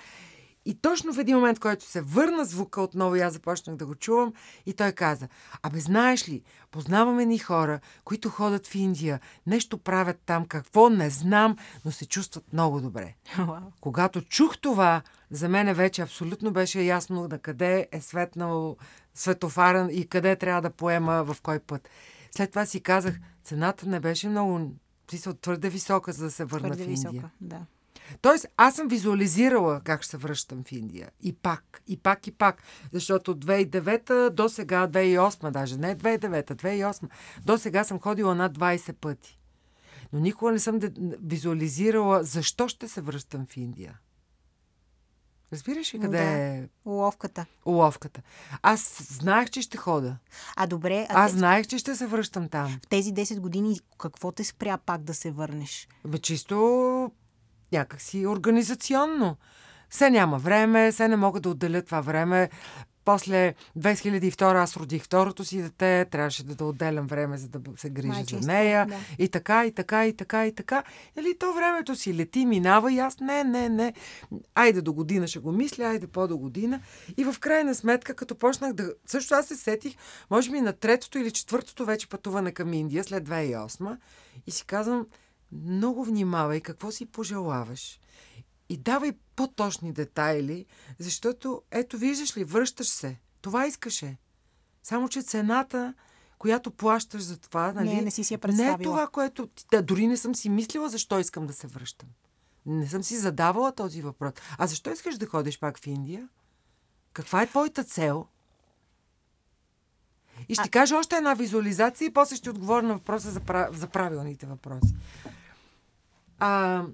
И 0.68 0.74
точно 0.74 1.12
в 1.12 1.18
един 1.18 1.36
момент, 1.36 1.58
който 1.58 1.84
се 1.84 2.00
върна 2.00 2.44
звука 2.44 2.82
отново, 2.82 3.16
аз 3.16 3.32
започнах 3.32 3.76
да 3.76 3.86
го 3.86 3.94
чувам 3.94 4.32
и 4.66 4.72
той 4.72 4.92
каза, 4.92 5.28
абе 5.62 5.80
знаеш 5.80 6.28
ли, 6.28 6.42
познаваме 6.70 7.24
ни 7.24 7.38
хора, 7.38 7.80
които 8.04 8.28
ходят 8.28 8.66
в 8.66 8.74
Индия, 8.74 9.20
нещо 9.46 9.78
правят 9.78 10.18
там, 10.26 10.46
какво 10.46 10.90
не 10.90 11.10
знам, 11.10 11.56
но 11.84 11.90
се 11.90 12.06
чувстват 12.06 12.52
много 12.52 12.80
добре. 12.80 13.14
Wow. 13.36 13.60
Когато 13.80 14.20
чух 14.20 14.58
това, 14.58 15.02
за 15.30 15.48
мен 15.48 15.74
вече 15.74 16.02
абсолютно 16.02 16.52
беше 16.52 16.80
ясно 16.80 17.28
на 17.28 17.38
къде 17.38 17.88
е 17.92 18.00
светнал 18.00 18.76
светофара 19.14 19.88
и 19.92 20.08
къде 20.08 20.36
трябва 20.36 20.62
да 20.62 20.70
поема 20.70 21.24
в 21.24 21.36
кой 21.42 21.58
път. 21.58 21.88
След 22.30 22.50
това 22.50 22.66
си 22.66 22.80
казах, 22.80 23.18
цената 23.44 23.86
не 23.86 24.00
беше 24.00 24.28
много, 24.28 24.70
твърде 25.40 25.68
висока, 25.68 26.12
за 26.12 26.24
да 26.24 26.30
се 26.30 26.44
върна 26.44 26.68
твърде 26.70 26.84
в 26.84 26.86
Индия. 26.86 27.10
Висока, 27.10 27.30
да. 27.40 27.60
Тоест, 28.20 28.46
аз 28.56 28.74
съм 28.74 28.88
визуализирала 28.88 29.80
как 29.84 30.02
ще 30.02 30.10
се 30.10 30.16
връщам 30.16 30.64
в 30.64 30.72
Индия. 30.72 31.10
И 31.22 31.32
пак, 31.32 31.82
и 31.86 31.96
пак, 31.96 32.26
и 32.26 32.32
пак. 32.32 32.62
Защото 32.92 33.30
от 33.30 33.44
2009 33.44 34.30
до 34.30 34.48
сега, 34.48 34.88
2008 34.88 35.50
даже, 35.50 35.76
не 35.76 35.96
2009, 35.96 36.54
2008, 36.54 37.08
до 37.44 37.58
сега 37.58 37.84
съм 37.84 38.00
ходила 38.00 38.34
над 38.34 38.58
20 38.58 38.92
пъти. 38.92 39.38
Но 40.12 40.20
никога 40.20 40.52
не 40.52 40.58
съм 40.58 40.80
визуализирала 41.22 42.24
защо 42.24 42.68
ще 42.68 42.88
се 42.88 43.00
връщам 43.00 43.46
в 43.46 43.56
Индия. 43.56 43.98
Разбираш 45.52 45.94
ли 45.94 46.00
къде 46.00 46.18
да. 46.18 46.24
е? 46.24 46.68
Уловката. 46.84 47.46
Уловката. 47.66 48.22
Аз 48.62 49.02
знаех, 49.10 49.50
че 49.50 49.62
ще 49.62 49.76
хода. 49.76 50.16
А 50.56 50.66
добре. 50.66 51.06
А 51.10 51.24
Аз 51.24 51.32
те... 51.32 51.38
знаех, 51.38 51.66
че 51.66 51.78
ще 51.78 51.96
се 51.96 52.06
връщам 52.06 52.48
там. 52.48 52.78
В 52.84 52.86
тези 52.86 53.14
10 53.14 53.40
години 53.40 53.80
какво 53.98 54.32
те 54.32 54.44
спря 54.44 54.78
пак 54.78 55.02
да 55.02 55.14
се 55.14 55.30
върнеш? 55.30 55.88
Бе, 56.04 56.18
чисто 56.18 57.10
някакси 57.72 58.26
организационно. 58.26 59.36
Все 59.90 60.10
няма 60.10 60.38
време, 60.38 60.92
все 60.92 61.08
не 61.08 61.16
мога 61.16 61.40
да 61.40 61.48
отделя 61.50 61.82
това 61.82 62.00
време. 62.00 62.50
После 63.08 63.54
2002 63.78 64.62
аз 64.62 64.76
родих 64.76 65.02
второто 65.02 65.44
си 65.44 65.62
дете, 65.62 66.04
трябваше 66.10 66.44
да, 66.44 66.54
да 66.54 66.64
отделям 66.64 67.06
време, 67.06 67.38
за 67.38 67.48
да 67.48 67.60
се 67.76 67.90
грижа 67.90 68.08
Майчество, 68.08 68.42
за 68.42 68.52
нея. 68.52 68.86
Да. 68.86 68.96
И 69.18 69.28
така, 69.28 69.66
и 69.66 69.72
така, 69.72 70.06
и 70.06 70.16
така, 70.16 70.46
и 70.46 70.54
така. 70.54 70.82
Нали, 71.16 71.36
то 71.38 71.52
времето 71.52 71.96
си 71.96 72.14
лети, 72.14 72.46
минава 72.46 72.92
и 72.92 72.98
аз 72.98 73.20
не, 73.20 73.44
не, 73.44 73.68
не. 73.68 73.92
Айде 74.54 74.82
до 74.82 74.92
година 74.92 75.26
ще 75.26 75.38
го 75.38 75.52
мисля, 75.52 75.84
айде 75.84 76.06
по-до 76.06 76.38
година. 76.38 76.80
И 77.16 77.24
в 77.24 77.36
крайна 77.40 77.74
сметка, 77.74 78.14
като 78.14 78.34
почнах 78.34 78.72
да... 78.72 78.92
Също 79.06 79.34
аз 79.34 79.46
се 79.46 79.56
сетих, 79.56 79.96
може 80.30 80.50
би 80.50 80.60
на 80.60 80.72
третото 80.72 81.18
или 81.18 81.30
четвъртото 81.30 81.84
вече 81.84 82.08
пътуване 82.08 82.52
към 82.52 82.72
Индия 82.72 83.04
след 83.04 83.28
2008 83.28 83.96
и 84.46 84.50
си 84.50 84.64
казвам, 84.66 85.06
много 85.52 86.04
внимавай 86.04 86.60
какво 86.60 86.90
си 86.90 87.06
пожелаваш 87.06 88.00
и 88.68 88.76
давай 88.76 89.12
по-точни 89.36 89.92
детайли, 89.92 90.66
защото 90.98 91.62
ето 91.70 91.98
виждаш 91.98 92.36
ли, 92.36 92.44
връщаш 92.44 92.88
се. 92.88 93.18
Това 93.40 93.66
искаше. 93.66 94.16
Само, 94.82 95.08
че 95.08 95.22
цената, 95.22 95.94
която 96.38 96.70
плащаш 96.70 97.22
за 97.22 97.38
това. 97.38 97.72
Нали? 97.72 97.94
Не, 97.94 98.02
не 98.02 98.10
си 98.10 98.24
си 98.24 98.34
я 98.34 98.38
представила. 98.38 98.78
Не 98.78 98.82
е 98.82 98.84
това, 98.84 99.06
което... 99.06 99.48
Да, 99.70 99.82
дори 99.82 100.06
не 100.06 100.16
съм 100.16 100.34
си 100.34 100.48
мислила 100.48 100.88
защо 100.88 101.18
искам 101.18 101.46
да 101.46 101.52
се 101.52 101.66
връщам. 101.66 102.08
Не 102.66 102.88
съм 102.88 103.02
си 103.02 103.16
задавала 103.16 103.72
този 103.72 104.02
въпрос. 104.02 104.32
А 104.58 104.66
защо 104.66 104.90
искаш 104.90 105.18
да 105.18 105.26
ходиш 105.26 105.58
пак 105.58 105.78
в 105.78 105.86
Индия? 105.86 106.28
Каква 107.12 107.42
е 107.42 107.46
твоята 107.46 107.84
цел? 107.84 108.26
И 110.48 110.54
ще 110.54 110.68
а... 110.68 110.70
кажа 110.70 110.96
още 110.96 111.16
една 111.16 111.34
визуализация 111.34 112.06
и 112.06 112.12
после 112.12 112.36
ще 112.36 112.50
отговоря 112.50 112.82
на 112.82 112.94
въпроса 112.94 113.30
за, 113.30 113.40
прав... 113.40 113.76
за 113.76 113.86
правилните 113.86 114.46
въпроси. 114.46 114.94
А, 116.38 116.84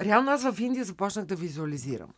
реално 0.00 0.30
аз 0.30 0.50
в 0.50 0.60
Индия 0.60 0.84
започнах 0.84 1.24
да 1.24 1.36
визуализирам. 1.36 2.10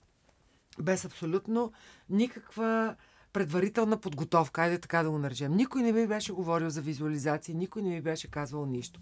Без 0.78 1.04
абсолютно 1.04 1.72
никаква 2.08 2.96
предварителна 3.32 3.96
подготовка, 3.96 4.62
айде 4.62 4.78
така 4.78 5.02
да 5.02 5.10
го 5.10 5.18
наречем. 5.18 5.52
Никой 5.52 5.82
не 5.82 5.92
ми 5.92 6.06
беше 6.06 6.32
говорил 6.32 6.70
за 6.70 6.80
визуализации, 6.80 7.54
никой 7.54 7.82
не 7.82 7.88
ми 7.88 8.00
беше 8.00 8.30
казвал 8.30 8.66
нищо. 8.66 9.00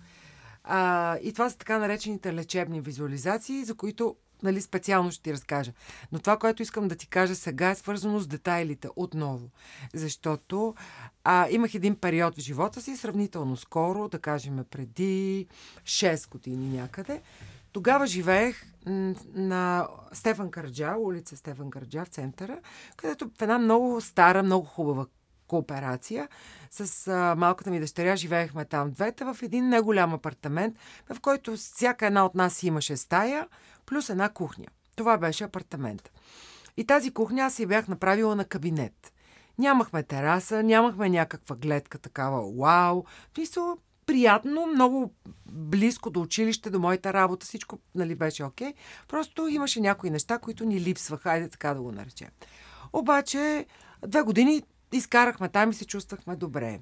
А, 0.64 1.16
и 1.22 1.32
това 1.32 1.50
са 1.50 1.58
така 1.58 1.78
наречените 1.78 2.34
лечебни 2.34 2.80
визуализации, 2.80 3.64
за 3.64 3.74
които 3.74 4.16
нали, 4.42 4.60
специално 4.60 5.10
ще 5.10 5.22
ти 5.22 5.32
разкажа. 5.32 5.72
Но 6.12 6.18
това, 6.18 6.36
което 6.36 6.62
искам 6.62 6.88
да 6.88 6.96
ти 6.96 7.06
кажа 7.06 7.34
сега 7.34 7.70
е 7.70 7.74
свързано 7.74 8.20
с 8.20 8.26
детайлите 8.26 8.88
отново. 8.96 9.50
Защото 9.94 10.74
а, 11.24 11.46
имах 11.50 11.74
един 11.74 11.96
период 11.96 12.36
в 12.36 12.40
живота 12.40 12.80
си, 12.80 12.96
сравнително 12.96 13.56
скоро, 13.56 14.08
да 14.08 14.18
кажем 14.18 14.64
преди 14.70 15.46
6 15.84 16.30
години 16.30 16.76
някъде. 16.76 17.22
Тогава 17.72 18.06
живеех 18.06 18.66
на 19.34 19.88
Стефан 20.12 20.50
Карджа, 20.50 20.94
улица 20.98 21.36
Стефан 21.36 21.70
Карджа 21.70 22.04
в 22.04 22.08
центъра, 22.08 22.58
където 22.96 23.30
в 23.38 23.42
една 23.42 23.58
много 23.58 24.00
стара, 24.00 24.42
много 24.42 24.66
хубава 24.66 25.06
кооперация. 25.48 26.28
С 26.70 27.08
а, 27.08 27.34
малката 27.34 27.70
ми 27.70 27.80
дъщеря 27.80 28.16
живеехме 28.16 28.64
там 28.64 28.90
двете 28.90 29.24
в 29.24 29.36
един 29.42 29.68
неголям 29.68 30.14
апартамент, 30.14 30.76
в 31.12 31.20
който 31.20 31.56
всяка 31.56 32.06
една 32.06 32.26
от 32.26 32.34
нас 32.34 32.62
имаше 32.62 32.96
стая, 32.96 33.48
плюс 33.88 34.10
една 34.10 34.28
кухня. 34.28 34.66
Това 34.96 35.18
беше 35.18 35.44
апартамент. 35.44 36.10
И 36.76 36.84
тази 36.84 37.10
кухня 37.10 37.42
аз 37.42 37.54
си 37.54 37.66
бях 37.66 37.88
направила 37.88 38.36
на 38.36 38.44
кабинет. 38.44 39.12
Нямахме 39.58 40.02
тераса, 40.02 40.62
нямахме 40.62 41.08
някаква 41.08 41.56
гледка 41.56 41.98
такава, 41.98 42.52
вау. 42.52 43.04
Мисля, 43.38 43.76
приятно, 44.06 44.66
много 44.66 45.14
близко 45.46 46.10
до 46.10 46.20
училище, 46.20 46.70
до 46.70 46.78
моята 46.78 47.12
работа, 47.12 47.46
всичко 47.46 47.78
нали, 47.94 48.14
беше 48.14 48.44
окей. 48.44 48.68
Okay. 48.68 48.74
Просто 49.08 49.48
имаше 49.48 49.80
някои 49.80 50.10
неща, 50.10 50.38
които 50.38 50.64
ни 50.64 50.80
липсваха, 50.80 51.30
айде 51.30 51.48
така 51.48 51.74
да 51.74 51.82
го 51.82 51.92
наречем. 51.92 52.28
Обаче, 52.92 53.66
две 54.06 54.22
години 54.22 54.62
изкарахме 54.92 55.48
там 55.48 55.70
и 55.70 55.74
се 55.74 55.84
чувствахме 55.84 56.36
добре. 56.36 56.80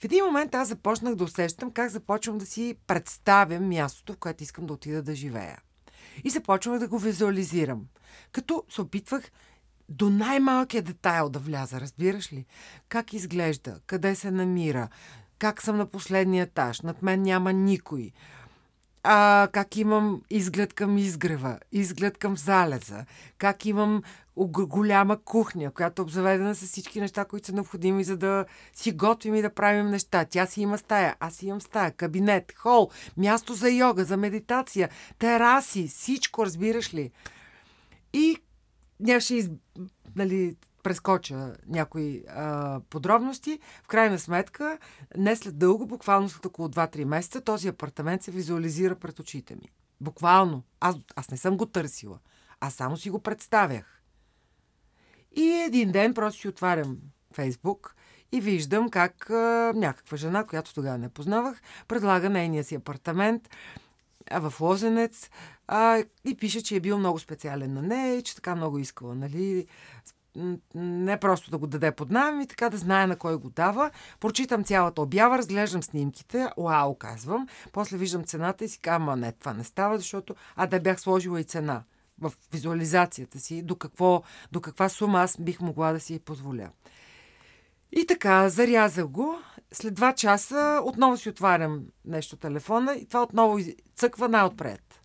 В 0.00 0.04
един 0.04 0.24
момент 0.24 0.54
аз 0.54 0.68
започнах 0.68 1.14
да 1.14 1.24
усещам 1.24 1.70
как 1.70 1.90
започвам 1.90 2.38
да 2.38 2.46
си 2.46 2.76
представям 2.86 3.68
мястото, 3.68 4.12
в 4.12 4.16
което 4.16 4.42
искам 4.42 4.66
да 4.66 4.72
отида 4.72 5.02
да 5.02 5.14
живея. 5.14 5.58
И 6.24 6.30
започвах 6.30 6.78
да 6.78 6.88
го 6.88 6.98
визуализирам. 6.98 7.86
Като 8.32 8.64
се 8.70 8.80
опитвах 8.80 9.30
до 9.88 10.10
най-малкия 10.10 10.82
детайл 10.82 11.28
да 11.28 11.38
вляза, 11.38 11.80
разбираш 11.80 12.32
ли? 12.32 12.46
Как 12.88 13.12
изглежда, 13.12 13.80
къде 13.86 14.14
се 14.14 14.30
намира, 14.30 14.88
как 15.38 15.62
съм 15.62 15.76
на 15.76 15.86
последния 15.86 16.42
етаж, 16.42 16.80
над 16.80 17.02
мен 17.02 17.22
няма 17.22 17.52
никой. 17.52 18.12
А, 19.02 19.48
как 19.52 19.76
имам 19.76 20.22
изглед 20.30 20.72
към 20.72 20.98
изгрева, 20.98 21.58
изглед 21.72 22.18
към 22.18 22.36
залеза, 22.36 23.04
как 23.38 23.66
имам 23.66 24.02
голяма 24.46 25.16
кухня, 25.24 25.70
която 25.70 26.02
е 26.02 26.04
обзаведена 26.04 26.54
с 26.54 26.66
всички 26.66 27.00
неща, 27.00 27.24
които 27.24 27.46
са 27.46 27.52
необходими, 27.52 28.04
за 28.04 28.16
да 28.16 28.44
си 28.74 28.92
готвим 28.92 29.34
и 29.34 29.42
да 29.42 29.54
правим 29.54 29.86
неща. 29.86 30.24
Тя 30.24 30.46
си 30.46 30.60
има 30.60 30.78
стая, 30.78 31.16
аз 31.20 31.34
си 31.34 31.46
имам 31.46 31.60
стая, 31.60 31.90
кабинет, 31.90 32.52
хол, 32.56 32.90
място 33.16 33.54
за 33.54 33.70
йога, 33.70 34.04
за 34.04 34.16
медитация, 34.16 34.88
тераси, 35.18 35.88
всичко, 35.88 36.46
разбираш 36.46 36.94
ли? 36.94 37.10
И 38.12 38.38
ще 39.20 39.34
из... 39.34 39.50
нали, 40.16 40.56
прескоча 40.82 41.56
някои 41.66 42.24
а, 42.28 42.80
подробности. 42.90 43.58
В 43.82 43.88
крайна 43.88 44.18
сметка, 44.18 44.78
не 45.16 45.36
след 45.36 45.58
дълго, 45.58 45.86
буквално 45.86 46.28
след 46.28 46.46
около 46.46 46.68
2-3 46.68 47.04
месеца, 47.04 47.40
този 47.40 47.68
апартамент 47.68 48.22
се 48.22 48.30
визуализира 48.30 48.94
пред 48.94 49.18
очите 49.18 49.54
ми. 49.54 49.70
Буквално. 50.00 50.62
Аз, 50.80 50.96
аз 51.16 51.30
не 51.30 51.36
съм 51.36 51.56
го 51.56 51.66
търсила. 51.66 52.18
Аз 52.60 52.74
само 52.74 52.96
си 52.96 53.10
го 53.10 53.18
представях. 53.18 54.02
И 55.36 55.42
един 55.42 55.92
ден 55.92 56.14
просто 56.14 56.40
си 56.40 56.48
отварям 56.48 56.98
Фейсбук 57.32 57.94
и 58.32 58.40
виждам 58.40 58.90
как 58.90 59.30
а, 59.30 59.72
някаква 59.76 60.16
жена, 60.16 60.44
която 60.44 60.74
тогава 60.74 60.98
не 60.98 61.08
познавах, 61.08 61.60
предлага 61.88 62.30
нейния 62.30 62.64
си 62.64 62.74
апартамент 62.74 63.48
в 64.32 64.54
Лозенец 64.60 65.30
а, 65.68 66.04
и 66.24 66.36
пише, 66.36 66.62
че 66.62 66.76
е 66.76 66.80
бил 66.80 66.98
много 66.98 67.18
специален 67.18 67.74
на 67.74 67.82
нея 67.82 68.16
и 68.16 68.22
че 68.22 68.34
така 68.34 68.54
много 68.54 68.78
искала, 68.78 69.14
нали, 69.14 69.66
не 70.74 71.20
просто 71.20 71.50
да 71.50 71.58
го 71.58 71.66
даде 71.66 71.92
под 71.92 72.10
найем 72.10 72.40
и 72.40 72.46
така 72.46 72.70
да 72.70 72.76
знае 72.76 73.06
на 73.06 73.16
кой 73.16 73.36
го 73.36 73.50
дава. 73.50 73.90
Прочитам 74.20 74.64
цялата 74.64 75.02
обява, 75.02 75.38
разглеждам 75.38 75.82
снимките, 75.82 76.48
уау, 76.56 76.94
казвам. 76.94 77.48
После 77.72 77.96
виждам 77.96 78.24
цената 78.24 78.64
и 78.64 78.68
си 78.68 78.78
казвам, 78.78 79.20
не, 79.20 79.32
това 79.32 79.54
не 79.54 79.64
става, 79.64 79.98
защото 79.98 80.34
а 80.56 80.66
да 80.66 80.80
бях 80.80 81.00
сложила 81.00 81.40
и 81.40 81.44
цена 81.44 81.82
в 82.20 82.32
визуализацията 82.52 83.40
си, 83.40 83.62
до, 83.62 83.76
какво, 83.76 84.22
до 84.52 84.60
каква 84.60 84.88
сума 84.88 85.20
аз 85.20 85.36
бих 85.40 85.60
могла 85.60 85.92
да 85.92 86.00
си 86.00 86.18
позволя. 86.18 86.70
И 87.92 88.06
така, 88.06 88.48
зарязах 88.48 89.06
го. 89.06 89.38
След 89.72 89.94
два 89.94 90.14
часа 90.14 90.80
отново 90.84 91.16
си 91.16 91.28
отварям 91.28 91.82
нещо 92.04 92.36
телефона 92.36 92.94
и 92.94 93.06
това 93.06 93.22
отново 93.22 93.58
цъква 93.96 94.28
най-отпред. 94.28 95.02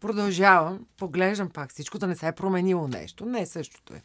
Продължавам, 0.00 0.86
поглеждам 0.96 1.50
пак 1.50 1.70
всичко, 1.70 1.98
да 1.98 2.06
не 2.06 2.16
се 2.16 2.28
е 2.28 2.32
променило 2.32 2.88
нещо. 2.88 3.26
Не, 3.26 3.46
същото 3.46 3.94
е. 3.94 4.02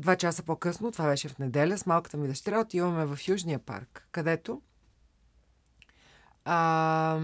Два 0.00 0.16
часа 0.16 0.42
по-късно, 0.42 0.92
това 0.92 1.06
беше 1.06 1.28
в 1.28 1.38
неделя, 1.38 1.78
с 1.78 1.86
малката 1.86 2.16
ми 2.16 2.28
дъщеря 2.28 2.60
отиваме 2.60 3.06
в 3.06 3.18
Южния 3.28 3.58
парк, 3.58 4.08
където 4.12 4.62
а, 6.44 7.20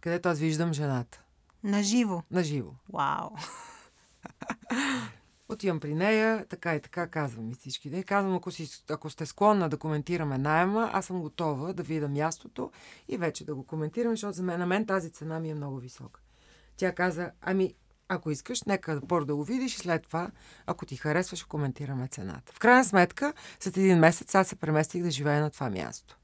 където 0.00 0.28
аз 0.28 0.38
виждам 0.38 0.72
жената. 0.72 1.22
Наживо? 1.64 2.22
Наживо. 2.30 2.76
Вау! 2.92 3.30
Отивам 5.48 5.80
при 5.80 5.94
нея, 5.94 6.46
така 6.48 6.74
и 6.74 6.80
така 6.80 7.06
казвам 7.06 7.50
и 7.50 7.54
всички. 7.54 7.90
Да 7.90 8.04
казвам, 8.04 8.34
ако, 8.34 8.50
си, 8.50 8.82
ако 8.90 9.10
сте 9.10 9.26
склонна 9.26 9.68
да 9.68 9.76
коментираме 9.76 10.38
найема, 10.38 10.90
аз 10.92 11.06
съм 11.06 11.20
готова 11.20 11.72
да 11.72 11.82
видя 11.82 12.08
мястото 12.08 12.70
и 13.08 13.16
вече 13.16 13.44
да 13.44 13.54
го 13.54 13.66
коментирам, 13.66 14.12
защото 14.12 14.32
за 14.32 14.42
мен, 14.42 14.60
на 14.60 14.66
мен 14.66 14.86
тази 14.86 15.10
цена 15.10 15.40
ми 15.40 15.50
е 15.50 15.54
много 15.54 15.76
висока. 15.76 16.20
Тя 16.76 16.94
каза, 16.94 17.30
ами, 17.40 17.74
ако 18.08 18.30
искаш, 18.30 18.62
нека 18.62 19.00
първо 19.08 19.26
да 19.26 19.36
го 19.36 19.44
видиш 19.44 19.74
и 19.74 19.78
след 19.78 20.02
това, 20.02 20.30
ако 20.66 20.86
ти 20.86 20.96
харесва, 20.96 21.36
ще 21.36 21.48
коментираме 21.48 22.08
цената. 22.08 22.52
В 22.52 22.58
крайна 22.58 22.84
сметка, 22.84 23.32
след 23.60 23.76
един 23.76 23.98
месец 23.98 24.34
аз 24.34 24.48
се 24.48 24.56
преместих 24.56 25.02
да 25.02 25.10
живея 25.10 25.40
на 25.40 25.50
това 25.50 25.70
място. 25.70 26.18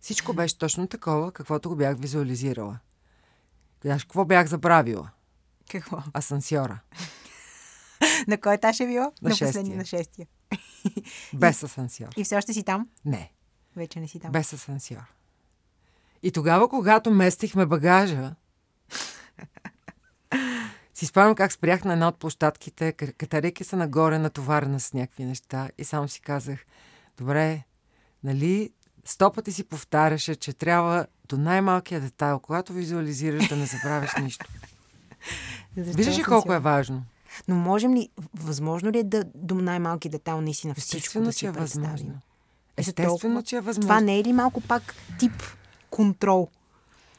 Всичко 0.00 0.32
беше 0.32 0.58
точно 0.58 0.86
такова, 0.86 1.32
каквото 1.32 1.68
го 1.68 1.76
бях 1.76 1.98
визуализирала. 1.98 2.78
Знаеш, 3.82 4.04
какво 4.04 4.24
бях 4.24 4.46
забравила? 4.46 5.10
Какво? 5.70 6.02
Асансьора. 6.14 6.80
на 8.28 8.38
кой 8.38 8.54
етаж 8.54 8.80
е 8.80 8.86
било? 8.86 9.12
На, 9.22 9.28
на 9.28 9.30
последния, 9.30 9.76
на 9.76 9.84
шестия. 9.84 10.26
Без 11.34 11.62
асансьор. 11.62 12.08
И 12.16 12.24
все 12.24 12.36
още 12.36 12.52
си 12.52 12.62
там? 12.62 12.88
Не. 13.04 13.32
Вече 13.76 14.00
не 14.00 14.08
си 14.08 14.20
там. 14.20 14.32
Без 14.32 14.52
асансьор. 14.52 15.14
И 16.22 16.32
тогава, 16.32 16.68
когато 16.68 17.10
местихме 17.10 17.66
багажа, 17.66 18.34
си 20.94 21.06
спомням 21.06 21.34
как 21.34 21.52
спрях 21.52 21.84
на 21.84 21.92
една 21.92 22.08
от 22.08 22.18
площадките, 22.18 22.92
катерейки 22.92 23.64
се 23.64 23.76
нагоре, 23.76 24.18
натоварена 24.18 24.80
с 24.80 24.92
някакви 24.92 25.24
неща 25.24 25.68
и 25.78 25.84
само 25.84 26.08
си 26.08 26.20
казах, 26.20 26.58
добре, 27.18 27.62
нали, 28.24 28.70
сто 29.04 29.32
пъти 29.32 29.52
си 29.52 29.64
повтаряше, 29.64 30.34
че 30.34 30.52
трябва 30.52 31.06
до 31.28 31.38
най-малкия 31.38 32.00
детайл, 32.00 32.38
когато 32.38 32.72
визуализираш, 32.72 33.48
да 33.48 33.56
не 33.56 33.66
забравяш 33.66 34.10
нищо. 34.22 34.46
Виждаш 35.76 36.18
ли 36.18 36.22
колко 36.22 36.52
е 36.52 36.58
важно? 36.58 37.04
Но 37.48 37.54
можем 37.54 37.94
ли, 37.94 38.08
възможно 38.34 38.90
ли 38.90 38.98
е 38.98 39.04
да 39.04 39.24
до 39.34 39.54
най-малки 39.54 40.08
детайл 40.08 40.40
наистина 40.40 40.74
всичко 40.74 41.20
да 41.20 41.32
си 41.32 41.46
е 41.46 41.52
представим? 41.52 41.90
възможно. 41.90 42.20
Естествено, 42.76 43.42
че 43.42 43.56
е 43.56 43.60
възможно. 43.60 43.88
Това 43.88 44.00
не 44.00 44.18
е 44.18 44.24
ли 44.24 44.32
малко 44.32 44.60
пак 44.60 44.94
тип 45.18 45.32
контрол? 45.90 46.48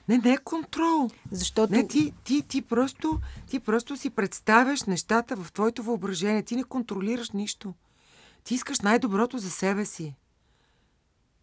Не, 0.08 0.18
не 0.18 0.34
е 0.34 0.38
контрол. 0.38 1.10
Защото... 1.32 1.74
Не, 1.74 1.88
ти, 1.88 2.14
ти, 2.24 2.42
ти, 2.42 2.62
просто, 2.62 3.20
ти 3.48 3.60
просто 3.60 3.98
си 3.98 4.10
представяш 4.10 4.84
нещата 4.84 5.36
в 5.36 5.52
твоето 5.52 5.84
въображение. 5.84 6.44
Ти 6.44 6.56
не 6.56 6.64
контролираш 6.64 7.32
нищо. 7.32 7.74
Ти 8.44 8.56
искаш 8.56 8.80
най-доброто 8.80 9.38
за 9.38 9.50
себе 9.50 9.86
си. 9.86 10.16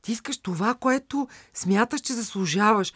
Ти 0.03 0.13
искаш 0.13 0.39
това, 0.39 0.75
което 0.75 1.29
смяташ, 1.55 2.01
че 2.01 2.13
заслужаваш. 2.13 2.93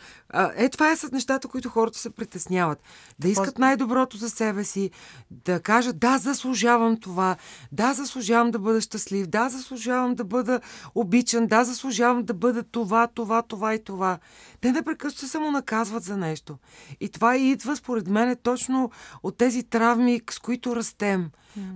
Е, 0.57 0.69
това 0.69 0.91
е 0.91 0.97
с 0.97 1.11
нещата, 1.13 1.49
които 1.49 1.69
хората 1.69 1.99
се 1.99 2.11
притесняват. 2.11 2.83
Да 3.19 3.29
искат 3.29 3.59
най-доброто 3.59 4.17
за 4.17 4.31
себе 4.31 4.65
си, 4.65 4.91
да 5.31 5.61
кажат, 5.61 5.99
да, 5.99 6.19
заслужавам 6.19 7.01
това, 7.01 7.37
да, 7.73 7.95
заслужавам 7.95 8.51
да 8.51 8.59
бъда 8.59 8.81
щастлив, 8.81 9.27
да, 9.27 9.49
заслужавам 9.49 10.15
да 10.15 10.25
бъда 10.25 10.61
обичан, 10.95 11.47
да, 11.47 11.65
заслужавам 11.65 12.25
да 12.25 12.35
бъда 12.35 12.63
това, 12.63 13.07
това, 13.07 13.43
това 13.43 13.75
и 13.75 13.85
това. 13.85 14.19
Те 14.61 14.73
непрекъснато 14.73 15.21
се 15.21 15.29
самонаказват 15.29 16.03
за 16.03 16.17
нещо. 16.17 16.59
И 17.01 17.09
това 17.09 17.37
идва, 17.37 17.77
според 17.77 18.09
мен, 18.09 18.37
точно 18.43 18.91
от 19.23 19.37
тези 19.37 19.63
травми, 19.63 20.21
с 20.31 20.39
които 20.39 20.77
растем. 20.77 21.31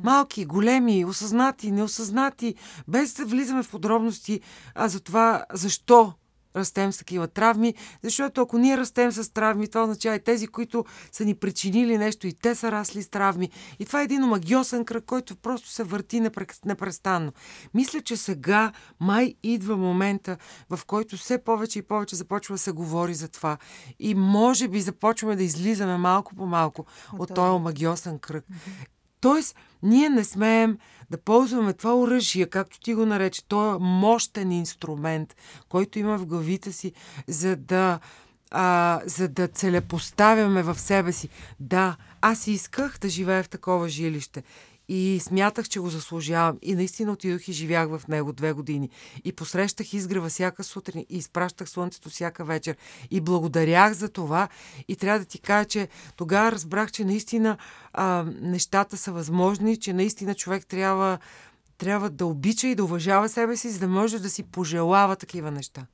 Малки, 0.05 0.45
големи, 0.45 1.05
осъзнати, 1.05 1.71
неосъзнати, 1.71 2.55
без 2.89 3.15
да 3.15 3.25
влизаме 3.25 3.63
в 3.63 3.71
подробности 3.71 4.41
а 4.75 4.89
за 4.89 5.01
това 5.01 5.45
защо 5.53 6.13
растем 6.57 6.93
с 6.93 6.99
такива 6.99 7.29
травми, 7.29 7.75
защото 8.03 8.41
ако 8.41 8.59
ние 8.59 8.77
растем 8.77 9.13
с 9.13 9.33
травми, 9.33 9.69
това 9.69 9.83
означава 9.83 10.17
и 10.17 10.25
тези, 10.25 10.47
които 10.47 10.85
са 11.13 11.25
ни 11.25 11.35
причинили 11.35 11.99
нещо 11.99 12.27
и 12.27 12.33
те 12.33 12.55
са 12.55 12.73
расли 12.73 13.03
с 13.03 13.09
травми. 13.09 13.51
И 13.79 13.87
това 13.87 14.01
е 14.01 14.05
един 14.05 14.25
омагиосен 14.25 14.85
кръг, 14.85 15.05
който 15.05 15.37
просто 15.37 15.69
се 15.69 15.85
върти 15.85 16.21
непрестанно. 16.65 17.33
Мисля, 17.75 18.01
че 18.01 18.17
сега 18.17 18.73
май 19.01 19.35
идва 19.43 19.77
момента, 19.77 20.37
в 20.71 20.81
който 20.87 21.17
все 21.17 21.45
повече 21.45 21.79
и 21.79 21.83
повече 21.83 22.17
започва 22.17 22.55
да 22.55 22.59
се 22.59 22.73
говори 22.73 23.15
за 23.15 23.29
това. 23.29 23.57
И 23.99 24.15
може 24.15 24.69
би 24.69 24.81
започваме 24.81 25.37
да 25.37 25.43
излизаме 25.43 25.97
малко 25.97 26.35
по 26.35 26.47
малко 26.47 26.87
от, 27.13 27.21
от 27.21 27.35
този 27.35 27.51
омагиосен 27.51 28.19
кръг. 28.19 28.45
Тоест, 29.21 29.57
ние 29.83 30.09
не 30.09 30.25
смеем 30.25 30.79
да 31.11 31.19
ползваме 31.19 31.73
това 31.73 31.97
оръжие, 31.97 32.47
както 32.47 32.81
ти 32.81 32.95
го 32.95 33.07
нарече, 33.07 33.45
то 33.45 33.75
е 33.75 33.79
мощен 33.81 34.53
инструмент, 34.53 35.37
който 35.69 35.99
има 35.99 36.19
в 36.19 36.27
главите 36.27 36.73
си, 36.73 36.93
за 37.27 37.57
да, 37.57 38.01
а, 38.51 39.01
за 39.07 39.29
да 39.29 39.49
целепоставяме 39.49 40.63
в 40.63 40.79
себе 40.79 41.13
си. 41.13 41.29
Да, 41.61 41.97
аз 42.21 42.47
исках 42.47 42.99
да 42.99 43.09
живея 43.09 43.43
в 43.43 43.49
такова 43.49 43.89
жилище. 43.89 44.43
И 44.89 45.21
смятах, 45.23 45.69
че 45.69 45.81
го 45.81 45.91
заслужавам. 45.91 46.59
И 46.63 46.75
наистина 46.75 47.13
отидох 47.13 47.49
и 47.49 47.53
живях 47.53 47.89
в 47.89 48.09
него 48.09 48.33
две 48.33 48.53
години. 48.53 48.91
И 49.25 49.33
посрещах 49.33 49.93
изгрева 49.93 50.29
всяка 50.29 50.65
сутрин 50.65 51.05
и 51.09 51.19
изпращах 51.19 51.69
слънцето 51.69 52.11
всяка 52.11 52.45
вечер. 52.45 52.77
И 53.11 53.21
благодарях 53.21 53.93
за 53.93 54.09
това. 54.09 54.49
И 54.89 54.97
трябва 54.97 55.19
да 55.19 55.25
ти 55.25 55.39
кажа, 55.39 55.65
че 55.65 55.89
тогава 56.17 56.53
разбрах, 56.53 56.93
че 56.93 57.05
наистина 57.05 57.57
а, 57.93 58.25
нещата 58.41 58.97
са 58.97 59.13
възможни, 59.13 59.77
че 59.77 59.93
наистина 59.93 60.35
човек 60.35 60.67
трябва, 60.67 61.19
трябва 61.79 62.11
да 62.11 62.27
обича 62.27 62.69
и 62.69 62.75
да 62.75 62.85
уважава 62.85 63.29
себе 63.29 63.57
си, 63.57 63.71
за 63.71 63.79
да 63.79 63.89
може 63.89 64.19
да 64.19 64.31
си 64.31 64.43
пожелава 64.43 65.17
такива 65.17 65.51
неща. 65.51 65.87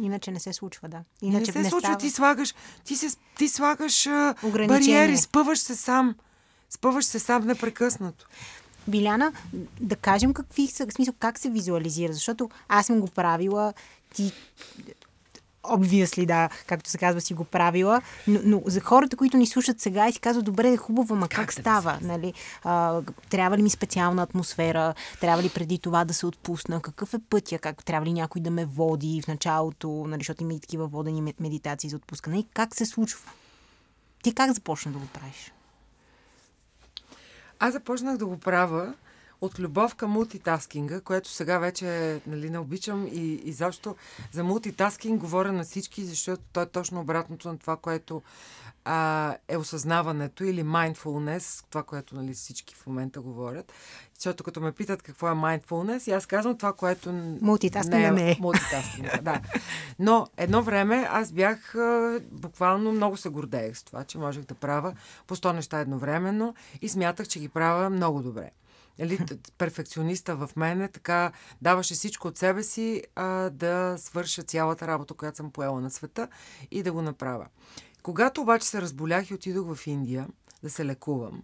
Иначе 0.00 0.30
не 0.30 0.40
се 0.40 0.52
случва, 0.52 0.88
да. 0.88 1.04
Иначе 1.22 1.46
не 1.46 1.52
се 1.52 1.58
не 1.58 1.68
случва, 1.68 1.86
става... 1.86 1.98
ти 1.98 2.10
слагаш, 2.10 2.54
ти, 2.84 2.96
се, 2.96 3.08
ти 3.38 3.48
слагаш 3.48 4.08
бариери, 4.68 5.16
спъваш 5.16 5.58
се 5.58 5.76
сам. 5.76 6.14
Спъваш 6.70 7.04
се 7.04 7.18
сам 7.18 7.46
непрекъснато. 7.46 8.26
Биляна, 8.88 9.32
да 9.80 9.96
кажем 9.96 10.34
какви 10.34 10.66
са, 10.66 10.86
в 10.86 10.92
смисъл, 10.92 11.14
как 11.18 11.38
се 11.38 11.50
визуализира, 11.50 12.12
защото 12.12 12.50
аз 12.68 12.86
съм 12.86 13.00
го 13.00 13.06
правила, 13.08 13.72
ти 14.14 14.32
обвисли, 15.68 16.26
да, 16.26 16.48
както 16.66 16.90
се 16.90 16.98
казва, 16.98 17.20
си 17.20 17.34
го 17.34 17.44
правила, 17.44 18.02
но, 18.28 18.40
но 18.44 18.62
за 18.66 18.80
хората, 18.80 19.16
които 19.16 19.36
ни 19.36 19.46
слушат 19.46 19.80
сега 19.80 20.08
и 20.08 20.12
си 20.12 20.20
казват, 20.20 20.44
добре, 20.44 20.68
е 20.68 20.76
хубаво, 20.76 21.16
ма 21.16 21.28
как, 21.28 21.40
как 21.40 21.52
става? 21.52 21.98
Нали? 22.02 22.34
А, 22.64 23.02
трябва 23.30 23.58
ли 23.58 23.62
ми 23.62 23.70
специална 23.70 24.22
атмосфера? 24.22 24.94
Трябва 25.20 25.42
ли 25.42 25.48
преди 25.48 25.78
това 25.78 26.04
да 26.04 26.14
се 26.14 26.26
отпусна? 26.26 26.82
Какъв 26.82 27.14
е 27.14 27.18
пътя? 27.30 27.58
Как 27.58 27.84
трябва 27.84 28.06
ли 28.06 28.12
някой 28.12 28.42
да 28.42 28.50
ме 28.50 28.64
води 28.64 29.22
в 29.24 29.28
началото? 29.28 30.04
Нали, 30.08 30.20
защото 30.20 30.42
има 30.42 30.54
и 30.54 30.60
такива 30.60 30.86
водени 30.86 31.34
медитации 31.40 31.90
за 31.90 31.96
отпускане. 31.96 32.38
И 32.38 32.46
как 32.54 32.74
се 32.74 32.86
случва? 32.86 33.30
Ти 34.22 34.34
как 34.34 34.52
започна 34.52 34.92
да 34.92 34.98
го 34.98 35.06
правиш? 35.06 35.52
Аз 37.62 37.72
започнах 37.72 38.16
да 38.16 38.26
го 38.26 38.38
правя 38.38 38.94
от 39.40 39.58
любов 39.58 39.94
към 39.94 40.10
мултитаскинга, 40.10 41.00
което 41.00 41.28
сега 41.28 41.58
вече 41.58 42.20
нали, 42.26 42.50
не 42.50 42.58
обичам 42.58 43.06
и 43.12 43.40
изобщо 43.44 43.96
за 44.32 44.44
мултитаскинг 44.44 45.20
говоря 45.20 45.52
на 45.52 45.64
всички, 45.64 46.04
защото 46.04 46.42
то 46.52 46.62
е 46.62 46.66
точно 46.66 47.00
обратното 47.00 47.48
на 47.48 47.58
това, 47.58 47.76
което 47.76 48.22
а, 48.92 49.36
е 49.48 49.56
осъзнаването 49.56 50.44
или 50.44 50.64
mindfulness, 50.64 51.64
това, 51.70 51.82
което 51.82 52.14
нали, 52.14 52.34
всички 52.34 52.74
в 52.74 52.86
момента 52.86 53.20
говорят. 53.20 53.72
Защото 54.14 54.44
като 54.44 54.60
ме 54.60 54.72
питат 54.72 55.02
какво 55.02 55.28
е 55.28 55.32
mindfulness, 55.32 56.16
аз 56.16 56.26
казвам 56.26 56.56
това, 56.58 56.72
което 56.72 57.12
мултитаскинг 57.42 58.14
не 58.14 58.30
е. 58.30 58.36
Мултитаскинг, 58.40 59.22
да. 59.22 59.40
Но 59.98 60.26
едно 60.36 60.62
време 60.62 61.08
аз 61.10 61.32
бях 61.32 61.74
буквално 62.30 62.92
много 62.92 63.16
се 63.16 63.28
гордеех 63.28 63.76
с 63.76 63.82
това, 63.82 64.04
че 64.04 64.18
можех 64.18 64.44
да 64.44 64.54
правя 64.54 64.94
по 65.26 65.36
100 65.36 65.52
неща 65.52 65.80
едновременно 65.80 66.54
и 66.82 66.88
смятах, 66.88 67.28
че 67.28 67.40
ги 67.40 67.48
правя 67.48 67.90
много 67.90 68.22
добре. 68.22 68.50
Нали, 68.98 69.18
перфекциониста 69.58 70.36
в 70.36 70.50
мене 70.56 70.88
така 70.88 71.32
даваше 71.62 71.94
всичко 71.94 72.28
от 72.28 72.38
себе 72.38 72.62
си 72.62 73.02
а, 73.14 73.50
да 73.50 73.94
свърша 73.98 74.42
цялата 74.42 74.86
работа, 74.86 75.14
която 75.14 75.36
съм 75.36 75.50
поела 75.50 75.80
на 75.80 75.90
света 75.90 76.28
и 76.70 76.82
да 76.82 76.92
го 76.92 77.02
направя. 77.02 77.46
Когато 78.02 78.40
обаче 78.40 78.66
се 78.66 78.82
разболях 78.82 79.30
и 79.30 79.34
отидох 79.34 79.74
в 79.74 79.86
Индия 79.86 80.28
да 80.62 80.70
се 80.70 80.84
лекувам, 80.84 81.42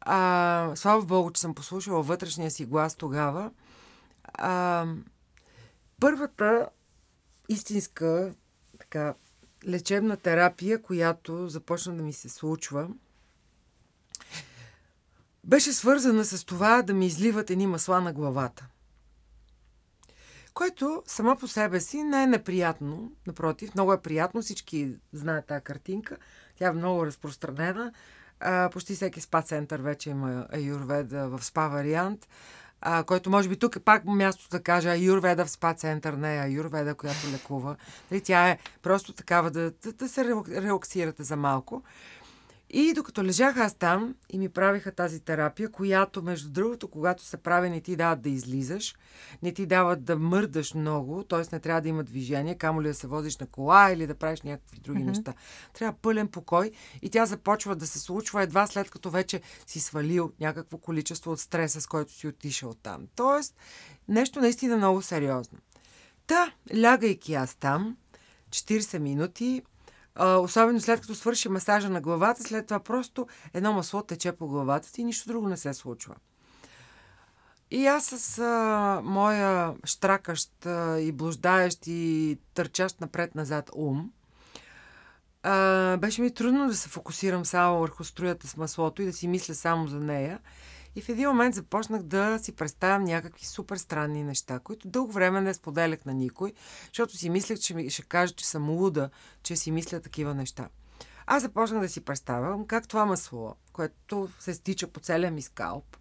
а, 0.00 0.72
слава 0.74 1.02
Богу, 1.02 1.30
че 1.30 1.40
съм 1.40 1.54
послушала 1.54 2.02
вътрешния 2.02 2.50
си 2.50 2.64
глас 2.64 2.94
тогава, 2.94 3.50
а, 4.34 4.86
първата 6.00 6.68
истинска 7.48 8.34
така, 8.78 9.14
лечебна 9.68 10.16
терапия, 10.16 10.82
която 10.82 11.48
започна 11.48 11.96
да 11.96 12.02
ми 12.02 12.12
се 12.12 12.28
случва, 12.28 12.88
беше 15.44 15.72
свързана 15.72 16.24
с 16.24 16.44
това 16.44 16.82
да 16.82 16.94
ми 16.94 17.06
изливат 17.06 17.50
едни 17.50 17.66
масла 17.66 18.00
на 18.00 18.12
главата. 18.12 18.66
Което 20.58 21.02
само 21.06 21.36
по 21.36 21.48
себе 21.48 21.80
си 21.80 22.02
не 22.02 22.22
е 22.22 22.26
неприятно. 22.26 23.12
Напротив, 23.26 23.74
много 23.74 23.92
е 23.92 24.02
приятно. 24.02 24.42
Всички 24.42 24.96
знаят 25.12 25.46
тази 25.46 25.64
картинка. 25.64 26.16
Тя 26.56 26.68
е 26.68 26.72
много 26.72 27.06
разпространена. 27.06 27.92
А, 28.40 28.70
почти 28.72 28.94
всеки 28.94 29.20
спа 29.20 29.42
център 29.42 29.80
вече 29.80 30.10
има 30.10 30.46
аюрведа 30.54 31.28
в 31.28 31.44
спа 31.44 31.68
вариант. 31.68 32.28
А, 32.80 33.04
който 33.04 33.30
може 33.30 33.48
би 33.48 33.58
тук 33.58 33.76
е 33.76 33.80
пак 33.80 34.04
място 34.04 34.48
да 34.50 34.62
кажа 34.62 34.90
аюрведа 34.90 35.44
в 35.44 35.50
спа 35.50 35.74
център, 35.74 36.12
не 36.12 36.36
е 36.36 36.40
аюрведа, 36.40 36.94
която 36.94 37.32
лекува. 37.32 37.76
Дали, 38.10 38.20
тя 38.20 38.48
е 38.48 38.58
просто 38.82 39.12
такава 39.12 39.50
да, 39.50 39.70
да, 39.70 39.92
да 39.92 40.08
се 40.08 40.24
релаксирате 40.48 41.22
за 41.22 41.36
малко. 41.36 41.82
И 42.70 42.92
докато 42.92 43.24
лежах 43.24 43.56
аз 43.56 43.74
там 43.74 44.14
и 44.30 44.38
ми 44.38 44.48
правиха 44.48 44.92
тази 44.92 45.20
терапия, 45.20 45.70
която, 45.70 46.22
между 46.22 46.50
другото, 46.50 46.88
когато 46.88 47.22
се 47.22 47.36
прави, 47.36 47.70
не 47.70 47.80
ти 47.80 47.96
дават 47.96 48.20
да 48.20 48.28
излизаш, 48.28 48.94
не 49.42 49.52
ти 49.54 49.66
дават 49.66 50.04
да 50.04 50.16
мърдаш 50.16 50.74
много, 50.74 51.24
т.е. 51.24 51.42
не 51.52 51.60
трябва 51.60 51.80
да 51.80 51.88
има 51.88 52.04
движение, 52.04 52.58
камо 52.58 52.82
ли 52.82 52.88
да 52.88 52.94
се 52.94 53.06
возиш 53.06 53.36
на 53.36 53.46
кола 53.46 53.90
или 53.90 54.06
да 54.06 54.14
правиш 54.14 54.42
някакви 54.42 54.80
други 54.80 55.00
mm-hmm. 55.00 55.06
неща. 55.06 55.34
Трябва 55.74 55.98
пълен 56.02 56.28
покой 56.28 56.70
и 57.02 57.10
тя 57.10 57.26
започва 57.26 57.76
да 57.76 57.86
се 57.86 57.98
случва 57.98 58.42
едва 58.42 58.66
след 58.66 58.90
като 58.90 59.10
вече 59.10 59.40
си 59.66 59.80
свалил 59.80 60.32
някакво 60.40 60.78
количество 60.78 61.32
от 61.32 61.40
стреса, 61.40 61.80
с 61.80 61.86
който 61.86 62.12
си 62.12 62.28
отишъл 62.28 62.74
там. 62.74 63.06
Тоест, 63.14 63.56
нещо 64.08 64.40
наистина 64.40 64.76
много 64.76 65.02
сериозно. 65.02 65.58
Та, 66.26 66.52
лягайки 66.82 67.34
аз 67.34 67.54
там, 67.54 67.96
40 68.50 68.98
минути, 68.98 69.62
особено 70.24 70.80
след 70.80 71.00
като 71.00 71.14
свърши 71.14 71.48
масажа 71.48 71.90
на 71.90 72.00
главата, 72.00 72.42
след 72.42 72.66
това 72.66 72.80
просто 72.80 73.26
едно 73.54 73.72
масло 73.72 74.02
тече 74.02 74.32
по 74.32 74.48
главата 74.48 74.92
ти 74.92 75.00
и 75.00 75.04
нищо 75.04 75.28
друго 75.28 75.48
не 75.48 75.56
се 75.56 75.74
случва. 75.74 76.14
И 77.70 77.86
аз 77.86 78.04
с 78.04 78.38
а, 78.38 79.00
моя 79.04 79.74
штракащ 79.84 80.66
а, 80.66 80.98
и 80.98 81.12
блуждаещ 81.12 81.86
и 81.86 82.38
търчащ 82.54 83.00
напред-назад 83.00 83.70
ум, 83.74 84.10
а, 85.42 85.96
беше 85.96 86.22
ми 86.22 86.34
трудно 86.34 86.66
да 86.66 86.76
се 86.76 86.88
фокусирам 86.88 87.44
само 87.44 87.80
върху 87.80 88.04
струята 88.04 88.48
с 88.48 88.56
маслото 88.56 89.02
и 89.02 89.06
да 89.06 89.12
си 89.12 89.28
мисля 89.28 89.54
само 89.54 89.88
за 89.88 90.00
нея. 90.00 90.38
И 90.98 91.00
в 91.00 91.08
един 91.08 91.28
момент 91.28 91.54
започнах 91.54 92.02
да 92.02 92.38
си 92.38 92.52
представям 92.52 93.04
някакви 93.04 93.46
супер 93.46 93.76
странни 93.76 94.24
неща, 94.24 94.58
които 94.58 94.88
дълго 94.88 95.12
време 95.12 95.40
не 95.40 95.54
споделях 95.54 96.04
на 96.04 96.14
никой, 96.14 96.52
защото 96.86 97.16
си 97.16 97.30
мислех, 97.30 97.58
че 97.58 97.74
ми 97.74 97.90
ще 97.90 98.02
кажа, 98.02 98.34
че 98.34 98.46
съм 98.46 98.70
луда, 98.70 99.10
че 99.42 99.56
си 99.56 99.70
мисля 99.70 100.00
такива 100.00 100.34
неща. 100.34 100.68
Аз 101.26 101.42
започнах 101.42 101.80
да 101.80 101.88
си 101.88 102.00
представям 102.00 102.66
как 102.66 102.88
това 102.88 103.06
масло, 103.06 103.54
което 103.72 104.28
се 104.38 104.54
стича 104.54 104.86
по 104.86 105.00
целия 105.00 105.30
ми 105.30 105.42
скалп, 105.42 105.96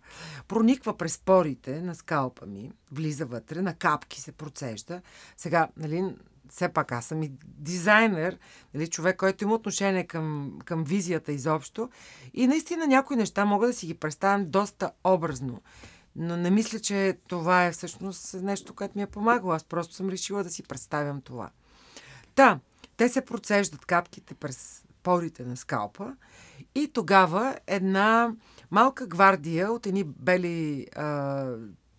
прониква 0.48 0.98
през 0.98 1.18
порите 1.18 1.82
на 1.82 1.96
скалпа 1.96 2.46
ми, 2.46 2.72
влиза 2.92 3.26
вътре, 3.26 3.62
на 3.62 3.74
капки 3.74 4.22
се 4.22 4.32
процежда. 4.32 5.02
Сега, 5.38 5.68
нали, 5.78 6.16
все 6.50 6.70
пак 6.70 6.92
аз 6.92 7.06
съм 7.06 7.24
и 7.24 7.32
дизайнер, 7.44 8.38
нали, 8.74 8.88
човек, 8.88 9.18
който 9.18 9.44
има 9.44 9.54
отношение 9.54 10.04
към, 10.04 10.58
към 10.66 10.84
визията 10.84 11.32
изобщо. 11.32 11.90
И 12.34 12.48
наистина 12.48 12.88
някои 12.88 13.16
неща 13.16 13.46
мога 13.46 13.68
да 13.68 13.74
си 13.74 13.88
ги 13.88 13.94
представям 13.94 14.50
доста 14.50 14.92
образно. 15.04 15.62
Но 16.16 16.38
не 16.38 16.50
мисля, 16.50 16.80
че 16.80 17.18
това 17.28 17.66
е 17.66 17.72
всъщност 17.72 18.34
нещо, 18.34 18.74
което 18.74 18.98
ми 18.98 19.02
е 19.02 19.08
помагало. 19.08 19.54
Аз 19.54 19.64
просто 19.64 19.94
съм 19.94 20.10
решила 20.10 20.44
да 20.44 20.50
си 20.50 20.64
представям 20.64 21.22
това. 21.22 21.50
Та, 22.36 22.60
те 22.98 23.10
се 23.10 23.22
процеждат 23.22 23.86
капките 23.86 24.34
през 24.34 24.84
порите 25.04 25.46
на 25.46 25.58
скалпа 25.58 26.16
и 26.76 26.92
тогава 26.94 27.58
една 27.68 28.32
малка 28.72 29.08
гвардия 29.08 29.72
от 29.72 29.86
едни 29.86 30.04
бели 30.04 30.88
а, 30.96 31.46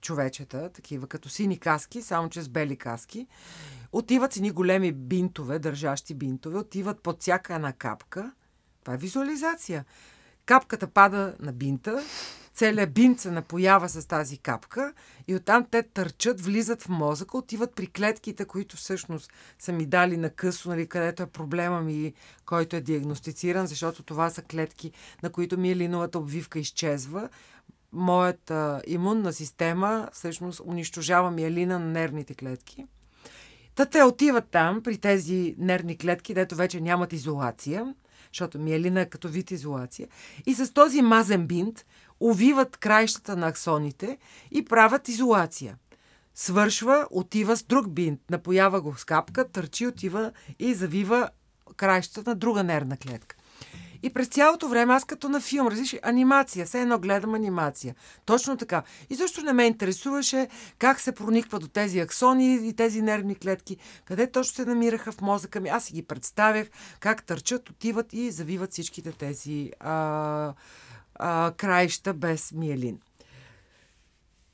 човечета, 0.01 0.71
такива 0.71 1.07
като 1.07 1.29
сини 1.29 1.59
каски, 1.59 2.03
само 2.03 2.29
че 2.29 2.43
с 2.43 2.49
бели 2.49 2.77
каски, 2.77 3.27
отиват 3.93 4.33
с 4.33 4.37
едни 4.37 4.51
големи 4.51 4.93
бинтове, 4.93 5.59
държащи 5.59 6.15
бинтове, 6.15 6.59
отиват 6.59 7.01
под 7.01 7.21
всяка 7.21 7.55
една 7.55 7.73
капка. 7.73 8.33
Това 8.81 8.95
е 8.95 8.99
визуализация. 8.99 9.85
Капката 10.47 10.87
пада 10.87 11.35
на 11.41 11.53
бинта, 11.53 12.03
целият 12.55 12.93
бинт 12.93 13.21
се 13.21 13.31
напоява 13.31 13.89
с 13.89 14.09
тази 14.09 14.39
капка 14.39 14.93
и 15.29 15.35
оттам 15.35 15.67
те 15.71 15.83
търчат, 15.83 16.41
влизат 16.41 16.83
в 16.83 16.89
мозъка, 16.89 17.39
отиват 17.39 17.75
при 17.75 17.87
клетките, 17.87 18.45
които 18.45 18.77
всъщност 18.77 19.33
са 19.59 19.73
ми 19.73 19.87
дали 19.87 20.17
на 20.17 20.31
късо, 20.31 20.69
нали, 20.69 20.87
където 20.87 21.23
е 21.23 21.27
проблема 21.27 21.81
ми, 21.81 22.13
който 22.47 22.77
е 22.77 22.81
диагностициран, 22.81 23.67
защото 23.67 24.03
това 24.03 24.31
са 24.31 24.43
клетки, 24.43 24.93
на 25.23 25.31
които 25.31 25.59
миелиновата 25.59 26.19
обвивка 26.19 26.59
изчезва. 26.59 27.29
Моята 27.93 28.83
имунна 28.87 29.33
система 29.33 30.09
всъщност 30.13 30.61
унищожава 30.61 31.31
миелина 31.31 31.79
на 31.79 31.87
нервните 31.87 32.35
клетки. 32.35 32.87
Та 33.79 33.87
те 33.87 34.03
отиват 34.03 34.45
там, 34.51 34.83
при 34.83 34.99
тези 34.99 35.55
нервни 35.59 35.99
клетки, 35.99 36.35
дето 36.35 36.55
вече 36.55 36.81
нямат 36.81 37.13
изолация, 37.13 37.95
защото 38.33 38.59
миелина 38.59 39.01
е 39.01 39.09
като 39.09 39.29
вид 39.29 39.51
изолация. 39.51 40.09
И 40.47 40.55
с 40.55 40.73
този 40.73 41.03
мазен 41.03 41.47
бинт 41.47 41.87
увиват 42.21 42.77
краищата 42.77 43.37
на 43.37 43.47
аксоните 43.47 44.19
и 44.51 44.65
правят 44.65 45.09
изолация. 45.09 45.77
Свършва, 46.35 47.07
отива 47.11 47.57
с 47.57 47.63
друг 47.63 47.91
бинт, 47.91 48.21
напоява 48.31 48.81
го 48.81 48.95
с 48.97 49.05
капка, 49.05 49.49
търчи, 49.49 49.87
отива 49.87 50.33
и 50.59 50.75
завива 50.75 51.31
краищата 51.77 52.31
на 52.31 52.37
друга 52.37 52.65
нервна 52.65 52.97
клетка. 52.97 53.37
И 54.03 54.11
през 54.11 54.29
цялото 54.29 54.69
време 54.69 54.95
аз 54.95 55.05
като 55.05 55.29
на 55.29 55.41
филм, 55.41 55.69
разлиш, 55.69 55.97
анимация, 56.03 56.67
все 56.67 56.83
едно 56.83 56.99
гледам 56.99 57.35
анимация. 57.35 57.95
Точно 58.25 58.57
така. 58.57 58.83
И 59.11 59.15
защо 59.15 59.43
не 59.43 59.53
ме 59.53 59.65
интересуваше 59.65 60.49
как 60.79 61.01
се 61.01 61.13
прониква 61.13 61.59
до 61.59 61.69
тези 61.69 61.99
аксони 61.99 62.69
и 62.69 62.73
тези 62.73 63.03
нервни 63.03 63.35
клетки, 63.35 63.77
къде 64.05 64.31
точно 64.31 64.55
се 64.55 64.65
намираха 64.65 65.13
в 65.13 65.21
мозъка 65.21 65.61
ми. 65.61 65.69
Аз 65.69 65.85
си 65.85 65.93
ги 65.93 66.03
представях 66.03 66.69
как 67.01 67.25
търчат, 67.25 67.71
отиват 67.71 68.13
и 68.13 68.31
завиват 68.31 68.73
всичките 68.73 69.13
тези 69.13 69.71
а, 69.81 70.55
а, 71.15 71.53
краища 71.57 72.15
без 72.15 72.53
миелин. 72.53 72.99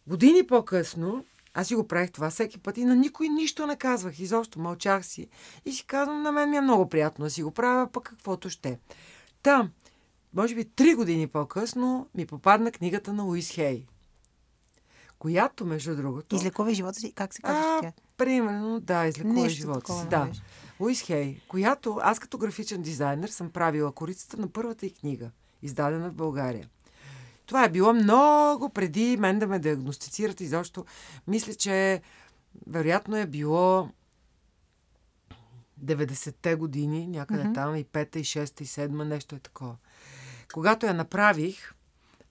Години 0.06 0.46
по-късно, 0.46 1.24
аз 1.54 1.66
си 1.66 1.74
го 1.74 1.88
правих 1.88 2.12
това 2.12 2.30
всеки 2.30 2.58
път 2.58 2.78
и 2.78 2.84
на 2.84 2.96
никой 2.96 3.28
нищо 3.28 3.66
не 3.66 3.76
казвах. 3.76 4.20
Изобщо 4.20 4.60
мълчах 4.60 5.06
си. 5.06 5.28
И 5.64 5.72
си 5.72 5.86
казвам, 5.86 6.22
на 6.22 6.32
мен 6.32 6.50
ми 6.50 6.56
е 6.56 6.60
много 6.60 6.88
приятно 6.88 7.24
да 7.24 7.30
си 7.30 7.42
го 7.42 7.50
правя, 7.50 7.92
пък 7.92 8.04
каквото 8.04 8.50
ще. 8.50 8.78
Та, 9.44 9.68
може 10.34 10.54
би 10.54 10.64
три 10.64 10.94
години 10.94 11.26
по-късно 11.26 12.08
ми 12.14 12.26
попадна 12.26 12.72
книгата 12.72 13.12
на 13.12 13.22
Луис 13.22 13.50
Хей. 13.50 13.86
Която, 15.18 15.66
между 15.66 15.96
другото... 15.96 16.36
Излекува 16.36 16.74
живота 16.74 17.00
си? 17.00 17.12
Как 17.12 17.34
се 17.34 17.42
казва 17.42 17.78
тя? 17.82 17.92
Примерно, 18.16 18.80
да, 18.80 19.06
излекува 19.06 19.48
живота 19.48 19.92
си. 19.92 20.08
Да. 20.08 20.30
Луис 20.80 21.02
Хей, 21.02 21.40
която 21.48 21.98
аз 22.02 22.18
като 22.18 22.38
графичен 22.38 22.82
дизайнер 22.82 23.28
съм 23.28 23.50
правила 23.50 23.92
корицата 23.92 24.36
на 24.36 24.48
първата 24.48 24.86
и 24.86 24.90
книга, 24.90 25.30
издадена 25.62 26.10
в 26.10 26.14
България. 26.14 26.68
Това 27.46 27.64
е 27.64 27.70
било 27.70 27.92
много 27.92 28.68
преди 28.68 29.16
мен 29.16 29.38
да 29.38 29.46
ме 29.46 29.58
диагностицират 29.58 30.40
и 30.40 30.46
защо 30.46 30.84
мисля, 31.26 31.54
че 31.54 32.02
вероятно 32.66 33.16
е 33.16 33.26
било 33.26 33.88
90-те 35.84 36.54
години, 36.54 37.06
някъде 37.06 37.42
mm-hmm. 37.42 37.54
там, 37.54 37.76
и 37.76 37.84
5-та, 37.84 38.18
и 38.18 38.24
6-та, 38.24 38.64
и 38.64 38.66
7-та, 38.66 39.04
нещо 39.04 39.34
е 39.34 39.38
такова. 39.38 39.76
Когато 40.52 40.86
я 40.86 40.94
направих, 40.94 41.74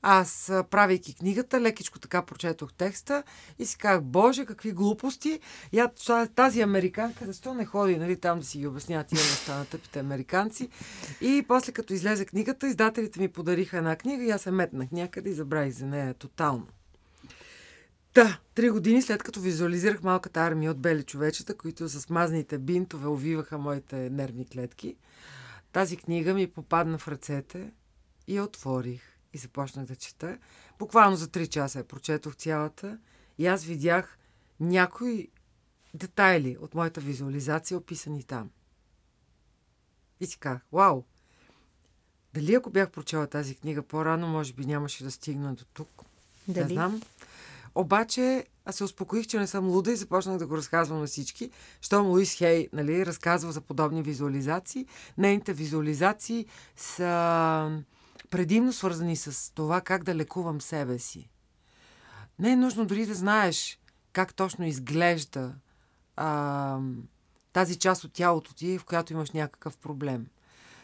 аз, 0.05 0.51
правейки 0.69 1.15
книгата, 1.15 1.61
лекичко 1.61 1.99
така 1.99 2.21
прочетох 2.21 2.73
текста 2.73 3.23
и 3.59 3.65
си 3.65 3.77
казах, 3.77 4.03
боже, 4.03 4.45
какви 4.45 4.71
глупости. 4.71 5.39
Я, 5.73 5.91
тази 6.35 6.61
американка, 6.61 7.25
защо 7.25 7.53
не 7.53 7.65
ходи 7.65 7.97
нали, 7.97 8.17
там 8.17 8.39
да 8.39 8.45
си 8.45 8.57
ги 8.57 8.67
обясняват 8.67 9.07
тия 9.07 9.21
неща 9.21 9.57
на 9.57 9.65
тъпите 9.65 9.99
американци. 9.99 10.69
И 11.21 11.45
после 11.47 11.71
като 11.71 11.93
излезе 11.93 12.25
книгата, 12.25 12.67
издателите 12.67 13.19
ми 13.19 13.27
подариха 13.27 13.77
една 13.77 13.95
книга 13.95 14.23
и 14.23 14.31
аз 14.31 14.41
се 14.41 14.51
метнах 14.51 14.91
някъде 14.91 15.29
и 15.29 15.33
забравих 15.33 15.73
за 15.73 15.85
нея 15.85 16.13
тотално. 16.13 16.67
Да, 18.13 18.39
три 18.55 18.69
години 18.69 19.01
след 19.01 19.23
като 19.23 19.41
визуализирах 19.41 20.03
малката 20.03 20.39
армия 20.39 20.71
от 20.71 20.79
бели 20.79 21.03
човечета, 21.03 21.57
които 21.57 21.89
с 21.89 22.09
мазните 22.09 22.57
бинтове 22.57 23.07
увиваха 23.07 23.57
моите 23.57 24.09
нервни 24.09 24.45
клетки, 24.45 24.95
тази 25.71 25.97
книга 25.97 26.33
ми 26.33 26.51
попадна 26.51 26.97
в 26.97 27.07
ръцете 27.07 27.71
и 28.27 28.35
я 28.35 28.43
отворих 28.43 29.01
и 29.33 29.37
започнах 29.37 29.85
да 29.85 29.95
чета. 29.95 30.37
Буквално 30.79 31.15
за 31.15 31.27
три 31.27 31.47
часа 31.47 31.79
я 31.79 31.87
прочетох 31.87 32.35
цялата 32.35 32.97
и 33.37 33.47
аз 33.47 33.63
видях 33.63 34.17
някои 34.59 35.27
детайли 35.93 36.57
от 36.61 36.75
моята 36.75 37.01
визуализация, 37.01 37.77
описани 37.77 38.23
там. 38.23 38.49
И 40.19 40.25
си 40.25 40.37
казах, 40.37 40.61
вау, 40.71 41.03
дали 42.33 42.55
ако 42.55 42.69
бях 42.69 42.91
прочела 42.91 43.27
тази 43.27 43.55
книга 43.55 43.83
по-рано, 43.83 44.27
може 44.27 44.53
би 44.53 44.65
нямаше 44.65 45.03
да 45.03 45.11
стигна 45.11 45.53
до 45.53 45.65
тук. 45.65 46.03
Дали? 46.47 46.65
Не 46.65 46.73
знам. 46.73 47.01
Обаче 47.75 48.45
аз 48.65 48.75
се 48.75 48.83
успокоих, 48.83 49.27
че 49.27 49.39
не 49.39 49.47
съм 49.47 49.69
луда 49.69 49.91
и 49.91 49.95
започнах 49.95 50.37
да 50.37 50.47
го 50.47 50.57
разказвам 50.57 50.99
на 50.99 51.07
всички. 51.07 51.51
Щом 51.81 52.07
Луис 52.07 52.35
Хей 52.37 52.69
нали, 52.73 53.05
разказва 53.05 53.51
за 53.51 53.61
подобни 53.61 54.03
визуализации, 54.03 54.85
нейните 55.17 55.53
визуализации 55.53 56.45
са 56.75 57.81
предимно 58.29 58.73
свързани 58.73 59.15
с 59.15 59.53
това 59.53 59.81
как 59.81 60.03
да 60.03 60.15
лекувам 60.15 60.61
себе 60.61 60.99
си. 60.99 61.29
Не 62.39 62.51
е 62.51 62.55
нужно 62.55 62.85
дори 62.85 63.05
да 63.05 63.15
знаеш 63.15 63.79
как 64.13 64.33
точно 64.33 64.65
изглежда 64.65 65.55
а, 66.15 66.79
тази 67.53 67.75
част 67.75 68.03
от 68.03 68.13
тялото 68.13 68.53
ти, 68.53 68.77
в 68.77 68.85
която 68.85 69.13
имаш 69.13 69.31
някакъв 69.31 69.77
проблем. 69.77 70.27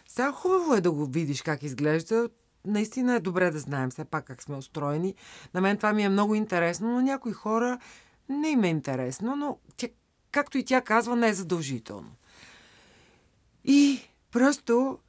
Сега 0.08 0.32
хубаво 0.32 0.74
е 0.74 0.82
да 0.82 0.92
го 0.92 1.06
видиш 1.06 1.42
как 1.42 1.64
изглежда, 1.64 2.30
наистина 2.66 3.16
е 3.16 3.20
добре 3.20 3.52
да 3.52 3.60
знаем 3.60 3.90
все 3.90 4.06
пак 4.06 4.26
как 4.26 4.44
сме 4.44 4.56
устроени. 4.56 5.16
На 5.54 5.62
мен 5.62 5.78
това 5.78 5.94
ми 5.94 6.04
е 6.04 6.10
много 6.10 6.36
интересно, 6.36 6.92
но 6.92 7.02
някои 7.02 7.34
хора 7.34 7.80
не 8.30 8.50
им 8.50 8.64
е 8.64 8.68
интересно, 8.68 9.36
но 9.36 9.58
тя, 9.78 9.88
както 10.32 10.58
и 10.58 10.66
тя 10.66 10.82
казва, 10.82 11.16
не 11.16 11.30
е 11.30 11.34
задължително. 11.34 12.12
И 13.64 14.02
просто 14.32 15.00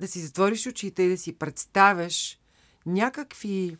да 0.00 0.08
си 0.08 0.20
затвориш 0.20 0.66
очите 0.66 1.02
и 1.02 1.08
да 1.08 1.18
си 1.18 1.32
представяш 1.32 2.38
някакви 2.86 3.76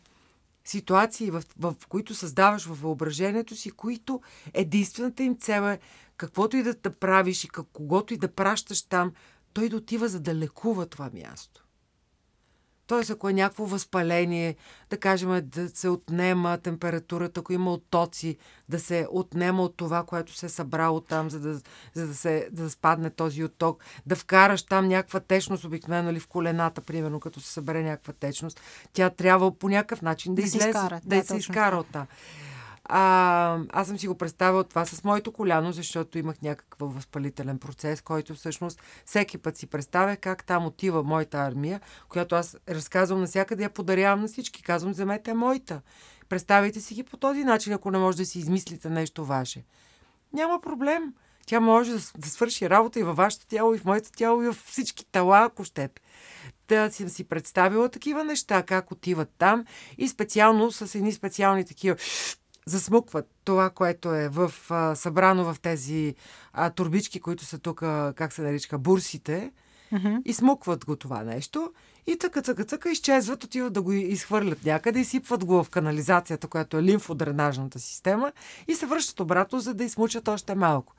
ситуации, 0.65 1.31
в, 1.31 1.43
в, 1.59 1.75
които 1.89 2.15
създаваш 2.15 2.65
във 2.65 2.81
въображението 2.81 3.55
си, 3.55 3.71
които 3.71 4.21
единствената 4.53 5.23
им 5.23 5.37
цел 5.37 5.61
е 5.61 5.79
каквото 6.17 6.57
и 6.57 6.63
да 6.63 6.75
правиш 6.75 7.43
и 7.43 7.47
как, 7.47 7.65
когото 7.73 8.13
и 8.13 8.17
да 8.17 8.35
пращаш 8.35 8.81
там, 8.81 9.13
той 9.53 9.69
да 9.69 9.77
отива 9.77 10.07
за 10.07 10.19
да 10.19 10.35
лекува 10.35 10.85
това 10.85 11.09
място. 11.13 11.65
Тоест, 12.89 13.09
ако 13.09 13.29
е 13.29 13.33
някакво 13.33 13.65
възпаление, 13.65 14.55
да 14.89 14.97
кажем 14.97 15.41
да 15.43 15.69
се 15.69 15.89
отнема 15.89 16.57
температурата, 16.57 17.39
ако 17.39 17.53
има 17.53 17.73
оттоци, 17.73 18.37
да 18.69 18.79
се 18.79 19.07
отнема 19.11 19.63
от 19.63 19.77
това, 19.77 20.03
което 20.03 20.33
се 20.33 20.45
е 20.45 20.49
събрало 20.49 21.01
там, 21.01 21.29
за 21.29 21.39
да, 21.39 21.53
за 21.93 22.07
да, 22.07 22.13
се, 22.13 22.49
да 22.51 22.69
спадне 22.69 23.09
този 23.09 23.43
отток, 23.43 23.83
да 24.05 24.15
вкараш 24.15 24.63
там 24.63 24.87
някаква 24.87 25.19
течност, 25.19 25.63
обикновено 25.63 26.11
ли 26.11 26.19
в 26.19 26.27
колената, 26.27 26.81
примерно, 26.81 27.19
като 27.19 27.39
се 27.39 27.53
събере 27.53 27.83
някаква 27.83 28.13
течност, 28.13 28.61
тя 28.93 29.09
трябва 29.09 29.51
по 29.51 29.69
някакъв 29.69 30.01
начин 30.01 30.35
да, 30.35 30.41
да 30.41 30.47
излезе, 30.47 30.69
изкара, 30.69 31.01
да, 31.05 31.15
да 31.15 31.23
се 31.23 31.37
изкара 31.37 31.77
от 31.77 31.87
там. 31.91 32.07
А, 32.91 33.59
аз 33.69 33.87
съм 33.87 33.99
си 33.99 34.07
го 34.07 34.15
представила 34.15 34.63
това 34.63 34.85
с 34.85 35.03
моето 35.03 35.31
коляно, 35.31 35.71
защото 35.71 36.17
имах 36.17 36.41
някакъв 36.41 36.93
възпалителен 36.93 37.59
процес, 37.59 38.01
който 38.01 38.35
всъщност 38.35 38.81
всеки 39.05 39.37
път 39.37 39.57
си 39.57 39.67
представя 39.67 40.15
как 40.15 40.43
там 40.43 40.65
отива 40.65 41.03
моята 41.03 41.37
армия, 41.37 41.81
която 42.09 42.35
аз 42.35 42.57
разказвам 42.69 43.19
навсякъде, 43.19 43.63
я 43.63 43.69
подарявам 43.69 44.21
на 44.21 44.27
всички. 44.27 44.63
Казвам, 44.63 44.91
вземете 44.91 45.33
моята. 45.33 45.81
Представете 46.29 46.81
си 46.81 46.93
ги 46.93 47.03
по 47.03 47.17
този 47.17 47.43
начин, 47.43 47.73
ако 47.73 47.91
не 47.91 47.97
може 47.97 48.17
да 48.17 48.25
си 48.25 48.39
измислите 48.39 48.89
нещо 48.89 49.25
ваше. 49.25 49.63
Няма 50.33 50.61
проблем. 50.61 51.13
Тя 51.45 51.59
може 51.59 51.91
да, 51.93 52.29
свърши 52.29 52.69
работа 52.69 52.99
и 52.99 53.03
във 53.03 53.15
вашето 53.15 53.47
тяло, 53.47 53.73
и 53.73 53.77
в 53.77 53.85
моето 53.85 54.11
тяло, 54.11 54.43
и 54.43 54.47
в 54.47 54.57
всички 54.65 55.05
тела, 55.05 55.39
ако 55.43 55.63
ще. 55.63 55.89
Да 56.67 56.91
съм 56.91 57.09
си 57.09 57.23
представила 57.23 57.89
такива 57.89 58.23
неща, 58.23 58.63
как 58.63 58.91
отиват 58.91 59.29
там 59.37 59.65
и 59.97 60.07
специално 60.07 60.71
с 60.71 60.95
едни 60.95 61.11
специални 61.11 61.65
такива 61.65 61.95
засмукват 62.69 63.29
това, 63.43 63.69
което 63.69 64.15
е 64.15 64.29
в, 64.29 64.53
а, 64.69 64.95
събрано 64.95 65.53
в 65.53 65.59
тези 65.59 66.15
а, 66.53 66.69
турбички, 66.69 67.19
които 67.19 67.45
са 67.45 67.59
тук, 67.59 67.79
как 68.15 68.33
се 68.33 68.41
нарича, 68.41 68.77
бурсите. 68.77 69.51
mm-hmm. 69.93 70.21
и 70.25 70.33
смукват 70.33 70.85
го 70.85 70.95
това 70.95 71.23
нещо 71.23 71.73
и 72.07 72.15
цъка, 72.15 72.41
цъка, 72.41 72.65
цъка, 72.65 72.91
изчезват, 72.91 73.43
отиват 73.43 73.73
да 73.73 73.81
го 73.81 73.91
изхвърлят 73.91 74.65
някъде, 74.65 74.99
изсипват 74.99 75.45
го 75.45 75.63
в 75.63 75.69
канализацията, 75.69 76.47
която 76.47 76.77
е 76.77 76.83
лимфодренажната 76.83 77.79
система 77.79 78.31
и 78.67 78.75
се 78.75 78.85
връщат 78.85 79.19
обратно, 79.19 79.59
за 79.59 79.73
да 79.73 79.83
измучат 79.83 80.27
още 80.27 80.55
малко. 80.55 80.93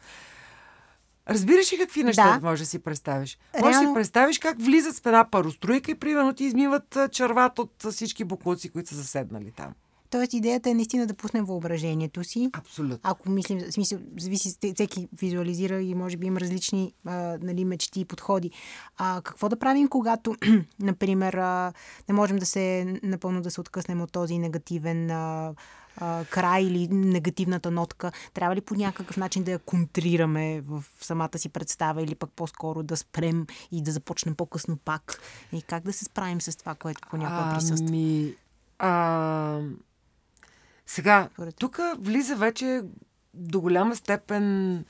Разбираш 1.28 1.72
ли 1.72 1.78
какви 1.78 2.04
неща 2.04 2.38
да. 2.38 2.46
можеш 2.46 2.60
да 2.60 2.70
си 2.70 2.78
представиш? 2.78 3.38
Реално... 3.54 3.66
Можеш 3.66 3.80
да 3.80 3.88
си 3.88 3.94
представиш 3.94 4.38
как 4.38 4.62
влизат 4.62 4.96
с 4.96 5.06
една 5.06 5.30
пароструйка 5.30 5.90
и 5.90 5.94
примерно 5.94 6.32
ти 6.32 6.44
измиват 6.44 6.98
черват 7.12 7.58
от 7.58 7.84
всички 7.90 8.24
буклуци, 8.24 8.68
които 8.68 8.88
са 8.88 8.94
заседнали 8.94 9.52
там. 9.56 9.74
Тоест 10.11 10.32
идеята 10.32 10.70
е 10.70 10.74
наистина 10.74 11.06
да 11.06 11.14
пуснем 11.14 11.44
въображението 11.44 12.24
си. 12.24 12.50
Абсолютно. 12.52 12.98
Ако 13.02 13.30
мислим, 13.30 13.58
в 13.58 13.72
смисъл, 13.72 13.98
зависи, 14.18 14.56
всеки 14.74 15.08
визуализира 15.18 15.82
и 15.82 15.94
може 15.94 16.16
би 16.16 16.26
има 16.26 16.40
различни 16.40 16.92
а, 17.04 17.38
нали, 17.42 17.64
мечти 17.64 18.00
и 18.00 18.04
подходи. 18.04 18.50
А, 18.96 19.20
какво 19.24 19.48
да 19.48 19.58
правим, 19.58 19.88
когато, 19.88 20.36
например, 20.80 21.34
а, 21.34 21.72
не 22.08 22.14
можем 22.14 22.38
да 22.38 22.46
се 22.46 22.96
напълно 23.02 23.42
да 23.42 23.50
се 23.50 23.61
откъснем 23.61 24.00
от 24.00 24.12
този 24.12 24.38
негативен 24.38 25.11
а, 25.11 25.54
а, 25.96 26.24
край 26.24 26.62
или 26.62 26.88
негативната 26.88 27.70
нотка? 27.70 28.12
Трябва 28.34 28.56
ли 28.56 28.61
по 28.61 28.74
някакъв 28.74 29.16
начин 29.16 29.44
да 29.44 29.50
я 29.50 29.58
контрираме 29.58 30.61
в 30.61 30.84
самата 31.00 31.38
си 31.38 31.48
представа 31.48 32.02
или 32.02 32.14
пък 32.14 32.30
по-скоро 32.36 32.82
да 32.82 32.96
спрем 32.96 33.46
и 33.72 33.82
да 33.82 33.92
започнем 33.92 34.34
по-късно 34.34 34.76
пак? 34.76 35.20
И 35.52 35.62
как 35.62 35.84
да 35.84 35.92
се 35.92 36.04
справим 36.04 36.40
с 36.40 36.56
това, 36.56 36.74
което 36.74 37.08
понякога 37.11 37.54
присъства? 37.54 37.86
Ами, 37.88 38.34
а, 38.78 39.61
сега, 40.91 41.28
тук 41.59 41.80
влиза 41.99 42.36
вече 42.36 42.82
до 43.34 43.61
голяма 43.61 43.97
степен 43.97 44.84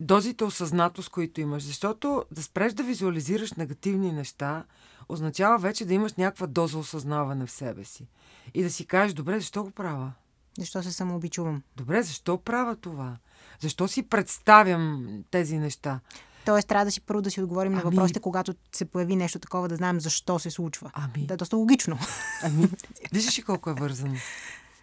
дозите 0.00 0.44
осъзнатост, 0.44 1.08
които 1.08 1.40
имаш. 1.40 1.62
Защото 1.62 2.24
да 2.30 2.42
спреш 2.42 2.72
да 2.72 2.82
визуализираш 2.82 3.52
негативни 3.52 4.12
неща, 4.12 4.64
означава 5.08 5.58
вече 5.58 5.84
да 5.84 5.94
имаш 5.94 6.14
някаква 6.14 6.46
доза 6.46 6.78
осъзнаване 6.78 7.46
в 7.46 7.50
себе 7.50 7.84
си. 7.84 8.08
И 8.54 8.62
да 8.62 8.70
си 8.70 8.86
кажеш, 8.86 9.14
добре, 9.14 9.40
защо 9.40 9.64
го 9.64 9.70
правя? 9.70 10.12
Защо 10.58 10.82
се 10.82 10.92
самообичувам? 10.92 11.62
Добре, 11.76 12.02
защо 12.02 12.38
правя 12.38 12.76
това? 12.76 13.16
Защо 13.60 13.88
си 13.88 14.02
представям 14.02 15.06
тези 15.30 15.58
неща? 15.58 16.00
Тоест, 16.44 16.68
трябва 16.68 16.84
да 16.84 16.90
си 16.90 17.00
първо 17.00 17.22
да 17.22 17.30
си 17.30 17.42
отговорим 17.42 17.72
ами... 17.72 17.84
на 17.84 17.90
въпросите, 17.90 18.20
когато 18.20 18.54
се 18.72 18.84
появи 18.84 19.16
нещо 19.16 19.38
такова, 19.38 19.68
да 19.68 19.76
знаем 19.76 20.00
защо 20.00 20.38
се 20.38 20.50
случва. 20.50 20.90
Ами... 20.94 21.26
Да 21.26 21.34
е 21.34 21.36
доста 21.36 21.56
логично. 21.56 21.98
Ами, 22.42 22.68
виждаш 23.12 23.38
ли 23.38 23.42
колко 23.42 23.70
е 23.70 23.74
вързано? 23.74 24.14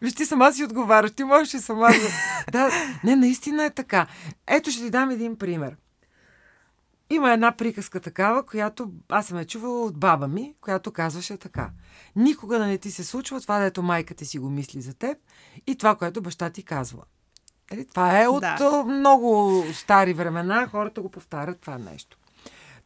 Виж, 0.04 0.16
ти 0.16 0.26
сама 0.26 0.54
си 0.54 0.64
отговаряш, 0.64 1.12
ти 1.12 1.24
можеш 1.24 1.54
и 1.54 1.60
сама 1.60 1.90
да... 2.52 2.70
не, 3.04 3.16
наистина 3.16 3.66
е 3.66 3.70
така. 3.70 4.08
Ето 4.48 4.72
ще 4.72 4.82
ти 4.82 4.90
дам 4.90 5.10
един 5.10 5.38
пример. 5.38 5.76
Има 7.10 7.34
една 7.34 7.52
приказка 7.52 8.00
такава, 8.00 8.46
която 8.46 8.92
аз 9.10 9.28
съм 9.28 9.38
е 9.38 9.46
чувала 9.46 9.86
от 9.86 9.98
баба 9.98 10.28
ми, 10.28 10.54
която 10.62 10.92
казваше 10.92 11.38
така. 11.38 11.70
Никога 12.16 12.60
да 12.60 12.68
не 12.68 12.78
ти 12.78 12.92
се 12.92 13.04
случва 13.04 13.42
това, 13.42 13.60
дето 13.60 13.84
майка 13.84 14.14
ти 14.14 14.26
си 14.26 14.40
го 14.40 14.50
мисли 14.50 14.82
за 14.82 14.94
теб 14.94 15.18
и 15.68 15.76
това, 15.76 15.96
което 15.96 16.22
баща 16.22 16.50
ти 16.50 16.64
казва. 16.64 17.04
Нали? 17.72 17.88
Това 17.88 18.22
е 18.22 18.28
от 18.28 18.42
да. 18.42 18.84
много 18.88 19.64
стари 19.74 20.14
времена, 20.14 20.68
хората 20.68 21.02
го 21.02 21.10
повтарят 21.10 21.60
това 21.60 21.78
нещо. 21.78 22.18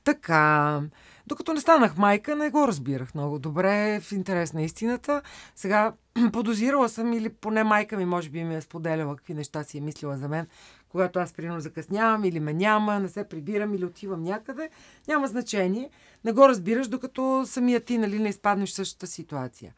Така, 0.03 0.82
докато 1.28 1.53
не 1.53 1.61
станах 1.61 1.97
майка, 1.97 2.36
не 2.36 2.49
го 2.49 2.68
разбирах 2.68 3.15
много 3.15 3.39
добре 3.39 3.99
в 3.99 4.11
интерес 4.11 4.53
на 4.53 4.61
истината. 4.61 5.22
Сега 5.55 5.93
подозирала 6.34 6.89
съм 6.89 7.13
или 7.13 7.30
поне 7.30 7.63
майка 7.63 7.97
ми 7.97 8.05
може 8.05 8.30
би 8.30 8.43
ми 8.43 8.55
е 8.55 8.61
споделяла 8.61 9.15
какви 9.15 9.34
неща 9.34 9.63
си 9.63 9.78
е 9.78 9.82
мислила 9.82 10.18
за 10.18 10.28
мен, 10.28 10.47
когато 10.89 11.20
аз 11.20 11.34
примерно 11.34 11.59
закъснявам 11.59 12.26
или 12.26 12.39
ме 12.39 12.53
няма, 12.53 12.99
не 12.99 13.09
се 13.09 13.24
прибирам 13.24 13.74
или 13.74 13.86
отивам 13.86 14.24
някъде. 14.24 14.70
Няма 15.07 15.28
значение. 15.28 15.89
Не 16.26 16.32
го 16.32 16.49
разбираш, 16.49 16.88
докато 16.88 17.43
самия 17.47 17.80
ти 17.80 17.97
нали, 17.97 18.20
не 18.20 18.30
изпаднеш 18.30 18.72
в 18.72 18.76
същата 18.76 19.07
ситуация. 19.07 19.74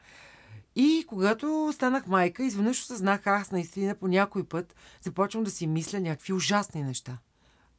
И 0.76 1.06
когато 1.08 1.72
станах 1.74 2.08
майка, 2.08 2.44
изведнъж 2.44 2.82
осъзнах, 2.82 3.28
аз 3.28 3.52
наистина 3.52 3.96
по 3.96 4.08
някой 4.08 4.44
път 4.44 4.76
започвам 5.02 5.44
да 5.44 5.52
си 5.52 5.68
мисля 5.68 6.00
някакви 6.00 6.34
ужасни 6.34 6.84
неща 6.84 7.18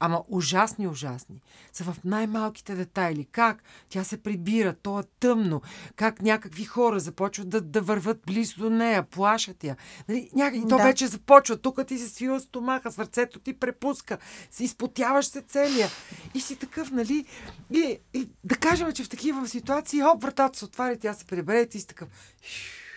ама 0.01 0.25
ужасни, 0.29 0.89
ужасни, 0.89 1.43
са 1.73 1.85
в 1.85 1.97
най-малките 2.05 2.75
детайли. 2.75 3.25
Как 3.33 3.63
тя 3.89 4.05
се 4.05 4.23
прибира, 4.23 4.75
то 4.83 5.01
е 5.01 5.03
тъмно, 5.21 5.63
как 5.97 6.23
някакви 6.23 6.65
хора 6.65 7.01
започват 7.01 7.49
да, 7.49 7.61
да 7.61 7.81
върват 7.81 8.21
близо 8.27 8.61
до 8.61 8.71
нея, 8.71 9.03
плашат 9.03 9.65
я. 9.65 9.77
Нали, 10.09 10.31
някак... 10.35 10.61
То 10.69 10.77
да. 10.77 10.83
вече 10.83 11.07
започва, 11.07 11.57
тук 11.57 11.87
ти 11.87 11.99
се 11.99 12.09
свива 12.09 12.41
стомаха, 12.41 12.93
сърцето 12.93 13.39
ти 13.39 13.53
препуска, 13.53 14.19
си 14.51 14.65
изпотяваш 14.65 15.27
се 15.27 15.43
целия. 15.43 15.89
И 16.35 16.41
си 16.41 16.57
такъв, 16.57 16.91
нали? 16.91 17.27
И, 17.71 17.99
и 18.15 18.29
да 18.45 18.57
кажем, 18.57 18.93
че 18.93 19.05
в 19.05 19.09
такива 19.09 19.49
ситуации, 19.49 20.03
оп, 20.03 20.23
вратата 20.23 20.59
се 20.59 20.65
отваря, 20.65 20.97
тя 20.97 21.15
се 21.15 21.25
прибере 21.25 21.61
и 21.61 21.69
ти 21.69 21.81
си 21.81 21.87
такъв, 21.87 22.09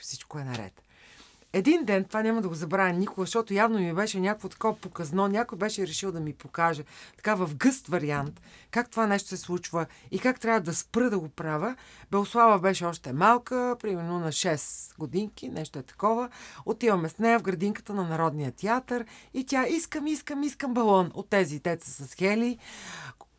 всичко 0.02 0.40
е 0.40 0.44
наред. 0.44 0.84
Един 1.56 1.86
ден, 1.86 2.04
това 2.04 2.24
няма 2.24 2.42
да 2.42 2.48
го 2.50 2.56
забравя 2.56 2.94
никога, 2.94 3.22
защото 3.22 3.54
явно 3.54 3.80
ми 3.80 3.94
беше 3.94 4.20
някакво 4.20 4.50
такова 4.50 4.76
показно, 4.76 5.28
някой 5.28 5.58
беше 5.58 5.88
решил 5.88 6.12
да 6.12 6.20
ми 6.20 6.34
покаже, 6.34 6.84
така 7.16 7.36
в 7.36 7.56
гъст 7.56 7.88
вариант, 7.88 8.42
как 8.72 8.90
това 8.90 9.08
нещо 9.08 9.30
се 9.30 9.38
случва 9.38 9.86
и 10.12 10.20
как 10.20 10.40
трябва 10.40 10.60
да 10.60 10.74
спра 10.74 11.10
да 11.10 11.20
го 11.20 11.30
правя. 11.30 11.76
Белослава 12.12 12.60
беше 12.60 12.86
още 12.86 13.14
малка, 13.14 13.76
примерно 13.82 14.20
на 14.20 14.32
6 14.32 14.98
годинки, 14.98 15.50
нещо 15.50 15.80
е 15.80 15.84
такова. 15.84 16.30
Отиваме 16.66 17.10
с 17.10 17.18
нея 17.18 17.40
в 17.40 17.44
градинката 17.44 17.94
на 17.94 18.04
Народния 18.04 18.52
театър 18.52 19.06
и 19.34 19.46
тя 19.46 19.68
искам, 19.68 20.08
искам, 20.08 20.44
искам 20.44 20.74
балон 20.74 21.12
от 21.14 21.30
тези 21.30 21.60
деца 21.60 21.92
с 21.92 22.16
хели 22.16 22.58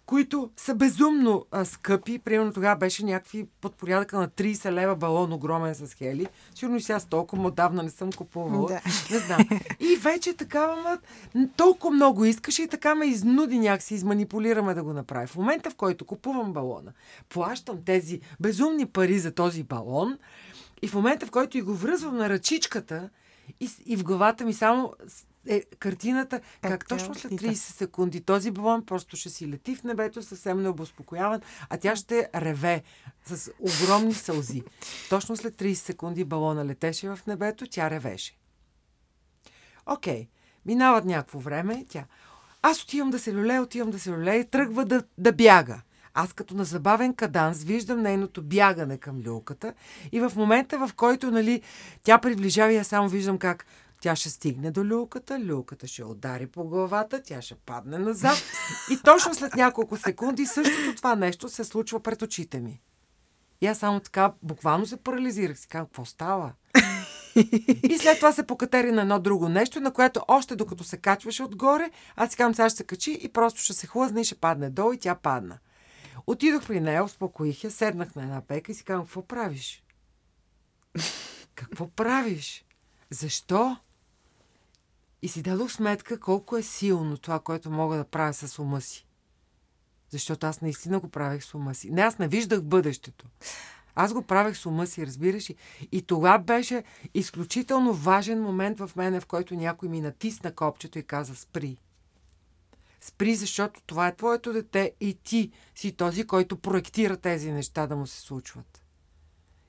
които 0.07 0.51
са 0.57 0.75
безумно 0.75 1.47
а, 1.51 1.65
скъпи. 1.65 2.19
Примерно 2.19 2.53
тогава 2.53 2.77
беше 2.77 3.05
някакви 3.05 3.47
под 3.61 3.75
порядъка 3.75 4.19
на 4.19 4.29
30 4.29 4.73
лева 4.73 4.97
балон 4.97 5.33
огромен 5.33 5.75
с 5.75 5.95
хели. 5.95 6.27
Сигурно 6.55 6.77
и 6.77 6.81
сега 6.81 7.01
с 7.01 7.07
толкова 7.07 7.47
отдавна 7.49 7.83
не 7.83 7.91
съм 7.91 8.13
купувала. 8.13 8.69
Да. 8.69 8.81
Не 9.11 9.19
знам. 9.19 9.41
И 9.81 9.97
вече 9.97 10.35
такава, 10.35 10.77
ма, 10.77 10.99
толкова 11.57 11.95
много 11.95 12.25
искаше 12.25 12.63
и 12.63 12.69
така 12.69 12.95
ме 12.95 13.07
изнуди 13.07 13.59
някакси, 13.59 13.95
изманипулираме 13.95 14.75
да 14.75 14.83
го 14.83 14.93
направи. 14.93 15.27
В 15.27 15.37
момента, 15.37 15.71
в 15.71 15.75
който 15.75 16.05
купувам 16.05 16.53
балона, 16.53 16.93
плащам 17.29 17.85
тези 17.85 18.21
безумни 18.41 18.87
пари 18.87 19.19
за 19.19 19.33
този 19.33 19.63
балон 19.63 20.19
и 20.83 20.89
в 20.89 20.95
момента, 20.95 21.27
в 21.27 21.31
който 21.31 21.59
и 21.59 21.63
го 21.63 21.75
връзвам 21.75 22.17
на 22.17 22.29
ръчичката, 22.29 23.11
и, 23.61 23.71
и 23.87 23.97
в 23.97 24.05
главата 24.05 24.45
ми 24.45 24.53
само 24.53 24.93
е 25.49 25.63
картината, 25.79 26.41
как, 26.63 26.71
как 26.71 26.89
точно 26.89 27.15
след 27.15 27.33
30 27.33 27.55
секунди 27.55 28.21
този 28.21 28.51
балон 28.51 28.87
просто 28.87 29.17
ще 29.17 29.31
си 29.31 29.49
лети 29.49 29.77
в 29.77 29.85
небето 29.85 30.23
съвсем 30.23 30.63
необоспокояван, 30.63 31.41
а 31.71 31.77
тя 31.77 31.97
ще 31.97 32.29
реве 32.35 32.83
с 33.27 33.51
огромни 33.61 34.15
сълзи. 34.15 34.63
Точно 35.09 35.37
след 35.37 35.55
30 35.55 35.75
секунди 35.75 36.25
балона 36.25 36.65
летеше 36.65 37.09
в 37.09 37.19
небето, 37.27 37.67
тя 37.67 37.91
ревеше. 37.91 38.37
Окей, 39.87 40.29
минават 40.67 41.05
някакво 41.05 41.39
време, 41.39 41.85
тя... 41.89 42.05
Аз 42.63 42.83
отивам 42.83 43.11
да 43.11 43.19
се 43.19 43.35
люле, 43.35 43.61
отивам 43.61 43.91
да 43.91 43.99
се 43.99 44.11
люле 44.11 44.37
и 44.37 44.51
тръгва 44.51 44.85
да, 44.85 45.03
да 45.19 45.33
бяга. 45.33 45.81
Аз 46.15 46.33
като 46.33 46.55
на 46.55 46.65
забавен 46.65 47.15
каданс 47.15 47.63
виждам 47.63 48.03
нейното 48.03 48.43
бягане 48.43 48.99
към 48.99 49.23
люлката 49.27 49.75
и 50.13 50.21
в 50.21 50.33
момента, 50.37 50.87
в 50.87 50.95
който 50.95 51.31
нали, 51.31 51.63
тя 52.03 52.19
приближава, 52.19 52.73
я 52.73 52.85
само 52.85 53.09
виждам 53.09 53.39
как 53.39 53.67
тя 54.05 54.17
ще 54.17 54.31
стигне 54.31 54.71
до 54.71 54.85
люлката, 54.85 55.41
люлката 55.41 55.87
ще 55.87 56.05
удари 56.05 56.47
по 56.47 56.65
главата, 56.65 57.23
тя 57.23 57.43
ще 57.43 57.55
падне 57.55 57.99
назад 57.99 58.43
и 58.91 58.99
точно 59.05 59.35
след 59.35 59.55
няколко 59.55 59.97
секунди 59.97 60.47
същото 60.47 60.97
това 60.97 61.15
нещо 61.15 61.49
се 61.49 61.65
случва 61.65 62.01
пред 62.01 62.23
очите 62.23 62.61
ми. 62.61 62.81
И 63.61 63.67
аз 63.67 63.79
само 63.79 64.01
така 64.01 64.33
буквално 64.43 64.87
се 64.87 64.97
парализирах. 64.97 65.59
Си 65.59 65.69
какво 65.69 66.05
става? 66.05 66.53
и 67.83 67.99
след 68.01 68.17
това 68.17 68.33
се 68.33 68.47
покатери 68.47 68.93
на 68.93 69.03
едно 69.03 69.19
друго 69.19 69.49
нещо, 69.49 69.81
на 69.81 69.93
което 69.93 70.21
още 70.29 70.57
докато 70.57 70.85
се 70.85 70.97
качваше 70.97 71.43
отгоре, 71.43 71.91
аз 72.17 72.31
си 72.31 72.37
казвам, 72.37 72.55
сега 72.55 72.69
ще 72.69 72.77
се 72.77 72.85
качи 72.85 73.19
и 73.23 73.29
просто 73.29 73.61
ще 73.61 73.73
се 73.73 73.87
хлъзне 73.87 74.21
и 74.21 74.25
ще 74.25 74.35
падне 74.35 74.71
долу 74.71 74.93
и 74.93 74.99
тя 74.99 75.15
падна. 75.15 75.59
Отидох 76.27 76.67
при 76.67 76.81
нея, 76.81 77.05
успокоих 77.05 77.65
я, 77.65 77.71
седнах 77.71 78.15
на 78.15 78.23
една 78.23 78.41
пека 78.41 78.73
и 78.73 78.75
си 78.75 78.85
казвам, 78.85 79.07
какво 79.07 79.27
правиш? 79.27 79.85
Какво 81.55 81.89
правиш? 81.89 82.65
Защо? 83.11 83.77
И 85.25 85.29
си 85.29 85.43
дадох 85.43 85.73
сметка 85.73 86.21
колко 86.21 86.57
е 86.57 86.63
силно 86.63 87.17
това, 87.17 87.41
което 87.41 87.71
мога 87.71 87.97
да 87.97 88.05
правя 88.05 88.35
с 88.35 88.59
ума 88.59 88.81
си. 88.81 89.07
Защото 90.11 90.47
аз 90.47 90.61
наистина 90.61 91.01
го 91.01 91.09
правех 91.09 91.45
с 91.45 91.55
ума 91.55 91.75
си. 91.75 91.91
Не, 91.91 92.03
аз 92.03 92.19
не 92.19 92.29
виждах 92.29 92.63
бъдещето. 92.63 93.27
Аз 93.95 94.13
го 94.13 94.23
правех 94.23 94.57
с 94.57 94.67
ума 94.67 94.87
си, 94.87 95.07
разбираш 95.07 95.51
ли? 95.51 95.55
И 95.93 96.03
това 96.03 96.39
беше 96.39 96.85
изключително 97.15 97.93
важен 97.93 98.43
момент 98.43 98.79
в 98.79 98.91
мене, 98.97 99.21
в 99.21 99.27
който 99.27 99.55
някой 99.55 99.89
ми 99.89 100.01
натисна 100.01 100.55
копчето 100.55 100.99
и 100.99 101.03
каза 101.03 101.37
спри. 101.37 101.77
Спри, 103.01 103.35
защото 103.35 103.83
това 103.87 104.09
е 104.09 104.17
твоето 104.17 104.53
дете 104.53 104.93
и 105.01 105.15
ти 105.15 105.53
си 105.75 105.93
този, 105.93 106.27
който 106.27 106.57
проектира 106.57 107.17
тези 107.17 107.53
неща 107.53 107.87
да 107.87 107.97
му 107.97 108.07
се 108.07 108.21
случват. 108.21 108.85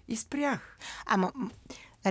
И 0.07 0.15
спрях. 0.15 0.77
Ама, 1.05 1.31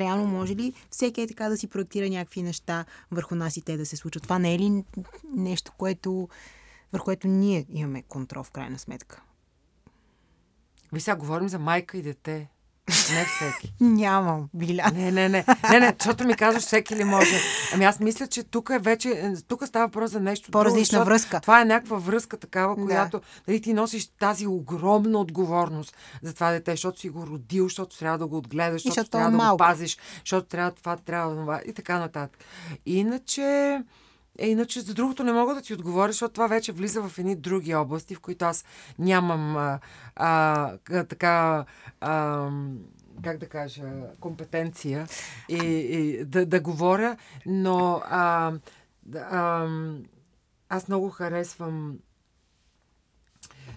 реално 0.00 0.26
може 0.26 0.56
ли 0.56 0.72
всеки 0.90 1.20
е 1.20 1.26
така 1.26 1.48
да 1.48 1.56
си 1.56 1.66
проектира 1.66 2.08
някакви 2.08 2.42
неща 2.42 2.84
върху 3.10 3.34
нас 3.34 3.56
и 3.56 3.62
те 3.62 3.76
да 3.76 3.86
се 3.86 3.96
случат? 3.96 4.22
Това 4.22 4.38
не 4.38 4.54
е 4.54 4.58
ли 4.58 4.84
нещо, 5.34 5.72
което, 5.78 6.28
върху 6.92 7.04
което 7.04 7.28
ние 7.28 7.66
имаме 7.68 8.02
контрол 8.02 8.42
в 8.42 8.50
крайна 8.50 8.78
сметка? 8.78 9.22
Ви 10.92 11.00
сега 11.00 11.16
говорим 11.16 11.48
за 11.48 11.58
майка 11.58 11.98
и 11.98 12.02
дете. 12.02 12.48
Не 12.88 13.24
всеки. 13.24 13.74
Нямам, 13.80 14.48
Биля. 14.54 14.90
Не, 14.94 15.12
не, 15.12 15.28
не. 15.28 15.44
Не, 15.70 15.80
не, 15.80 15.94
защото 15.98 16.26
ми 16.26 16.34
казваш 16.34 16.62
всеки 16.62 16.96
ли 16.96 17.04
може. 17.04 17.40
Ами 17.74 17.84
аз 17.84 18.00
мисля, 18.00 18.26
че 18.26 18.42
тук 18.42 18.70
е 18.70 18.78
вече, 18.78 19.34
тук 19.48 19.66
става 19.66 19.86
въпрос 19.86 20.10
за 20.10 20.20
нещо 20.20 20.50
По-различна 20.50 20.98
друго, 20.98 21.08
връзка. 21.08 21.40
Това 21.40 21.60
е 21.60 21.64
някаква 21.64 21.98
връзка 21.98 22.36
такава, 22.36 22.76
която 22.76 23.18
да. 23.18 23.24
нали, 23.48 23.60
ти 23.60 23.74
носиш 23.74 24.06
тази 24.06 24.46
огромна 24.46 25.18
отговорност 25.18 25.96
за 26.22 26.34
това 26.34 26.50
дете, 26.50 26.70
защото 26.70 27.00
си 27.00 27.08
го 27.08 27.26
родил, 27.26 27.64
защото 27.64 27.98
трябва 27.98 28.18
да 28.18 28.26
го 28.26 28.36
отгледаш, 28.36 28.82
защото, 28.82 28.94
защото 28.94 29.10
трябва 29.10 29.28
е 29.28 29.30
да 29.30 29.50
го 29.50 29.56
пазиш, 29.56 29.98
защото 30.20 30.48
трябва 30.48 30.70
това, 30.70 30.96
трябва 30.96 31.34
това 31.36 31.60
и 31.66 31.72
така 31.72 31.98
нататък. 31.98 32.44
Иначе... 32.86 33.80
Е, 34.38 34.48
иначе 34.48 34.80
за 34.80 34.94
другото 34.94 35.24
не 35.24 35.32
мога 35.32 35.54
да 35.54 35.62
ти 35.62 35.74
отговоря, 35.74 36.12
защото 36.12 36.34
това 36.34 36.46
вече 36.46 36.72
влиза 36.72 37.08
в 37.08 37.18
едни 37.18 37.36
други 37.36 37.74
области, 37.74 38.14
в 38.14 38.20
които 38.20 38.44
аз 38.44 38.64
нямам 38.98 39.56
а, 39.56 39.80
а, 40.16 40.78
така. 41.08 41.64
А, 42.00 42.50
как 43.22 43.38
да 43.38 43.48
кажа, 43.48 43.82
компетенция 44.20 45.08
и, 45.48 45.56
и 45.56 46.24
да, 46.24 46.46
да 46.46 46.60
говоря, 46.60 47.16
но 47.46 48.02
а, 48.04 48.52
а, 49.16 49.68
аз 50.68 50.88
много 50.88 51.10
харесвам 51.10 51.98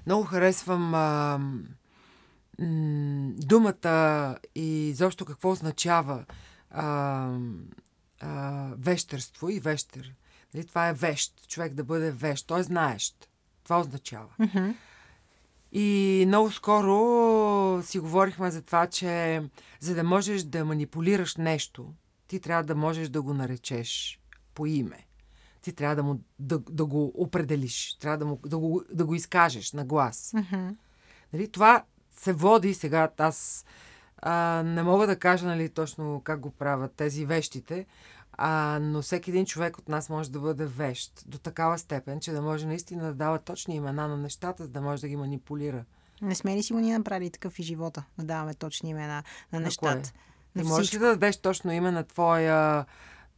много 0.05 0.24
харесвам 0.24 0.93
а, 0.95 1.39
думата 3.38 4.38
и 4.55 4.93
защо 4.95 5.26
какво 5.26 5.51
означава 5.51 6.26
а, 6.72 7.30
а, 8.20 8.70
вещерство 8.78 9.49
и 9.49 9.60
вещер. 9.60 10.14
Нали, 10.58 10.68
това 10.68 10.89
е 10.89 10.93
вещ. 10.93 11.47
Човек 11.47 11.74
да 11.74 11.84
бъде 11.84 12.12
вещ. 12.12 12.47
Той 12.47 12.60
е 12.60 12.64
знаещ. 12.64 13.30
Това 13.64 13.80
означава. 13.80 14.30
Mm-hmm. 14.39 14.76
И 15.72 16.24
много 16.28 16.51
скоро 16.51 17.84
си 17.84 17.99
говорихме 17.99 18.51
за 18.51 18.62
това, 18.62 18.88
че 18.88 19.41
за 19.80 19.95
да 19.95 20.03
можеш 20.03 20.43
да 20.43 20.66
манипулираш 20.66 21.36
нещо, 21.36 21.93
ти 22.28 22.39
трябва 22.39 22.64
да 22.64 22.76
можеш 22.76 23.10
да 23.10 23.22
го 23.22 23.34
наречеш 23.34 24.20
по 24.53 24.66
име. 24.66 25.08
Ти 25.62 25.74
трябва 25.74 25.95
да, 25.95 26.03
му, 26.03 26.22
да, 26.39 26.60
да 26.60 26.86
го 26.86 27.12
определиш, 27.16 27.97
трябва 27.99 28.18
да, 28.18 28.26
му, 28.26 28.39
да, 28.45 28.58
го, 28.58 28.84
да 28.93 29.05
го 29.05 29.16
изкажеш 29.16 29.74
на 29.74 29.86
глас. 29.86 30.32
Mm-hmm. 30.36 30.76
Нали, 31.34 31.51
това 31.51 31.84
се 32.12 32.34
води 32.34 32.74
сега. 32.74 33.10
Аз 33.18 33.66
а, 34.18 34.64
не 34.66 34.84
мога 34.84 35.08
да 35.08 35.20
кажа 35.20 35.45
нали, 35.45 35.70
точно 35.70 36.22
как 36.24 36.39
го 36.39 36.51
правят 36.51 36.93
тези 36.93 37.26
вещите, 37.26 37.86
а, 38.38 38.79
но 38.81 39.01
всеки 39.01 39.29
един 39.29 39.45
човек 39.45 39.77
от 39.77 39.89
нас 39.89 40.09
може 40.09 40.31
да 40.31 40.39
бъде 40.39 40.65
вещ 40.65 41.23
до 41.25 41.38
такава 41.38 41.77
степен, 41.77 42.19
че 42.19 42.31
да 42.31 42.41
може 42.41 42.67
наистина 42.67 43.03
да 43.03 43.13
дава 43.13 43.39
точни 43.39 43.75
имена 43.75 44.07
на 44.07 44.17
нещата, 44.17 44.63
за 44.63 44.69
да 44.69 44.81
може 44.81 45.01
да 45.01 45.07
ги 45.07 45.15
манипулира. 45.15 45.85
Не 46.21 46.35
сме 46.35 46.55
ли 46.55 46.63
си 46.63 46.73
го 46.73 46.79
ни 46.79 46.91
направили 46.91 47.29
такъв 47.29 47.59
и 47.59 47.63
живота, 47.63 48.03
да 48.17 48.25
даваме 48.25 48.53
точни 48.53 48.89
имена 48.89 49.23
на 49.53 49.59
нещата? 49.59 50.11
На 50.55 50.63
не 50.63 50.63
можеш 50.63 50.93
ли 50.93 50.97
да 50.97 51.07
дадеш 51.07 51.38
точно 51.38 51.71
име 51.71 51.91
на 51.91 52.03
твоя 52.03 52.85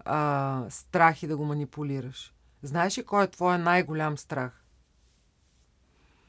а, 0.06 0.66
страх 0.70 1.24
и 1.24 1.28
да 1.28 1.38
го 1.38 1.46
манипулираш? 1.46 2.34
Знаеш 2.64 2.98
ли 2.98 3.04
кой 3.04 3.24
е 3.24 3.28
твоя 3.28 3.58
най-голям 3.58 4.18
страх? 4.18 4.59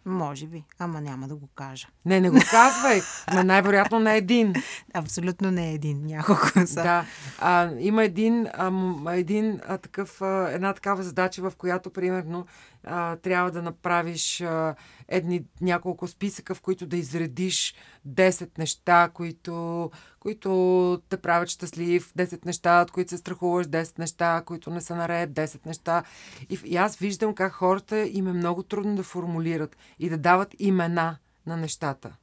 Може 0.05 0.47
би, 0.47 0.65
ама 0.79 1.01
няма 1.01 1.29
да 1.29 1.37
го 1.37 1.49
кажа. 1.55 1.89
Не, 2.05 2.21
не 2.21 2.31
го 2.31 2.39
казвай. 2.51 3.01
Ма 3.35 3.45
най-вероятно 3.45 3.99
не 3.99 4.17
един. 4.17 4.55
Абсолютно 4.95 5.51
не 5.51 5.73
един. 5.73 6.07
Няколко 6.07 6.47
са. 6.67 6.83
Да. 6.83 7.05
А, 7.39 7.71
има 7.79 8.05
един, 8.05 8.47
а, 8.47 8.73
един 9.17 9.61
а, 9.69 9.79
такъв, 9.79 10.23
а, 10.23 10.51
една 10.53 10.73
такава 10.73 11.03
задача, 11.03 11.43
в 11.43 11.53
която, 11.57 11.91
примерно, 11.91 12.47
а, 12.85 13.17
трябва 13.17 13.51
да 13.51 13.63
направиш 13.63 14.41
а, 14.41 14.75
едни 15.09 15.45
няколко 15.61 16.09
списъка, 16.09 16.55
в 16.55 16.61
които 16.61 16.87
да 16.87 16.97
изредиш 16.97 17.75
10 18.09 18.59
неща, 18.59 19.11
които, 19.15 19.91
които 20.21 21.03
те 21.09 21.17
правят 21.17 21.49
щастлив, 21.49 22.13
10 22.15 22.47
неща, 22.47 22.83
от 22.83 22.91
които 22.91 23.11
се 23.11 23.19
страхуваш, 23.19 23.67
10 23.67 23.99
неща, 23.99 24.43
които 24.47 24.71
не 24.71 24.81
са 24.81 24.97
наред, 24.97 25.31
10 25.31 25.67
неща. 25.67 26.03
И, 26.51 26.59
и 26.65 26.77
аз 26.77 26.97
виждам 26.97 27.35
как 27.35 27.53
хората 27.53 27.99
им 27.99 28.29
е 28.29 28.33
много 28.33 28.63
трудно 28.63 28.97
да 28.97 29.03
формулират 29.03 29.77
и 29.99 30.09
да 30.09 30.19
дават 30.19 30.55
имена 30.59 31.17
на 31.47 31.57
нещата. 31.57 32.17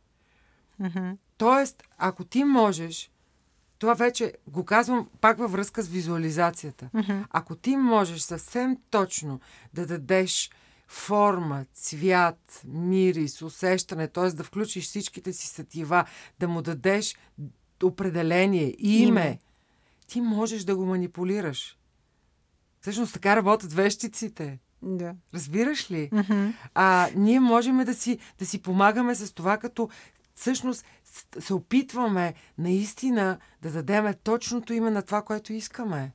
Mm-hmm. 0.81 1.17
Тоест, 1.37 1.83
ако 1.97 2.23
ти 2.23 2.43
можеш, 2.43 3.11
това 3.79 3.93
вече 3.93 4.33
го 4.47 4.65
казвам 4.65 5.09
пак 5.21 5.37
във 5.37 5.51
връзка 5.51 5.81
с 5.81 5.87
визуализацията. 5.87 6.89
Mm-hmm. 6.95 7.25
Ако 7.29 7.55
ти 7.55 7.77
можеш 7.77 8.21
съвсем 8.21 8.77
точно 8.89 9.39
да 9.73 9.85
дадеш 9.85 10.49
форма, 10.87 11.65
цвят, 11.73 12.61
мирис, 12.67 13.41
усещане, 13.41 14.07
т.е. 14.07 14.29
да 14.29 14.43
включиш 14.43 14.85
всичките 14.85 15.33
си 15.33 15.47
сетива, 15.47 16.05
да 16.39 16.47
му 16.47 16.61
дадеш 16.61 17.15
определение, 17.83 18.75
име, 18.79 19.07
име, 19.07 19.39
ти 20.07 20.21
можеш 20.21 20.63
да 20.63 20.75
го 20.75 20.85
манипулираш. 20.85 21.77
Всъщност 22.81 23.13
така 23.13 23.35
работят 23.35 23.73
вещиците. 23.73 24.59
Да. 24.81 25.15
Разбираш 25.33 25.91
ли? 25.91 26.09
Mm-hmm. 26.09 26.53
А, 26.73 27.09
ние 27.15 27.39
можем 27.39 27.77
да 27.77 27.93
си, 27.93 28.19
да 28.39 28.45
си 28.45 28.61
помагаме 28.61 29.15
с 29.15 29.33
това, 29.33 29.57
като 29.57 29.89
всъщност 30.35 30.85
се 31.39 31.53
опитваме 31.53 32.33
наистина 32.57 33.37
да 33.61 33.71
дадеме 33.71 34.13
точното 34.13 34.73
име 34.73 34.89
на 34.89 35.01
това, 35.01 35.21
което 35.21 35.53
искаме. 35.53 36.11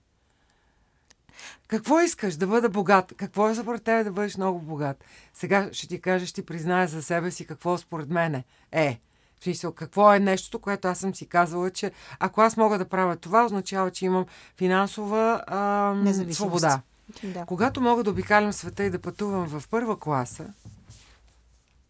Какво 1.69 2.01
искаш? 2.01 2.37
Да 2.37 2.47
бъда 2.47 2.69
богат. 2.69 3.13
Какво 3.17 3.49
е 3.49 3.55
според 3.55 3.83
тебе 3.83 4.05
да 4.05 4.13
бъдеш 4.13 4.37
много 4.37 4.59
богат? 4.59 5.05
Сега 5.35 5.69
ще 5.73 5.89
ти 5.89 6.01
кажа, 6.01 6.27
ще 6.27 6.35
ти 6.35 6.47
призная 6.47 6.89
за 6.89 7.03
себе 7.03 7.31
си 7.31 7.47
какво 7.47 7.79
според 7.79 8.09
мене 8.09 8.45
е. 8.73 9.01
В 9.41 9.45
смисъл, 9.45 9.73
какво 9.73 10.15
е 10.15 10.19
нещото, 10.19 10.59
което 10.59 10.89
аз 10.89 10.99
съм 10.99 11.15
си 11.15 11.27
казала, 11.27 11.71
че 11.71 11.93
ако 12.19 12.41
аз 12.41 12.57
мога 12.57 12.79
да 12.79 12.89
правя 12.89 13.17
това, 13.17 13.45
означава, 13.45 13.91
че 13.91 14.05
имам 14.05 14.27
финансова 14.57 15.45
ам, 15.47 16.33
свобода. 16.33 16.81
Да. 17.25 17.45
Когато 17.47 17.81
мога 17.81 18.05
да 18.05 18.11
обикалям 18.11 18.53
света 18.53 18.85
и 18.85 18.91
да 18.91 18.99
пътувам 18.99 19.49
в 19.49 19.69
първа 19.69 19.99
класа, 19.99 20.47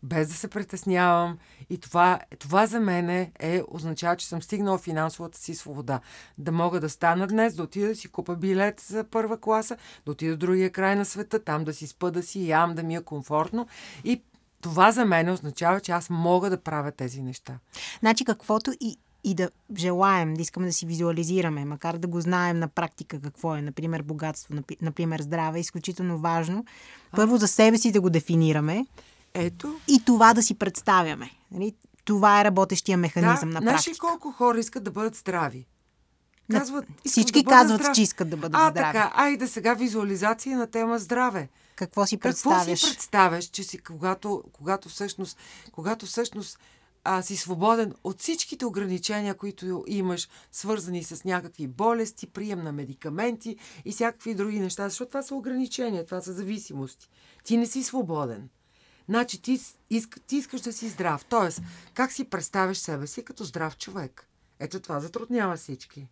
без 0.02 0.28
да 0.28 0.34
се 0.34 0.48
притеснявам. 0.48 1.38
И 1.70 1.78
това, 1.78 2.20
това 2.38 2.66
за 2.66 2.80
мен 2.80 3.10
е, 3.10 3.62
означава, 3.68 4.16
че 4.16 4.26
съм 4.26 4.42
стигнала 4.42 4.78
финансовата 4.78 5.38
си 5.38 5.54
свобода. 5.54 6.00
Да 6.38 6.52
мога 6.52 6.80
да 6.80 6.88
стана 6.88 7.26
днес, 7.26 7.54
да 7.54 7.62
отида 7.62 7.88
да 7.88 7.96
си 7.96 8.08
купа 8.08 8.36
билет 8.36 8.80
за 8.80 9.04
първа 9.04 9.40
класа, 9.40 9.76
да 10.06 10.12
отида 10.12 10.32
до 10.32 10.46
другия 10.46 10.70
край 10.70 10.96
на 10.96 11.04
света, 11.04 11.44
там 11.44 11.64
да 11.64 11.74
си 11.74 11.86
спа, 11.86 12.10
да 12.10 12.22
си 12.22 12.48
ям, 12.48 12.74
да 12.74 12.82
ми 12.82 12.96
е 12.96 13.02
комфортно. 13.02 13.66
И 14.04 14.22
това 14.60 14.92
за 14.92 15.04
мен 15.04 15.30
означава, 15.30 15.80
че 15.80 15.92
аз 15.92 16.10
мога 16.10 16.50
да 16.50 16.62
правя 16.62 16.92
тези 16.92 17.22
неща. 17.22 17.58
Значи 18.00 18.24
каквото 18.24 18.72
и, 18.80 18.96
и 19.24 19.34
да 19.34 19.50
желаем, 19.76 20.34
да 20.34 20.42
искаме 20.42 20.66
да 20.66 20.72
си 20.72 20.86
визуализираме, 20.86 21.64
макар 21.64 21.96
да 21.96 22.08
го 22.08 22.20
знаем 22.20 22.58
на 22.58 22.68
практика 22.68 23.20
какво 23.20 23.56
е, 23.56 23.62
например, 23.62 24.02
богатство, 24.02 24.54
например, 24.82 25.20
здраве, 25.20 25.58
е 25.58 25.60
изключително 25.60 26.18
важно. 26.18 26.64
Първо 27.16 27.36
за 27.36 27.48
себе 27.48 27.78
си 27.78 27.92
да 27.92 28.00
го 28.00 28.10
дефинираме. 28.10 28.86
Ето. 29.34 29.80
И 29.88 30.04
това 30.04 30.34
да 30.34 30.42
си 30.42 30.54
представяме. 30.54 31.30
Нали? 31.50 31.74
Това 32.04 32.40
е 32.40 32.44
работещия 32.44 32.98
механизъм 32.98 33.48
да, 33.48 33.54
на 33.54 33.60
практика. 33.60 33.82
Знаеш 33.82 33.98
колко 33.98 34.32
хора 34.32 34.58
искат 34.58 34.84
да 34.84 34.90
бъдат 34.90 35.14
здрави? 35.14 35.66
Казват, 36.52 36.84
Всички 37.06 37.42
да 37.42 37.50
казват, 37.50 37.80
здрави. 37.80 37.94
че 37.94 38.02
искат 38.02 38.30
да 38.30 38.36
бъдат 38.36 38.60
а, 38.60 38.70
здрави. 38.70 38.92
Така, 38.92 39.12
айде 39.14 39.46
сега 39.46 39.74
визуализация 39.74 40.58
на 40.58 40.66
тема 40.66 40.98
здраве. 40.98 41.48
Какво 41.76 42.06
си 42.06 42.16
представяш? 42.16 42.66
Какво 42.66 42.76
си 42.76 42.96
представяш, 42.96 43.44
че 43.44 43.62
си, 43.62 43.78
когато, 43.78 44.42
когато 44.52 44.88
всъщност, 44.88 45.38
когато 45.72 46.06
всъщност 46.06 46.58
а, 47.04 47.22
си 47.22 47.36
свободен 47.36 47.94
от 48.04 48.20
всичките 48.20 48.66
ограничения, 48.66 49.34
които 49.34 49.84
имаш, 49.86 50.28
свързани 50.52 51.04
с 51.04 51.24
някакви 51.24 51.66
болести, 51.66 52.26
прием 52.26 52.62
на 52.62 52.72
медикаменти 52.72 53.56
и 53.84 53.92
всякакви 53.92 54.34
други 54.34 54.60
неща, 54.60 54.88
защото 54.88 55.08
това 55.08 55.22
са 55.22 55.34
ограничения, 55.34 56.04
това 56.04 56.20
са 56.20 56.32
зависимости. 56.32 57.08
Ти 57.44 57.56
не 57.56 57.66
си 57.66 57.82
свободен. 57.82 58.48
Значи 59.08 59.42
ти, 59.42 59.60
иск, 59.90 60.20
ти 60.26 60.36
искаш 60.36 60.60
да 60.60 60.72
си 60.72 60.88
здрав. 60.88 61.24
Тоест, 61.24 61.62
как 61.94 62.12
си 62.12 62.24
представяш 62.24 62.78
себе 62.78 63.06
си 63.06 63.24
като 63.24 63.44
здрав 63.44 63.76
човек? 63.76 64.28
Ето 64.58 64.80
това 64.80 65.00
затруднява 65.00 65.56
всички. 65.56 66.08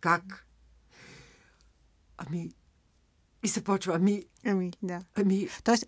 Как? 0.00 0.46
Ами, 2.18 2.50
и 3.42 3.48
се 3.48 3.64
почва, 3.64 3.94
ами... 3.94 4.24
Ами, 4.46 4.72
да. 4.82 5.00
Ами... 5.14 5.48
Тоест, 5.64 5.86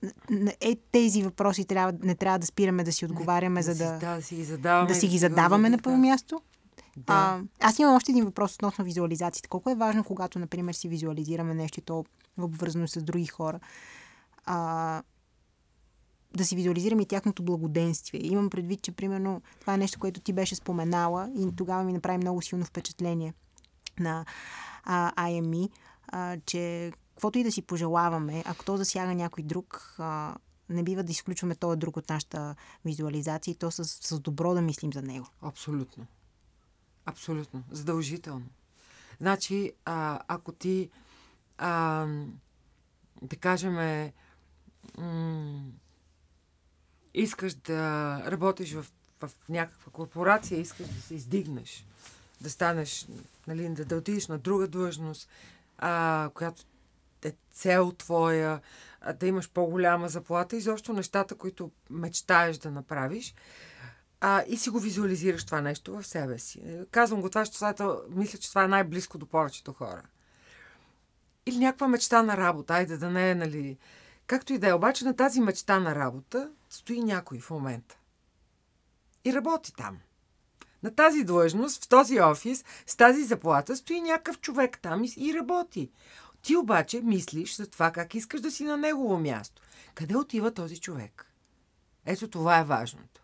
е, 0.61 0.77
тези 0.93 1.23
въпроси 1.23 1.65
трябва, 1.65 1.99
не 2.03 2.15
трябва 2.15 2.39
да 2.39 2.47
спираме 2.47 2.85
да 2.85 2.93
си 2.93 3.05
отговаряме, 3.05 3.55
не, 3.55 3.63
за 3.63 3.75
да... 3.75 3.99
Да, 3.99 4.17
да 4.17 4.23
си 4.23 4.37
ги 4.37 4.45
задаваме. 4.45 4.89
Да 4.89 4.95
си 4.95 5.09
ги 5.09 5.19
задаваме 5.19 5.71
на 5.71 5.79
първо 5.79 5.97
да. 5.97 6.03
място. 6.03 6.41
Да. 6.97 7.13
А, 7.13 7.41
аз 7.61 7.79
имам 7.79 7.95
още 7.95 8.13
един 8.13 8.25
въпрос 8.25 8.55
относно 8.55 8.85
визуализацията. 8.85 9.49
Колко 9.49 9.71
е 9.71 9.75
важно, 9.75 10.05
когато, 10.05 10.39
например, 10.39 10.75
си 10.75 10.89
визуализираме 10.89 11.55
нещо, 11.55 11.81
то 11.81 12.05
обвързано 12.39 12.89
с 12.89 13.03
други 13.03 13.27
хора, 13.27 13.61
а, 14.45 15.03
да 16.37 16.45
си 16.45 16.57
визуализираме 16.57 17.03
и 17.03 17.07
тяхното 17.07 17.43
благоденствие. 17.43 18.21
Имам 18.25 18.51
предвид, 18.51 18.83
че 18.83 18.93
примерно 18.93 19.43
това 19.61 19.75
е 19.75 19.79
нещо, 19.79 19.99
което 19.99 20.21
ти 20.21 20.33
беше 20.33 20.55
споменала 20.55 21.31
и 21.37 21.57
тогава 21.57 21.85
ми 21.85 21.93
направи 21.93 22.19
много 22.19 22.43
силно 22.43 22.65
впечатление 22.65 23.35
на 24.01 24.25
а, 24.85 25.29
IME, 25.29 25.71
а, 26.09 26.37
че 26.47 26.93
каквото 27.15 27.39
и 27.39 27.45
да 27.45 27.53
си 27.53 27.63
пожелаваме, 27.63 28.43
ако 28.47 28.65
то 28.65 28.77
засяга 28.77 29.15
някой 29.15 29.45
друг, 29.45 29.97
а, 29.99 30.35
не 30.69 30.83
бива 30.83 31.03
да 31.03 31.13
изключваме 31.13 31.55
този 31.55 31.79
друг 31.79 31.97
от 31.97 32.09
нашата 32.09 32.55
визуализация 32.85 33.53
и 33.53 33.55
то 33.55 33.71
с, 33.71 33.85
с 33.85 34.21
добро 34.21 34.55
да 34.55 34.63
мислим 34.63 34.93
за 34.93 35.03
него. 35.03 35.27
Абсолютно. 35.43 36.07
Абсолютно. 37.07 37.63
Задължително. 37.71 38.47
Значи, 39.21 39.73
а, 39.85 40.21
ако 40.29 40.53
ти, 40.53 40.91
а, 41.59 42.07
да 43.23 43.37
кажем, 43.37 43.75
м- 44.99 45.63
искаш 47.15 47.55
да 47.55 48.23
работиш 48.27 48.73
в, 48.73 48.87
в 49.21 49.31
някаква 49.49 49.93
корпорация, 49.93 50.61
искаш 50.61 50.87
да 50.87 51.03
се 51.03 51.15
издигнеш, 51.15 51.87
да 52.41 52.51
станеш, 52.51 53.07
нали, 53.47 53.69
да, 53.69 53.85
да 53.85 53.97
отидеш 53.97 54.29
на 54.29 54.39
друга 54.39 54.69
длъжност, 54.69 55.29
а, 55.79 56.31
която 56.35 56.63
е 57.25 57.33
цел 57.53 57.93
твоя, 57.93 58.61
а, 59.01 59.13
да 59.13 59.27
имаш 59.27 59.51
по-голяма 59.51 60.09
заплата, 60.09 60.57
изобщо 60.57 60.93
нещата, 60.93 61.35
които 61.35 61.71
мечтаеш 61.91 62.59
да 62.59 62.71
направиш. 62.71 63.35
А, 64.21 64.45
и 64.49 64.57
си 64.57 64.71
го 64.71 64.81
визуализираш 64.81 65.45
това 65.45 65.61
нещо 65.61 65.93
в 65.93 66.07
себе 66.07 66.39
си. 66.39 66.63
Казвам 66.91 67.21
го 67.21 67.29
това, 67.29 67.45
защото 67.45 68.03
мисля, 68.09 68.39
че 68.39 68.49
това 68.49 68.65
е 68.65 68.69
най-близко 68.69 69.19
до 69.19 69.27
повечето 69.27 69.73
хора. 69.73 70.03
Или 71.47 71.59
някаква 71.59 71.89
мечта 71.89 72.23
на 72.23 72.37
работа, 72.37 72.75
айде 72.75 72.97
да 72.97 73.11
не 73.11 73.31
е, 73.31 73.35
нали... 73.35 73.79
Както 74.27 74.53
и 74.53 74.59
да 74.59 74.69
е, 74.69 74.73
обаче 74.73 75.05
на 75.05 75.17
тази 75.17 75.41
мечта 75.41 75.81
на 75.81 75.95
работа 75.95 76.51
стои 76.73 77.01
някой 77.01 77.39
в 77.39 77.51
момента. 77.51 77.99
И 79.25 79.33
работи 79.33 79.73
там. 79.77 79.99
На 80.83 80.95
тази 80.95 81.25
длъжност, 81.25 81.85
в 81.85 81.89
този 81.89 82.21
офис, 82.21 82.65
с 82.87 82.97
тази 82.97 83.25
заплата, 83.25 83.77
стои 83.77 84.01
някакъв 84.01 84.41
човек 84.41 84.79
там 84.83 85.05
и, 85.17 85.35
работи. 85.35 85.91
Ти 86.43 86.57
обаче 86.57 87.01
мислиш 87.01 87.57
за 87.57 87.67
това 87.67 87.91
как 87.91 88.15
искаш 88.15 88.41
да 88.41 88.51
си 88.51 88.65
на 88.65 88.77
негово 88.77 89.19
място. 89.19 89.63
Къде 89.95 90.17
отива 90.17 90.55
този 90.55 90.81
човек? 90.81 91.33
Ето 92.07 92.29
това 92.29 92.59
е 92.59 92.65
важното. 92.65 93.23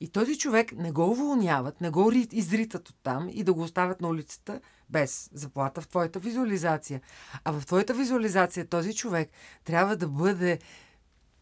И 0.00 0.08
този 0.08 0.38
човек 0.38 0.72
не 0.72 0.92
го 0.92 1.10
уволняват, 1.10 1.80
не 1.80 1.90
го 1.90 2.12
изритат 2.32 2.88
оттам 2.88 3.28
и 3.32 3.44
да 3.44 3.54
го 3.54 3.62
оставят 3.62 4.00
на 4.00 4.08
улицата 4.08 4.60
без 4.90 5.30
заплата 5.32 5.80
в 5.80 5.88
твоята 5.88 6.18
визуализация. 6.18 7.00
А 7.44 7.52
в 7.52 7.66
твоята 7.66 7.94
визуализация 7.94 8.68
този 8.68 8.94
човек 8.94 9.30
трябва 9.64 9.96
да 9.96 10.08
бъде 10.08 10.58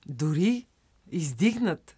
дори 0.07 0.67
издигнат 1.11 1.97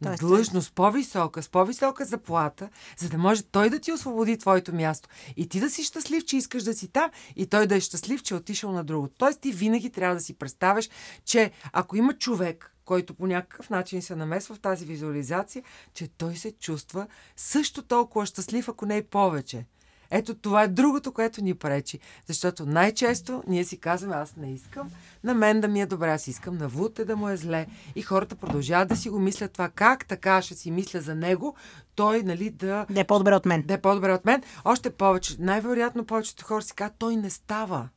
на 0.00 0.16
длъжност 0.16 0.74
по-висока, 0.74 1.42
с 1.42 1.48
по-висока 1.48 2.04
заплата, 2.04 2.68
за 2.98 3.08
да 3.08 3.18
може 3.18 3.42
той 3.42 3.70
да 3.70 3.78
ти 3.78 3.92
освободи 3.92 4.38
твоето 4.38 4.74
място. 4.74 5.08
И 5.36 5.48
ти 5.48 5.60
да 5.60 5.70
си 5.70 5.84
щастлив, 5.84 6.24
че 6.24 6.36
искаш 6.36 6.62
да 6.62 6.74
си 6.74 6.88
там, 6.88 7.10
и 7.36 7.46
той 7.46 7.66
да 7.66 7.76
е 7.76 7.80
щастлив, 7.80 8.22
че 8.22 8.34
е 8.34 8.36
отишъл 8.36 8.72
на 8.72 8.84
друго. 8.84 9.08
Тоест 9.08 9.40
ти 9.40 9.52
винаги 9.52 9.90
трябва 9.90 10.14
да 10.14 10.20
си 10.20 10.34
представяш, 10.34 10.88
че 11.24 11.50
ако 11.72 11.96
има 11.96 12.18
човек, 12.18 12.76
който 12.84 13.14
по 13.14 13.26
някакъв 13.26 13.70
начин 13.70 14.02
се 14.02 14.16
намесва 14.16 14.54
в 14.54 14.60
тази 14.60 14.84
визуализация, 14.84 15.62
че 15.94 16.08
той 16.08 16.36
се 16.36 16.52
чувства 16.52 17.06
също 17.36 17.82
толкова 17.82 18.26
щастлив, 18.26 18.68
ако 18.68 18.86
не 18.86 18.96
и 18.96 19.02
повече. 19.02 19.66
Ето 20.10 20.34
това 20.34 20.62
е 20.62 20.68
другото, 20.68 21.12
което 21.12 21.44
ни 21.44 21.54
пречи. 21.54 21.98
Защото 22.26 22.66
най-често 22.66 23.42
ние 23.46 23.64
си 23.64 23.78
казваме, 23.78 24.16
аз 24.16 24.36
не 24.36 24.52
искам 24.52 24.90
на 25.24 25.34
мен 25.34 25.60
да 25.60 25.68
ми 25.68 25.80
е 25.80 25.86
добре, 25.86 26.10
аз 26.10 26.26
искам 26.26 26.56
на 26.56 26.68
Вуте 26.68 27.04
да 27.04 27.16
му 27.16 27.28
е 27.28 27.36
зле. 27.36 27.66
И 27.94 28.02
хората 28.02 28.36
продължават 28.36 28.88
да 28.88 28.96
си 28.96 29.10
го 29.10 29.18
мислят 29.18 29.52
това, 29.52 29.68
как 29.68 30.06
така 30.06 30.42
ще 30.42 30.54
си 30.54 30.70
мисля 30.70 31.00
за 31.00 31.14
него, 31.14 31.56
той, 31.94 32.22
нали, 32.22 32.50
да... 32.50 32.86
Да 32.90 33.00
е 33.00 33.04
по-добре 33.04 33.34
от 33.34 33.46
мен. 33.46 33.62
Да 33.66 33.74
е 33.74 33.80
по-добре 33.80 34.12
от 34.12 34.24
мен. 34.24 34.42
Още 34.64 34.90
повече, 34.90 35.36
най-вероятно 35.38 36.04
повечето 36.04 36.44
хора 36.44 36.62
си 36.62 36.74
казват, 36.74 36.98
той 36.98 37.16
не 37.16 37.30
става. 37.30 37.88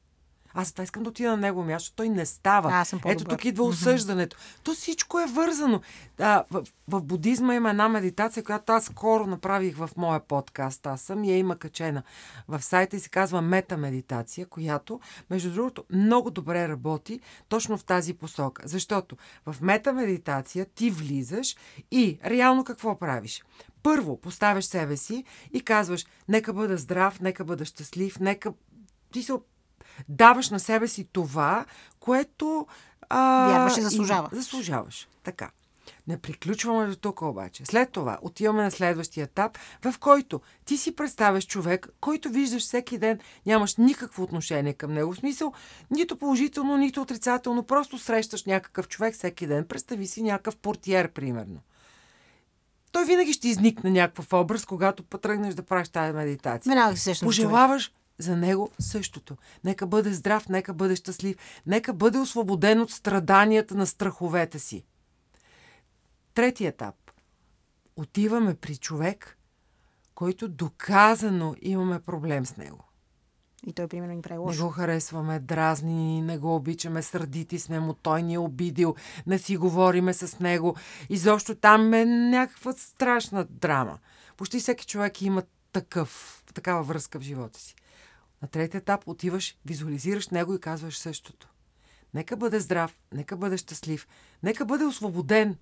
Аз 0.54 0.72
това 0.72 0.84
искам 0.84 1.04
да 1.04 1.10
отида 1.10 1.30
на 1.30 1.38
него 1.38 1.64
място. 1.64 1.94
Той 1.96 2.10
не 2.10 2.26
става. 2.26 2.74
Аз 2.74 2.90
съм 2.90 3.00
Ето 3.06 3.24
тук 3.24 3.46
идва 3.46 3.64
осъждането. 3.64 4.38
То 4.64 4.74
всичко 4.74 5.20
е 5.20 5.26
вързано. 5.26 5.82
А, 6.20 6.44
в, 6.52 6.64
в 6.88 7.02
будизма 7.02 7.56
има 7.56 7.70
една 7.70 7.90
медитация, 7.90 8.44
която 8.44 8.72
аз 8.72 8.86
скоро 8.86 9.28
направих 9.28 9.78
в 9.78 9.90
моя 9.98 10.20
подкаст. 10.20 10.88
Аз 10.88 11.02
съм 11.02 11.24
я 11.24 11.38
има 11.38 11.56
качена 11.56 12.04
в 12.48 12.62
сайта 12.62 12.96
и 12.96 13.00
се 13.00 13.10
казва 13.10 13.42
Мета 13.42 13.78
медитация, 13.78 14.46
която, 14.46 15.00
между 15.30 15.54
другото, 15.54 15.84
много 15.90 16.32
добре 16.32 16.68
работи 16.68 17.20
точно 17.50 17.78
в 17.78 17.84
тази 17.84 18.14
посока. 18.14 18.62
Защото 18.66 19.18
в 19.46 19.56
мета 19.62 19.94
медитация 19.94 20.66
ти 20.66 20.92
влизаш 20.92 21.56
и 21.92 22.20
реално 22.26 22.64
какво 22.64 23.00
правиш? 23.00 23.44
Първо 23.84 24.18
поставяш 24.18 24.66
себе 24.66 24.98
си 24.98 25.24
и 25.54 25.62
казваш, 25.62 26.06
нека 26.28 26.54
бъда 26.54 26.78
здрав, 26.78 27.20
нека 27.20 27.46
бъда 27.46 27.66
щастлив, 27.66 28.20
нека 28.20 28.54
ти 29.12 29.24
се 29.24 29.34
даваш 30.10 30.50
на 30.50 30.60
себе 30.60 30.88
си 30.88 31.08
това, 31.12 31.66
което... 32.00 32.68
А, 33.10 33.48
Вярваш 33.48 33.78
и 33.78 33.82
заслужава. 33.82 34.30
И, 34.34 34.36
заслужаваш. 34.36 35.08
Така. 35.24 35.50
Не 36.08 36.18
приключваме 36.18 36.88
до 36.88 36.96
тук 36.96 37.22
обаче. 37.22 37.66
След 37.66 37.92
това 37.92 38.18
отиваме 38.22 38.64
на 38.64 38.72
следващия 38.72 39.24
етап, 39.24 39.58
в 39.82 40.00
който 40.00 40.42
ти 40.66 40.78
си 40.78 40.96
представяш 40.96 41.48
човек, 41.48 41.90
който 42.02 42.30
виждаш 42.30 42.64
всеки 42.64 42.98
ден, 42.98 43.20
нямаш 43.46 43.76
никакво 43.76 44.24
отношение 44.24 44.74
към 44.74 44.94
него. 44.94 45.14
В 45.14 45.18
смисъл, 45.18 45.54
нито 45.92 46.18
положително, 46.18 46.78
нито 46.78 47.02
отрицателно, 47.02 47.64
просто 47.64 47.98
срещаш 47.98 48.46
някакъв 48.46 48.88
човек 48.88 49.16
всеки 49.16 49.48
ден. 49.48 49.66
Представи 49.66 50.08
си 50.08 50.24
някакъв 50.24 50.56
портиер, 50.56 51.12
примерно. 51.12 51.60
Той 52.92 53.06
винаги 53.06 53.34
ще 53.34 53.48
изникне 53.48 53.92
някакъв 53.92 54.34
образ, 54.34 54.66
когато 54.66 55.04
потръгнеш 55.04 55.54
да 55.54 55.64
правиш 55.64 55.90
тази 55.90 56.14
медитация. 56.14 56.72
Веднага 56.72 56.98
се 56.98 57.14
Пожелаваш 57.26 57.92
за 58.24 58.38
него 58.38 58.70
същото. 58.80 59.38
Нека 59.64 59.88
бъде 59.88 60.14
здрав, 60.14 60.50
нека 60.50 60.74
бъде 60.74 60.96
щастлив, 60.96 61.36
нека 61.66 61.94
бъде 61.94 62.18
освободен 62.18 62.82
от 62.82 62.92
страданията 62.92 63.76
на 63.76 63.88
страховете 63.88 64.60
си. 64.60 64.84
Трети 66.34 66.66
етап. 66.66 66.96
Отиваме 67.96 68.56
при 68.56 68.78
човек, 68.78 69.38
който 70.16 70.48
доказано 70.48 71.56
имаме 71.62 72.00
проблем 72.00 72.46
с 72.46 72.58
него. 72.58 72.84
И 73.68 73.74
той, 73.74 73.88
примерно, 73.88 74.14
ни 74.14 74.22
прави 74.22 74.38
лошо. 74.38 74.60
Не 74.60 74.66
го 74.66 74.72
харесваме, 74.72 75.40
дразни, 75.40 76.22
не 76.22 76.38
го 76.38 76.56
обичаме, 76.56 77.02
сърдити 77.02 77.60
сме 77.60 77.80
му, 77.80 77.94
той 77.94 78.24
ни 78.24 78.34
е 78.34 78.40
обидил, 78.40 78.96
не 79.28 79.40
си 79.40 79.58
говориме 79.58 80.14
с 80.14 80.40
него. 80.40 80.76
Изобщо 81.10 81.56
там 81.56 81.94
е 81.94 82.06
някаква 82.06 82.74
страшна 82.74 83.46
драма. 83.50 84.00
Почти 84.38 84.60
всеки 84.60 84.86
човек 84.86 85.22
има 85.22 85.44
такъв, 85.72 86.44
такава 86.54 86.84
връзка 86.84 87.20
в 87.20 87.24
живота 87.24 87.60
си. 87.60 87.76
На 88.44 88.48
третия 88.50 88.80
етап 88.80 89.04
отиваш, 89.08 89.58
визуализираш 89.66 90.30
него 90.30 90.54
и 90.54 90.60
казваш 90.60 90.98
същото. 90.98 91.50
Нека 92.14 92.38
бъде 92.38 92.60
здрав, 92.60 93.00
нека 93.14 93.38
бъде 93.38 93.58
щастлив, 93.58 94.08
нека 94.44 94.66
бъде 94.66 94.86
освободен 94.86 95.58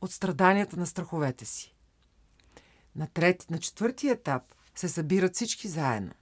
от 0.00 0.12
страданията 0.12 0.76
на 0.76 0.86
страховете 0.86 1.44
си. 1.44 1.74
На, 2.96 3.06
трети, 3.06 3.46
на 3.50 3.58
четвъртия 3.58 4.12
етап 4.12 4.42
се 4.74 4.88
събират 4.88 5.34
всички 5.34 5.68
заедно. 5.68 6.12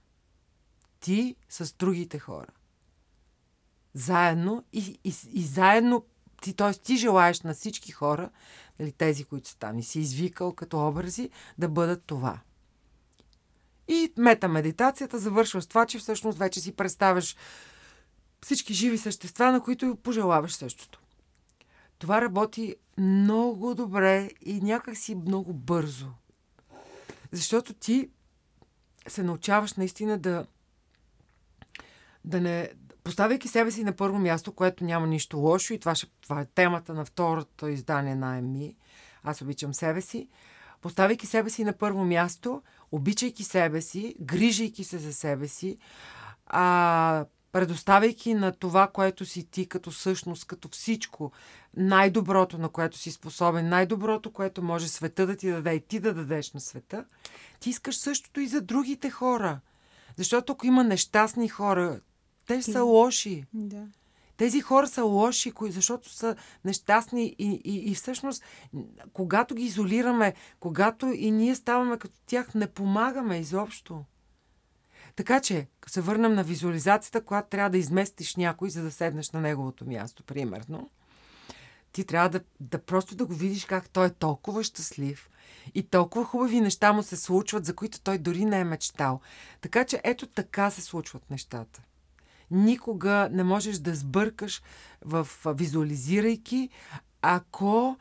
Ти 0.99 1.35
с 1.49 1.73
другите 1.73 2.19
хора. 2.19 2.51
Заедно 3.93 4.63
и, 4.73 4.99
и, 5.03 5.13
и 5.33 5.43
заедно 5.43 6.05
ти, 6.41 6.53
т.е. 6.53 6.73
ти 6.73 6.97
желаеш 6.97 7.41
на 7.41 7.53
всички 7.53 7.91
хора, 7.91 8.29
нали, 8.79 8.91
тези, 8.91 9.23
които 9.23 9.49
са 9.49 9.57
там 9.57 9.79
и 9.79 9.83
си 9.83 9.99
извикал 9.99 10.53
като 10.53 10.87
образи, 10.87 11.29
да 11.57 11.69
бъдат 11.69 12.03
това– 12.05 12.39
и 13.87 14.13
метамедитацията 14.17 15.19
завършва 15.19 15.61
с 15.61 15.67
това, 15.67 15.85
че 15.85 15.99
всъщност 15.99 16.37
вече 16.37 16.59
си 16.59 16.75
представяш 16.75 17.35
всички 18.43 18.73
живи 18.73 18.97
същества, 18.97 19.51
на 19.51 19.61
които 19.61 19.97
пожелаваш 20.03 20.53
същото. 20.53 21.01
Това 21.99 22.21
работи 22.21 22.75
много 22.97 23.75
добре 23.75 24.29
и 24.41 24.61
някакси 24.61 25.15
много 25.15 25.53
бързо. 25.53 26.07
Защото 27.31 27.73
ти 27.73 28.09
се 29.07 29.23
научаваш 29.23 29.73
наистина 29.73 30.17
да 30.17 30.45
да 32.25 32.41
не... 32.41 32.69
Поставяйки 33.03 33.47
себе 33.47 33.71
си 33.71 33.83
на 33.83 33.93
първо 33.93 34.19
място, 34.19 34.51
което 34.51 34.83
няма 34.83 35.07
нищо 35.07 35.37
лошо, 35.37 35.73
и 35.73 35.79
това, 35.79 35.95
ще, 35.95 36.07
това 36.21 36.41
е 36.41 36.45
темата 36.45 36.93
на 36.93 37.05
второто 37.05 37.67
издание 37.67 38.15
на 38.15 38.37
ЕМИ, 38.37 38.75
аз 39.23 39.41
обичам 39.41 39.73
себе 39.73 40.01
си, 40.01 40.29
поставяйки 40.81 41.27
себе 41.27 41.49
си 41.49 41.63
на 41.63 41.73
първо 41.73 42.05
място, 42.05 42.61
обичайки 42.91 43.43
себе 43.43 43.81
си, 43.81 44.15
грижайки 44.21 44.83
се 44.83 44.97
за 44.97 45.13
себе 45.13 45.47
си, 45.47 45.77
а, 46.45 47.25
предоставяйки 47.51 48.33
на 48.33 48.51
това, 48.51 48.87
което 48.87 49.25
си 49.25 49.43
ти 49.43 49.65
като 49.65 49.91
същност, 49.91 50.45
като 50.45 50.69
всичко, 50.69 51.31
най-доброто, 51.77 52.57
на 52.57 52.69
което 52.69 52.97
си 52.97 53.11
способен, 53.11 53.69
най-доброто, 53.69 54.31
което 54.31 54.63
може 54.63 54.87
света 54.87 55.27
да 55.27 55.35
ти 55.35 55.51
даде 55.51 55.73
и 55.73 55.79
ти 55.79 55.99
да 55.99 56.13
дадеш 56.13 56.53
на 56.53 56.59
света, 56.59 57.05
ти 57.59 57.69
искаш 57.69 57.97
същото 57.97 58.39
и 58.39 58.47
за 58.47 58.61
другите 58.61 59.09
хора. 59.09 59.59
Защото 60.17 60.53
ако 60.53 60.65
има 60.65 60.83
нещастни 60.83 61.47
хора, 61.47 61.99
те 62.45 62.61
са 62.61 62.83
лоши. 62.83 63.45
Да. 63.53 63.87
Тези 64.41 64.61
хора 64.61 64.87
са 64.87 65.03
лоши, 65.03 65.53
защото 65.61 66.09
са 66.09 66.35
нещастни 66.65 67.35
и, 67.39 67.61
и, 67.63 67.91
и 67.91 67.95
всъщност, 67.95 68.43
когато 69.13 69.55
ги 69.55 69.63
изолираме, 69.63 70.33
когато 70.59 71.07
и 71.07 71.31
ние 71.31 71.55
ставаме 71.55 71.97
като 71.97 72.19
тях, 72.25 72.55
не 72.55 72.67
помагаме 72.67 73.39
изобщо. 73.39 74.05
Така 75.15 75.39
че, 75.39 75.67
се 75.87 76.01
върнем 76.01 76.33
на 76.33 76.43
визуализацията, 76.43 77.25
когато 77.25 77.49
трябва 77.49 77.69
да 77.69 77.77
изместиш 77.77 78.35
някой, 78.35 78.69
за 78.69 78.83
да 78.83 78.91
седнеш 78.91 79.31
на 79.31 79.41
неговото 79.41 79.85
място, 79.85 80.23
примерно. 80.23 80.89
Ти 81.91 82.05
трябва 82.05 82.29
да, 82.29 82.41
да 82.59 82.79
просто 82.79 83.15
да 83.15 83.25
го 83.25 83.33
видиш 83.33 83.65
как 83.65 83.89
той 83.89 84.07
е 84.07 84.13
толкова 84.13 84.63
щастлив 84.63 85.29
и 85.73 85.83
толкова 85.83 86.25
хубави 86.25 86.61
неща 86.61 86.93
му 86.93 87.03
се 87.03 87.17
случват, 87.17 87.65
за 87.65 87.75
които 87.75 88.01
той 88.01 88.17
дори 88.17 88.45
не 88.45 88.59
е 88.59 88.63
мечтал. 88.63 89.19
Така 89.61 89.85
че 89.85 90.01
ето 90.03 90.27
така 90.27 90.69
се 90.69 90.81
случват 90.81 91.29
нещата. 91.29 91.81
Никога 92.51 93.29
не 93.31 93.43
можеш 93.43 93.77
да 93.77 93.95
сбъркаш 93.95 94.61
в 95.05 95.27
визуализирайки, 95.45 96.69
ако 97.21 97.97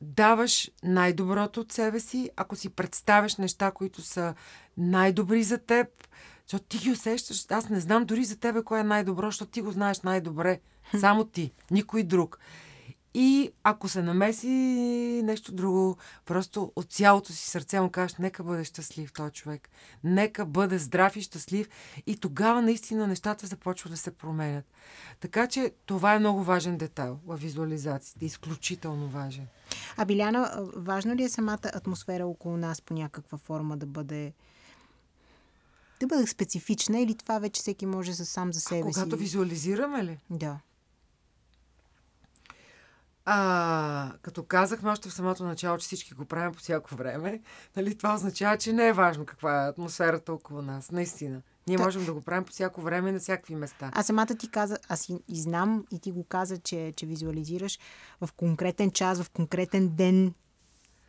даваш 0.00 0.70
най-доброто 0.82 1.60
от 1.60 1.72
себе 1.72 2.00
си, 2.00 2.30
ако 2.36 2.56
си 2.56 2.68
представяш 2.68 3.36
неща, 3.36 3.70
които 3.70 4.02
са 4.02 4.34
най-добри 4.76 5.42
за 5.42 5.58
теб, 5.58 5.88
защото 6.46 6.64
ти 6.64 6.78
ги 6.78 6.90
усещаш. 6.90 7.44
Аз 7.50 7.68
не 7.68 7.80
знам 7.80 8.04
дори 8.04 8.24
за 8.24 8.36
тебе 8.36 8.62
кое 8.62 8.80
е 8.80 8.84
най-добро, 8.84 9.26
защото 9.26 9.50
ти 9.50 9.60
го 9.60 9.70
знаеш 9.70 10.00
най-добре. 10.00 10.60
Само 11.00 11.24
ти, 11.24 11.52
никой 11.70 12.02
друг. 12.02 12.38
И 13.18 13.50
ако 13.62 13.88
се 13.88 14.02
намеси 14.02 14.46
нещо 15.24 15.52
друго, 15.52 15.96
просто 16.26 16.72
от 16.76 16.92
цялото 16.92 17.32
си 17.32 17.50
сърце 17.50 17.80
му 17.80 17.90
кажеш, 17.90 18.16
нека 18.18 18.44
бъде 18.44 18.64
щастлив 18.64 19.12
този 19.12 19.32
човек. 19.32 19.68
Нека 20.04 20.46
бъде 20.46 20.78
здрав 20.78 21.16
и 21.16 21.22
щастлив. 21.22 21.68
И 22.06 22.16
тогава 22.16 22.62
наистина 22.62 23.06
нещата 23.06 23.46
започват 23.46 23.92
да 23.92 23.96
се 23.96 24.10
променят. 24.10 24.64
Така 25.20 25.46
че 25.46 25.72
това 25.86 26.14
е 26.14 26.18
много 26.18 26.42
важен 26.42 26.78
детайл 26.78 27.18
в 27.26 27.36
визуализациите. 27.36 28.26
Изключително 28.26 29.08
важен. 29.08 29.46
А 29.96 30.04
Биляна, 30.04 30.68
важно 30.76 31.14
ли 31.14 31.22
е 31.22 31.28
самата 31.28 31.58
атмосфера 31.64 32.26
около 32.26 32.56
нас 32.56 32.82
по 32.82 32.94
някаква 32.94 33.38
форма 33.38 33.76
да 33.76 33.86
бъде 33.86 34.32
да 36.00 36.06
бъде 36.06 36.26
специфична 36.26 37.00
или 37.00 37.14
това 37.14 37.38
вече 37.38 37.60
всеки 37.60 37.86
може 37.86 38.12
за 38.12 38.26
сам 38.26 38.52
за 38.52 38.60
себе 38.60 38.78
а, 38.78 38.80
когато 38.80 38.94
си? 38.94 39.00
Когато 39.00 39.16
визуализираме 39.16 40.04
ли? 40.04 40.18
Да. 40.30 40.58
А, 43.28 44.12
като 44.22 44.42
казахме 44.42 44.90
още 44.90 45.08
в 45.08 45.12
самото 45.12 45.44
начало, 45.44 45.78
че 45.78 45.86
всички 45.86 46.14
го 46.14 46.24
правим 46.24 46.52
по 46.52 46.58
всяко 46.58 46.94
време, 46.94 47.40
нали, 47.76 47.96
това 47.96 48.14
означава, 48.14 48.56
че 48.58 48.72
не 48.72 48.88
е 48.88 48.92
важно 48.92 49.26
каква 49.26 49.64
е 49.64 49.68
атмосферата 49.68 50.32
около 50.32 50.62
нас. 50.62 50.90
Наистина. 50.90 51.42
Ние 51.66 51.78
можем 51.78 52.04
да 52.04 52.12
го 52.12 52.20
правим 52.20 52.44
по 52.44 52.52
всяко 52.52 52.80
време 52.80 53.12
на 53.12 53.18
всякакви 53.18 53.54
места. 53.54 53.90
А 53.94 54.02
самата 54.02 54.26
ти 54.26 54.50
каза, 54.50 54.78
аз 54.88 55.08
и, 55.08 55.18
и 55.28 55.40
знам 55.40 55.84
и 55.90 55.98
ти 55.98 56.12
го 56.12 56.24
каза, 56.24 56.58
че, 56.58 56.92
че 56.96 57.06
визуализираш 57.06 57.78
в 58.20 58.28
конкретен 58.36 58.90
час, 58.90 59.22
в 59.22 59.30
конкретен 59.30 59.88
ден 59.88 60.34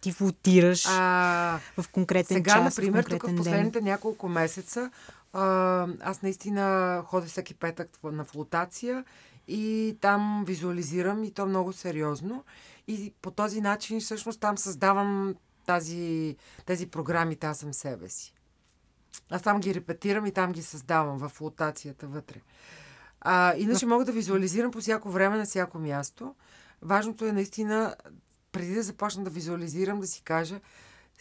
ти 0.01 0.11
флотираш 0.11 0.86
а, 0.89 1.59
в 1.78 1.89
конкретен 1.91 2.38
сега, 2.38 2.53
час, 2.53 2.78
например, 2.78 3.03
в 3.03 3.09
тук 3.09 3.30
в 3.30 3.36
последните 3.36 3.80
ден. 3.80 3.84
няколко 3.84 4.30
месеца 4.30 4.91
а, 5.34 5.88
аз 6.01 6.22
наистина 6.22 7.01
ходя 7.05 7.28
всеки 7.28 7.53
петък 7.53 7.89
на 8.03 8.26
флотация 8.26 9.03
и 9.48 9.98
там 10.02 10.43
визуализирам 10.48 11.24
и 11.24 11.32
то 11.32 11.45
много 11.45 11.74
сериозно. 11.74 12.43
И 12.88 13.14
по 13.22 13.32
този 13.32 13.62
начин 13.62 14.00
всъщност 14.00 14.39
там 14.39 14.58
създавам 14.58 15.36
тази, 15.66 16.36
тези 16.66 16.88
програми, 16.88 17.38
аз 17.43 17.58
съм 17.58 17.74
себе 17.74 18.10
си. 18.10 18.34
Аз 19.30 19.41
там 19.41 19.60
ги 19.60 19.76
репетирам 19.76 20.26
и 20.26 20.32
там 20.32 20.52
ги 20.52 20.64
създавам 20.64 21.18
в 21.18 21.30
флотацията 21.30 22.08
вътре. 22.08 22.41
А, 23.22 23.54
иначе 23.58 23.86
мога 23.86 24.06
да 24.06 24.12
визуализирам 24.12 24.72
по 24.72 24.80
всяко 24.80 25.10
време 25.10 25.38
на 25.38 25.45
всяко 25.45 25.80
място. 25.80 26.36
Важното 26.82 27.26
е 27.26 27.32
наистина, 27.32 27.95
преди 28.52 28.76
да 28.76 28.84
започна 28.84 29.24
да 29.24 29.30
визуализирам, 29.30 30.00
да 30.00 30.08
си 30.08 30.22
кажа 30.24 30.60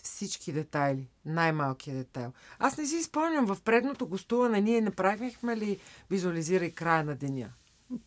всички 0.02 0.52
детайли, 0.52 1.08
най-малкият 1.24 1.98
детайл. 1.98 2.32
Аз 2.58 2.76
не 2.78 2.86
си 2.86 3.02
спомням, 3.02 3.46
в 3.46 3.60
предното 3.64 4.06
гостуване 4.06 4.60
ние 4.60 4.80
направихме 4.80 5.56
ли 5.56 5.78
визуализирай 6.10 6.70
края 6.70 7.04
на 7.04 7.16
деня. 7.16 7.50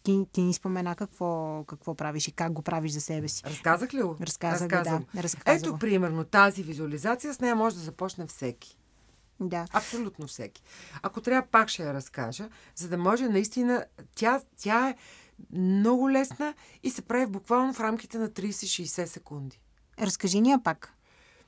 Ти, 0.03 0.25
ти 0.31 0.41
ни 0.41 0.53
спомена 0.53 0.95
какво, 0.95 1.63
какво 1.67 1.95
правиш 1.95 2.27
и 2.27 2.31
как 2.31 2.53
го 2.53 2.61
правиш 2.61 2.91
за 2.91 3.01
себе 3.01 3.27
си. 3.27 3.43
Разказах 3.45 3.93
ли 3.93 4.01
го? 4.01 4.17
Разказах, 4.21 4.67
да. 4.67 5.01
Ето, 5.45 5.77
примерно, 5.77 6.23
тази 6.23 6.63
визуализация, 6.63 7.33
с 7.33 7.39
нея 7.39 7.55
може 7.55 7.75
да 7.75 7.81
започне 7.81 8.27
всеки. 8.27 8.77
Да. 9.39 9.65
Абсолютно 9.73 10.27
всеки. 10.27 10.63
Ако 11.01 11.21
трябва, 11.21 11.47
пак 11.51 11.69
ще 11.69 11.83
я 11.83 11.93
разкажа, 11.93 12.49
за 12.75 12.89
да 12.89 12.97
може 12.97 13.29
наистина... 13.29 13.85
Тя, 14.15 14.41
тя 14.57 14.89
е 14.89 14.95
много 15.51 16.11
лесна 16.11 16.53
и 16.83 16.91
се 16.91 17.01
прави 17.01 17.25
буквално 17.25 17.73
в 17.73 17.79
рамките 17.79 18.17
на 18.17 18.29
30-60 18.29 19.05
секунди. 19.05 19.59
Разкажи 20.01 20.41
ни 20.41 20.51
я 20.51 20.63
пак, 20.63 20.93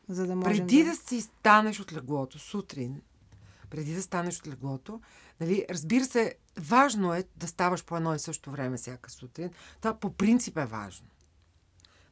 за 0.10 0.28
да 0.28 0.36
можем 0.36 0.52
Преди 0.52 0.84
да... 0.84 0.90
да 0.90 0.96
си 0.96 1.22
станеш 1.22 1.80
от 1.80 1.94
леглото 1.94 2.40
сутрин, 2.40 3.02
преди 3.72 3.96
да 3.96 4.02
станеш 4.02 4.40
от 4.40 4.48
леглото, 4.48 5.02
нали, 5.40 5.66
разбира 5.70 6.06
се, 6.06 6.36
важно 6.60 7.14
е 7.14 7.24
да 7.38 7.48
ставаш 7.48 7.86
по 7.86 7.98
едно 7.98 8.16
и 8.16 8.20
също 8.20 8.52
време 8.52 8.78
всяка 8.78 9.12
сутрин. 9.12 9.50
Това 9.82 9.94
по 9.94 10.14
принцип 10.14 10.58
е 10.58 10.66
важно. 10.66 11.08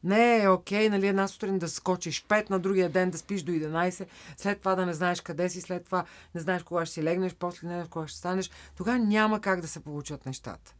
Не 0.04 0.44
е 0.44 0.50
окей, 0.50 0.88
okay, 0.88 0.90
нали, 0.90 1.08
една 1.08 1.28
сутрин 1.28 1.60
да 1.60 1.70
скочиш 1.70 2.26
5, 2.26 2.50
на 2.50 2.60
другия 2.60 2.90
ден 2.90 3.10
да 3.10 3.18
спиш 3.18 3.42
до 3.42 3.52
11, 3.52 4.08
след 4.38 4.60
това 4.60 4.76
да 4.76 4.86
не 4.86 4.94
знаеш 4.94 5.22
къде 5.22 5.50
си, 5.50 5.62
след 5.62 5.86
това 5.86 6.06
не 6.36 6.42
знаеш 6.42 6.64
кога 6.64 6.86
ще 6.86 6.94
си 6.94 7.04
легнеш, 7.04 7.36
после 7.36 7.68
не 7.68 7.74
знаеш 7.74 7.88
кога 7.88 8.08
ще 8.08 8.18
станеш. 8.18 8.52
Тогава 8.78 9.00
няма 9.00 9.42
как 9.42 9.62
да 9.62 9.68
се 9.68 9.80
получат 9.80 10.26
нещата. 10.26 10.76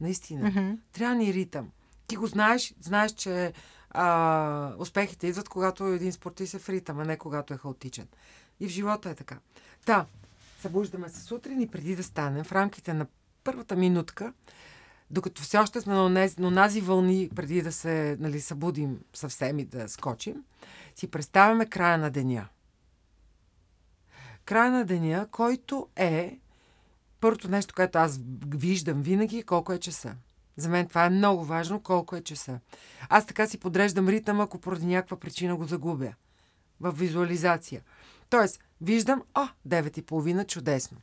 Наистина. 0.00 0.50
Mm-hmm. 0.50 0.78
Трябва 0.92 1.14
ни 1.14 1.34
ритъм. 1.34 1.70
Ти 2.06 2.16
го 2.16 2.26
знаеш, 2.26 2.74
знаеш, 2.80 3.12
че 3.12 3.52
а, 3.90 4.72
успехите 4.78 5.26
идват, 5.26 5.48
когато 5.48 5.84
един 5.84 6.12
спортист 6.12 6.54
е 6.54 6.58
в 6.58 6.68
ритъм, 6.68 6.98
а 6.98 7.04
не 7.04 7.16
когато 7.16 7.54
е 7.54 7.56
хаотичен. 7.58 8.08
И 8.60 8.66
в 8.66 8.70
живота 8.70 9.10
е 9.10 9.14
така. 9.14 9.38
Та, 9.84 10.06
събуждаме 10.60 11.08
се 11.08 11.20
сутрин 11.20 11.60
и 11.60 11.68
преди 11.68 11.96
да 11.96 12.02
станем, 12.02 12.44
в 12.44 12.52
рамките 12.52 12.94
на 12.94 13.06
първата 13.44 13.76
минутка, 13.76 14.32
докато 15.10 15.42
все 15.42 15.58
още 15.58 15.80
сме 15.80 15.94
на 15.94 16.04
онази, 16.04 16.34
на 16.38 16.48
онази 16.48 16.80
вълни, 16.80 17.30
преди 17.34 17.62
да 17.62 17.72
се 17.72 18.16
нали, 18.20 18.40
събудим 18.40 19.00
съвсем 19.14 19.58
и 19.58 19.64
да 19.64 19.88
скочим, 19.88 20.44
си 20.94 21.10
представяме 21.10 21.66
края 21.66 21.98
на 21.98 22.10
деня. 22.10 22.48
Края 24.44 24.70
на 24.70 24.84
деня, 24.84 25.28
който 25.30 25.88
е 25.96 26.38
първото 27.20 27.48
нещо, 27.48 27.74
което 27.74 27.98
аз 27.98 28.20
виждам 28.48 29.02
винаги, 29.02 29.42
колко 29.42 29.72
е 29.72 29.78
часа. 29.78 30.14
За 30.56 30.68
мен 30.68 30.88
това 30.88 31.04
е 31.04 31.10
много 31.10 31.44
важно, 31.44 31.80
колко 31.80 32.16
е 32.16 32.22
часа. 32.22 32.60
Аз 33.08 33.26
така 33.26 33.46
си 33.46 33.58
подреждам 33.58 34.08
ритъм, 34.08 34.40
ако 34.40 34.58
поради 34.58 34.86
някаква 34.86 35.16
причина 35.16 35.56
го 35.56 35.64
загубя. 35.64 36.14
В 36.80 36.92
визуализация. 36.92 37.82
Тоест, 38.30 38.60
виждам, 38.80 39.22
о, 39.34 39.48
9.30, 39.68 40.46
чудесно. 40.46 40.98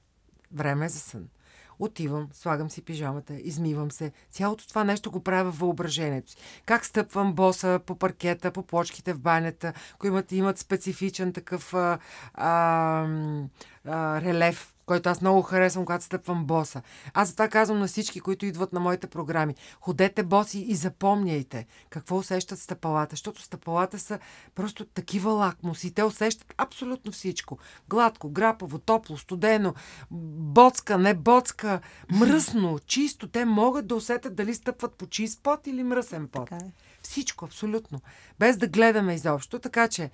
Време 0.52 0.86
е 0.86 0.90
за 0.90 1.00
сън. 1.00 1.28
Отивам, 1.80 2.30
слагам 2.34 2.70
си 2.70 2.82
пижамата, 2.82 3.34
измивам 3.34 3.92
се. 3.92 4.12
Цялото 4.32 4.68
това 4.68 4.84
нещо 4.84 5.12
го 5.12 5.24
правя 5.24 5.52
в 5.52 5.60
въображението 5.60 6.32
си. 6.32 6.38
Как 6.66 6.86
стъпвам 6.86 7.34
боса 7.34 7.80
по 7.86 7.96
паркета, 7.96 8.52
по 8.52 8.64
плочките 8.64 9.14
в 9.14 9.20
банята, 9.20 9.74
които 10.00 10.14
имат, 10.14 10.32
имат 10.32 10.58
специфичен 10.58 11.34
такъв 11.34 11.74
а, 11.74 12.00
а, 12.34 13.08
а, 13.86 14.22
релеф 14.22 14.71
който 14.86 15.10
аз 15.10 15.22
много 15.22 15.42
харесвам, 15.42 15.86
когато 15.86 16.06
стъпвам 16.06 16.46
боса. 16.46 16.82
Аз 17.14 17.28
за 17.28 17.34
това 17.34 17.48
казвам 17.48 17.80
на 17.80 17.88
всички, 17.88 18.20
които 18.20 18.46
идват 18.46 18.74
на 18.74 18.80
моите 18.80 19.08
програми. 19.08 19.56
Ходете 19.82 20.24
боси 20.24 20.60
и 20.60 20.76
запомняйте 20.76 21.66
какво 21.90 22.18
усещат 22.18 22.60
стъпалата, 22.60 23.14
защото 23.14 23.42
стъпалата 23.42 24.00
са 24.00 24.20
просто 24.56 24.86
такива 24.86 25.32
лакмуси. 25.32 25.94
Те 25.94 26.04
усещат 26.04 26.54
абсолютно 26.58 27.12
всичко. 27.12 27.58
Гладко, 27.90 28.30
грапово, 28.30 28.80
топло, 28.80 29.18
студено, 29.18 29.74
боцка, 30.12 30.98
не 30.98 31.14
боцка, 31.14 31.80
мръсно, 32.12 32.80
чисто. 32.86 33.28
Те 33.28 33.46
могат 33.46 33.88
да 33.88 33.96
усетят 33.96 34.36
дали 34.36 34.54
стъпват 34.54 34.96
по 34.96 35.08
чист 35.08 35.40
пот 35.44 35.68
или 35.68 35.84
мръсен 35.84 36.28
пот. 36.28 36.50
Така 36.50 36.66
е. 36.66 36.72
Всичко, 37.02 37.46
абсолютно. 37.46 38.02
Без 38.40 38.58
да 38.58 38.68
гледаме 38.68 39.14
изобщо. 39.14 39.60
Така 39.60 39.88
че 39.88 40.12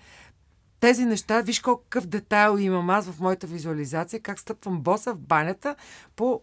тези 0.79 1.05
неща, 1.05 1.41
виж 1.41 1.59
какъв 1.59 2.07
детайл 2.07 2.57
имам 2.57 2.89
аз 2.89 3.09
в 3.09 3.19
моята 3.19 3.47
визуализация, 3.47 4.19
как 4.19 4.39
стъпвам 4.39 4.81
боса 4.81 5.13
в 5.13 5.19
банята 5.19 5.75
по 6.15 6.41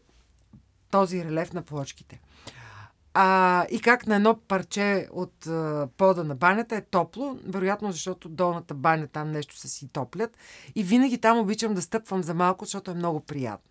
този 0.91 1.25
релеф 1.25 1.53
на 1.53 1.63
плочките. 1.63 2.21
А, 3.15 3.67
и 3.71 3.81
как 3.81 4.07
на 4.07 4.17
едно 4.17 4.37
парче 4.49 5.09
от 5.13 5.47
а, 5.47 5.89
пода 5.97 6.25
на 6.25 6.35
банята 6.35 6.77
е 6.77 6.81
топло, 6.81 7.39
вероятно 7.47 7.93
защото 7.93 8.29
долната 8.29 8.75
баня 8.75 9.07
там 9.07 9.31
нещо 9.31 9.57
се 9.57 9.69
си 9.69 9.89
топлят. 9.89 10.37
И 10.75 10.83
винаги 10.83 11.19
там 11.19 11.39
обичам 11.39 11.75
да 11.75 11.83
стъпвам 11.83 12.23
за 12.23 12.35
малко, 12.35 12.65
защото 12.65 12.91
е 12.91 12.95
много 12.95 13.21
приятно. 13.21 13.71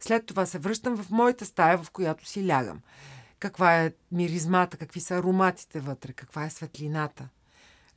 След 0.00 0.26
това 0.26 0.46
се 0.46 0.58
връщам 0.58 0.96
в 0.96 1.10
моята 1.10 1.46
стая, 1.46 1.78
в 1.78 1.90
която 1.90 2.26
си 2.26 2.48
лягам. 2.48 2.80
Каква 3.38 3.82
е 3.82 3.92
миризмата, 4.12 4.76
какви 4.76 5.00
са 5.00 5.14
ароматите 5.14 5.80
вътре, 5.80 6.12
каква 6.12 6.44
е 6.44 6.50
светлината 6.50 7.28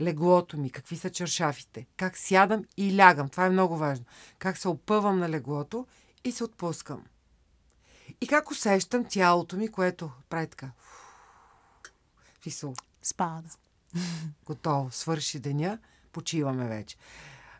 леглото 0.01 0.57
ми, 0.57 0.69
какви 0.69 0.97
са 0.97 1.09
чершафите, 1.09 1.85
как 1.97 2.17
сядам 2.17 2.65
и 2.77 2.97
лягам. 2.97 3.29
Това 3.29 3.45
е 3.45 3.49
много 3.49 3.77
важно. 3.77 4.05
Как 4.39 4.57
се 4.57 4.67
опъвам 4.67 5.19
на 5.19 5.29
леглото 5.29 5.87
и 6.23 6.31
се 6.31 6.43
отпускам. 6.43 7.03
И 8.21 8.27
как 8.27 8.51
усещам 8.51 9.05
тялото 9.09 9.57
ми, 9.57 9.67
което 9.67 10.11
прави 10.29 10.47
така. 10.47 10.71
Фисул. 12.41 12.73
Спада. 13.01 13.49
Готово. 14.45 14.91
Свърши 14.91 15.39
деня. 15.39 15.79
Почиваме 16.11 16.67
вече. 16.67 16.97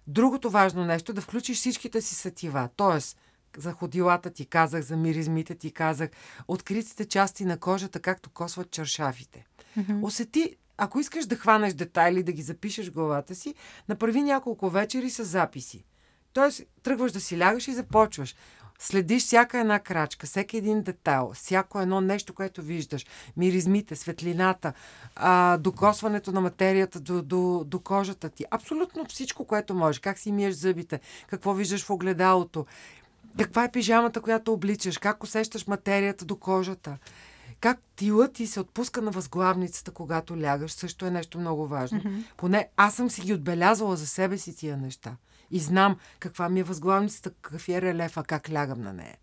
Другото 0.08 0.50
важно 0.50 0.86
нещо 0.86 1.12
е 1.12 1.16
да 1.16 1.22
включиш 1.22 1.58
всичките 1.58 2.02
си 2.02 2.16
сетива. 2.16 2.70
Тоест, 2.76 3.18
за 3.58 3.74
ходилата 3.74 4.30
ти 4.30 4.46
казах, 4.46 4.82
за 4.82 4.98
миризмите 4.98 5.56
ти 5.56 5.72
казах, 5.72 6.10
откритите 6.48 7.06
части 7.06 7.46
на 7.46 7.58
кожата, 7.58 8.00
както 8.00 8.30
косват 8.30 8.72
чершафите. 8.72 9.46
Mm-hmm. 9.78 10.04
Усети, 10.04 10.56
ако 10.84 11.00
искаш 11.00 11.26
да 11.26 11.36
хванеш 11.36 11.74
детайли, 11.74 12.24
да 12.24 12.32
ги 12.32 12.42
запишеш 12.42 12.88
в 12.88 12.94
главата 12.94 13.36
си, 13.36 13.56
направи 13.90 14.22
няколко 14.22 14.70
вечери 14.70 15.10
с 15.10 15.26
записи. 15.26 15.84
Тоест, 16.34 16.64
тръгваш 16.84 17.12
да 17.12 17.20
си 17.20 17.40
лягаш 17.40 17.68
и 17.68 17.74
започваш. 17.74 18.36
Следиш 18.80 19.24
всяка 19.24 19.60
една 19.60 19.80
крачка, 19.80 20.26
всеки 20.26 20.58
един 20.58 20.82
детайл, 20.82 21.32
всяко 21.34 21.80
едно 21.80 22.02
нещо, 22.02 22.34
което 22.34 22.62
виждаш. 22.62 23.06
Миризмите, 23.38 23.96
светлината, 23.96 24.74
а, 25.16 25.58
докосването 25.58 26.32
на 26.32 26.42
материята 26.42 27.00
до, 27.00 27.22
до, 27.22 27.64
до 27.68 27.80
кожата 27.80 28.30
ти. 28.30 28.46
Абсолютно 28.52 29.06
всичко, 29.06 29.46
което 29.46 29.76
можеш. 29.76 30.00
Как 30.00 30.20
си 30.20 30.32
миеш 30.32 30.56
зъбите, 30.56 31.00
какво 31.28 31.54
виждаш 31.54 31.84
в 31.84 31.90
огледалото, 31.90 32.66
каква 33.38 33.64
е 33.64 33.72
пижамата, 33.72 34.22
която 34.22 34.54
обличаш, 34.54 34.98
как 34.98 35.24
усещаш 35.24 35.68
материята 35.68 36.26
до 36.26 36.36
кожата. 36.36 36.98
Как 37.62 37.80
тилът 37.96 38.34
ти 38.34 38.48
се 38.48 38.60
отпуска 38.60 39.02
на 39.02 39.12
възглавницата, 39.12 39.92
когато 39.92 40.42
лягаш, 40.42 40.72
също 40.72 41.06
е 41.06 41.12
нещо 41.12 41.40
много 41.40 41.68
важно. 41.68 42.00
Mm-hmm. 42.00 42.24
Поне 42.38 42.70
аз 42.78 42.96
съм 42.96 43.10
си 43.10 43.22
ги 43.22 43.34
отбелязала 43.34 43.96
за 43.96 44.08
себе 44.08 44.38
си 44.38 44.56
тия 44.56 44.78
неща 44.78 45.16
и 45.52 45.60
знам 45.60 45.96
каква 46.20 46.50
ми 46.50 46.60
е 46.60 46.64
възглавницата, 46.64 47.30
какъв 47.30 47.70
е 47.70 47.82
релефа, 47.82 48.24
как 48.24 48.52
лягам 48.52 48.82
на 48.82 48.94
нея. 48.94 49.18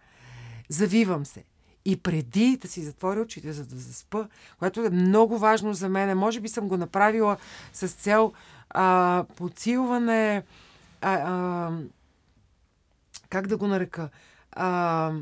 Завивам 0.68 1.26
се. 1.26 1.44
И 1.84 1.96
преди 1.96 2.56
да 2.56 2.68
си 2.68 2.82
затворя 2.82 3.20
очите, 3.20 3.52
за 3.52 3.66
да 3.66 3.76
заспа, 3.76 4.28
което 4.58 4.84
е 4.84 4.90
много 4.90 5.38
важно 5.38 5.74
за 5.74 5.88
мен, 5.88 6.18
може 6.18 6.40
би 6.40 6.48
съм 6.48 6.68
го 6.68 6.76
направила 6.76 7.36
с 7.72 7.88
цел 7.88 8.32
а, 8.70 9.24
подсилване, 9.36 10.42
а, 11.00 11.12
а, 11.12 11.72
как 13.28 13.46
да 13.46 13.56
го 13.56 13.66
нарека, 13.66 14.08
а, 14.52 15.12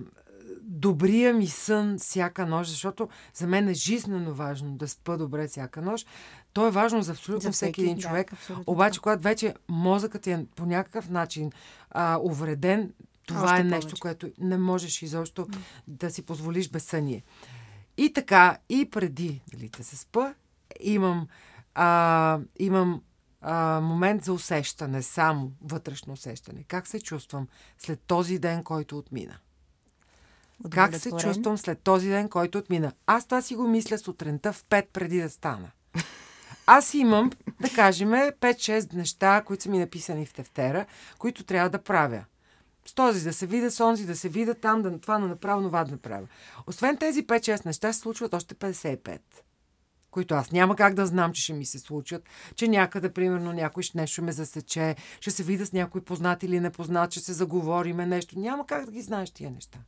добрия 0.66 1.34
ми 1.34 1.46
сън 1.46 1.98
всяка 1.98 2.46
нощ, 2.46 2.70
защото 2.70 3.08
за 3.34 3.46
мен 3.46 3.68
е 3.68 3.74
жизненно 3.74 4.34
важно 4.34 4.76
да 4.76 4.88
спа 4.88 5.16
добре 5.16 5.48
всяка 5.48 5.82
нощ. 5.82 6.08
То 6.52 6.66
е 6.66 6.70
важно 6.70 7.02
за 7.02 7.12
абсолютно 7.12 7.40
за 7.42 7.52
всеки, 7.52 7.72
всеки 7.72 7.82
един 7.82 7.98
човек. 7.98 8.32
Да, 8.48 8.56
Обаче, 8.66 9.00
когато 9.00 9.22
вече 9.22 9.54
мозъкът 9.68 10.26
е 10.26 10.46
по 10.56 10.66
някакъв 10.66 11.10
начин 11.10 11.52
а, 11.90 12.18
увреден, 12.22 12.92
това 13.26 13.44
Още 13.44 13.60
е 13.60 13.64
нещо, 13.64 13.88
повече. 13.88 14.00
което 14.00 14.30
не 14.38 14.58
можеш 14.58 15.02
изобщо 15.02 15.46
mm. 15.46 15.58
да 15.88 16.10
си 16.10 16.22
позволиш 16.22 16.70
безсъние. 16.70 17.22
И 17.96 18.12
така, 18.12 18.58
и 18.68 18.90
преди 18.90 19.42
дали, 19.52 19.68
да 19.68 19.84
се 19.84 19.96
спа, 19.96 20.34
имам, 20.80 21.28
а, 21.74 22.38
имам 22.58 23.02
а, 23.40 23.80
момент 23.80 24.24
за 24.24 24.32
усещане, 24.32 25.02
само 25.02 25.52
вътрешно 25.62 26.12
усещане. 26.12 26.64
Как 26.68 26.86
се 26.86 27.00
чувствам 27.00 27.48
след 27.78 28.00
този 28.00 28.38
ден, 28.38 28.64
който 28.64 28.98
отмина? 28.98 29.38
Как 30.70 30.96
се 30.96 31.10
чувствам 31.10 31.58
след 31.58 31.80
този 31.82 32.08
ден, 32.08 32.28
който 32.28 32.58
отмина? 32.58 32.92
Аз 33.06 33.24
това 33.26 33.42
си 33.42 33.54
го 33.54 33.68
мисля 33.68 33.98
сутринта 33.98 34.52
в 34.52 34.64
5 34.64 34.86
преди 34.92 35.20
да 35.20 35.30
стана. 35.30 35.70
Аз 36.66 36.94
имам, 36.94 37.30
да 37.60 37.70
кажем, 37.70 38.08
5-6 38.08 38.94
неща, 38.94 39.42
които 39.46 39.62
са 39.62 39.70
ми 39.70 39.78
написани 39.78 40.26
в 40.26 40.34
тефтера, 40.34 40.86
които 41.18 41.44
трябва 41.44 41.70
да 41.70 41.82
правя. 41.82 42.24
С 42.86 42.94
този 42.94 43.24
да 43.24 43.32
се 43.32 43.46
видя, 43.46 43.70
с 43.70 43.80
онзи 43.80 44.06
да 44.06 44.16
се 44.16 44.28
видя, 44.28 44.54
там 44.54 44.82
да 44.82 44.98
това 44.98 45.18
да 45.18 45.26
направя, 45.26 45.62
това 45.62 45.84
да 45.84 45.90
направя. 45.90 46.26
Освен 46.66 46.96
тези 46.96 47.26
5-6 47.26 47.66
неща, 47.66 47.92
се 47.92 48.00
случват 48.00 48.34
още 48.34 48.54
55 48.54 49.18
които 50.10 50.34
аз 50.34 50.52
няма 50.52 50.76
как 50.76 50.94
да 50.94 51.06
знам, 51.06 51.32
че 51.32 51.42
ще 51.42 51.52
ми 51.52 51.64
се 51.64 51.78
случат, 51.78 52.22
че 52.54 52.68
някъде, 52.68 53.12
примерно, 53.12 53.52
някой 53.52 53.82
ще 53.82 53.98
нещо 53.98 54.22
ме 54.22 54.32
засече, 54.32 54.96
ще 55.20 55.30
се 55.30 55.42
видя 55.42 55.66
с 55.66 55.72
някой 55.72 56.00
познат 56.00 56.42
или 56.42 56.60
непознат, 56.60 57.12
ще 57.12 57.20
се 57.20 57.32
заговориме 57.32 58.06
нещо. 58.06 58.38
Няма 58.38 58.66
как 58.66 58.84
да 58.84 58.92
ги 58.92 59.02
знаеш 59.02 59.30
тия 59.30 59.50
неща 59.50 59.78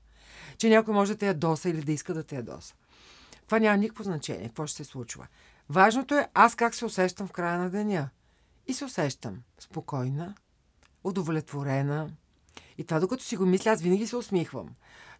че 0.58 0.68
някой 0.68 0.94
може 0.94 1.12
да 1.12 1.18
те 1.18 1.26
ядоса 1.26 1.68
или 1.68 1.82
да 1.82 1.92
иска 1.92 2.14
да 2.14 2.22
те 2.22 2.36
ядоса. 2.36 2.74
Това 3.46 3.58
няма 3.58 3.76
никакво 3.76 4.04
значение, 4.04 4.46
какво 4.46 4.66
ще 4.66 4.76
се 4.76 4.84
случва. 4.84 5.26
Важното 5.68 6.14
е 6.14 6.28
аз 6.34 6.54
как 6.54 6.74
се 6.74 6.84
усещам 6.84 7.26
в 7.26 7.32
края 7.32 7.58
на 7.58 7.70
деня. 7.70 8.08
И 8.66 8.74
се 8.74 8.84
усещам 8.84 9.42
спокойна, 9.58 10.34
удовлетворена. 11.04 12.10
И 12.78 12.84
това, 12.84 13.00
докато 13.00 13.24
си 13.24 13.36
го 13.36 13.46
мисля, 13.46 13.70
аз 13.70 13.82
винаги 13.82 14.06
се 14.06 14.16
усмихвам. 14.16 14.68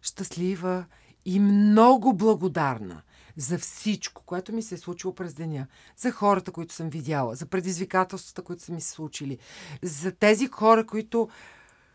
Щастлива 0.01 0.85
и 1.25 1.39
много 1.39 2.13
благодарна 2.13 3.01
за 3.37 3.59
всичко, 3.59 4.23
което 4.25 4.53
ми 4.53 4.63
се 4.63 4.75
е 4.75 4.77
случило 4.77 5.15
през 5.15 5.33
деня. 5.33 5.67
За 5.97 6.11
хората, 6.11 6.51
които 6.51 6.73
съм 6.73 6.89
видяла, 6.89 7.35
за 7.35 7.45
предизвикателствата, 7.45 8.41
които 8.41 8.63
са 8.63 8.71
ми 8.71 8.81
се 8.81 8.91
случили, 8.91 9.37
за 9.83 10.11
тези 10.11 10.47
хора, 10.47 10.85
които 10.85 11.29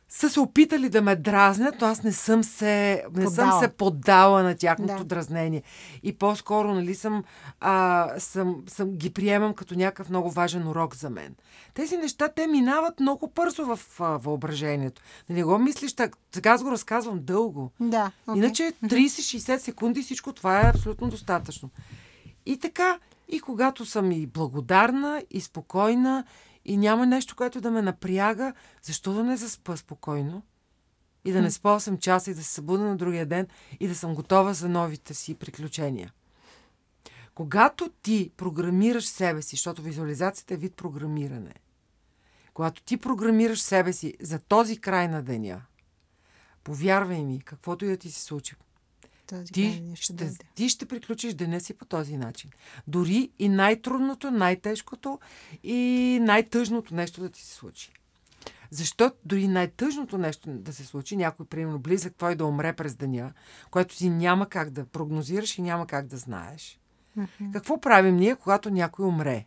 са 0.09 0.31
се 0.31 0.41
опитали 0.41 0.89
да 0.89 1.03
ме 1.03 1.17
дразнят, 1.17 1.75
но 1.81 1.87
аз 1.87 2.03
не 2.03 2.13
съм 2.13 2.45
се, 2.45 3.05
не 3.15 3.27
съм 3.27 3.61
се 3.61 3.69
поддала 3.69 4.43
на 4.43 4.57
тяхното 4.57 4.99
да. 4.99 5.05
дразнение. 5.05 5.63
И 6.03 6.19
по-скоро, 6.19 6.75
нали, 6.75 6.95
съм, 6.95 7.25
а, 7.61 8.09
съм, 8.19 8.63
съм 8.67 8.91
ги 8.91 9.13
приемам 9.13 9.55
като 9.55 9.75
някакъв 9.75 10.11
много 10.11 10.31
важен 10.31 10.69
урок 10.69 10.97
за 10.97 11.11
мен. 11.11 11.35
Тези 11.75 11.97
неща, 11.97 12.29
те 12.29 12.47
минават 12.47 13.01
много 13.01 13.33
бързо 13.35 13.77
в 13.77 13.81
а, 14.01 14.05
въображението. 14.05 15.03
Не 15.29 15.45
го 15.45 15.59
мислиш 15.59 15.93
так. 15.93 16.17
Сега 16.35 16.51
аз 16.51 16.63
го 16.63 16.71
разказвам 16.71 17.19
дълго. 17.23 17.71
Да. 17.81 18.11
Okay. 18.29 18.37
Иначе 18.37 18.73
30-60 18.85 19.59
секунди 19.59 20.03
всичко 20.03 20.33
това 20.33 20.61
е 20.61 20.71
абсолютно 20.71 21.09
достатъчно. 21.09 21.71
И 22.47 22.59
така, 22.59 22.99
и 23.29 23.41
когато 23.41 23.87
съм 23.87 24.13
и 24.13 24.27
благодарна, 24.27 25.23
и 25.31 25.41
спокойна, 25.41 26.25
и 26.65 26.77
няма 26.77 27.07
нещо, 27.07 27.36
което 27.36 27.61
да 27.61 27.70
ме 27.70 27.82
напряга, 27.82 28.55
защо 28.82 29.12
да 29.12 29.24
не 29.24 29.36
заспа 29.36 29.77
спокойно? 29.77 30.43
И 31.24 31.32
да 31.32 31.43
не 31.43 31.51
спа 31.51 31.69
8 31.69 31.99
часа 31.99 32.31
и 32.31 32.35
да 32.35 32.43
се 32.43 32.55
събуда 32.55 32.85
на 32.85 32.97
другия 32.97 33.27
ден 33.27 33.47
и 33.81 33.89
да 33.89 33.95
съм 33.95 34.15
готова 34.15 34.55
за 34.55 34.69
новите 34.69 35.15
си 35.15 35.35
приключения. 35.35 36.12
Когато 37.35 37.89
ти 38.03 38.31
програмираш 38.36 39.07
себе 39.07 39.43
си, 39.43 39.57
защото 39.57 39.82
визуализацията 39.82 40.55
е 40.55 40.57
вид 40.57 40.74
програмиране, 40.77 41.55
когато 42.55 42.82
ти 42.82 42.97
програмираш 42.97 43.61
себе 43.61 43.93
си 43.93 44.15
за 44.20 44.39
този 44.39 44.78
край 44.78 45.09
на 45.09 45.23
деня, 45.23 45.62
повярвай 46.65 47.24
ми, 47.24 47.41
каквото 47.41 47.85
и 47.85 47.89
да 47.89 47.97
ти 47.97 48.11
се 48.11 48.23
случи, 48.23 48.55
този 49.27 49.53
ти, 49.53 49.93
ще, 49.95 50.33
ти 50.55 50.69
ще 50.69 50.87
приключиш 50.87 51.35
деня 51.35 51.61
си 51.61 51.75
по 51.75 51.85
този 51.85 52.17
начин. 52.17 52.51
Дори 52.87 53.31
и 53.39 53.49
най-трудното, 53.49 54.31
най-тежкото 54.31 55.19
и 55.63 56.19
най-тъжното 56.23 56.95
нещо 56.95 57.21
да 57.21 57.31
ти 57.31 57.43
се 57.43 57.55
случи. 57.55 57.93
Защото 58.71 59.17
дори 59.25 59.49
най-тъжното 59.49 60.19
нещо 60.19 60.51
да 60.51 60.73
се 60.73 60.85
случи, 60.85 61.17
някой, 61.17 61.47
примерно, 61.47 61.79
близък 61.79 62.15
твой 62.17 62.35
да 62.35 62.47
умре 62.47 62.73
през 62.73 62.95
деня, 62.95 63.33
което 63.71 63.97
ти 63.97 64.11
няма 64.11 64.49
как 64.49 64.71
да 64.71 64.85
прогнозираш 64.85 65.59
и 65.59 65.63
няма 65.63 65.87
как 65.87 66.07
да 66.07 66.17
знаеш. 66.17 66.81
Mm-hmm. 67.19 67.53
Какво 67.53 67.81
правим 67.81 68.17
ние, 68.17 68.37
когато 68.37 68.71
някой 68.71 69.07
умре? 69.07 69.47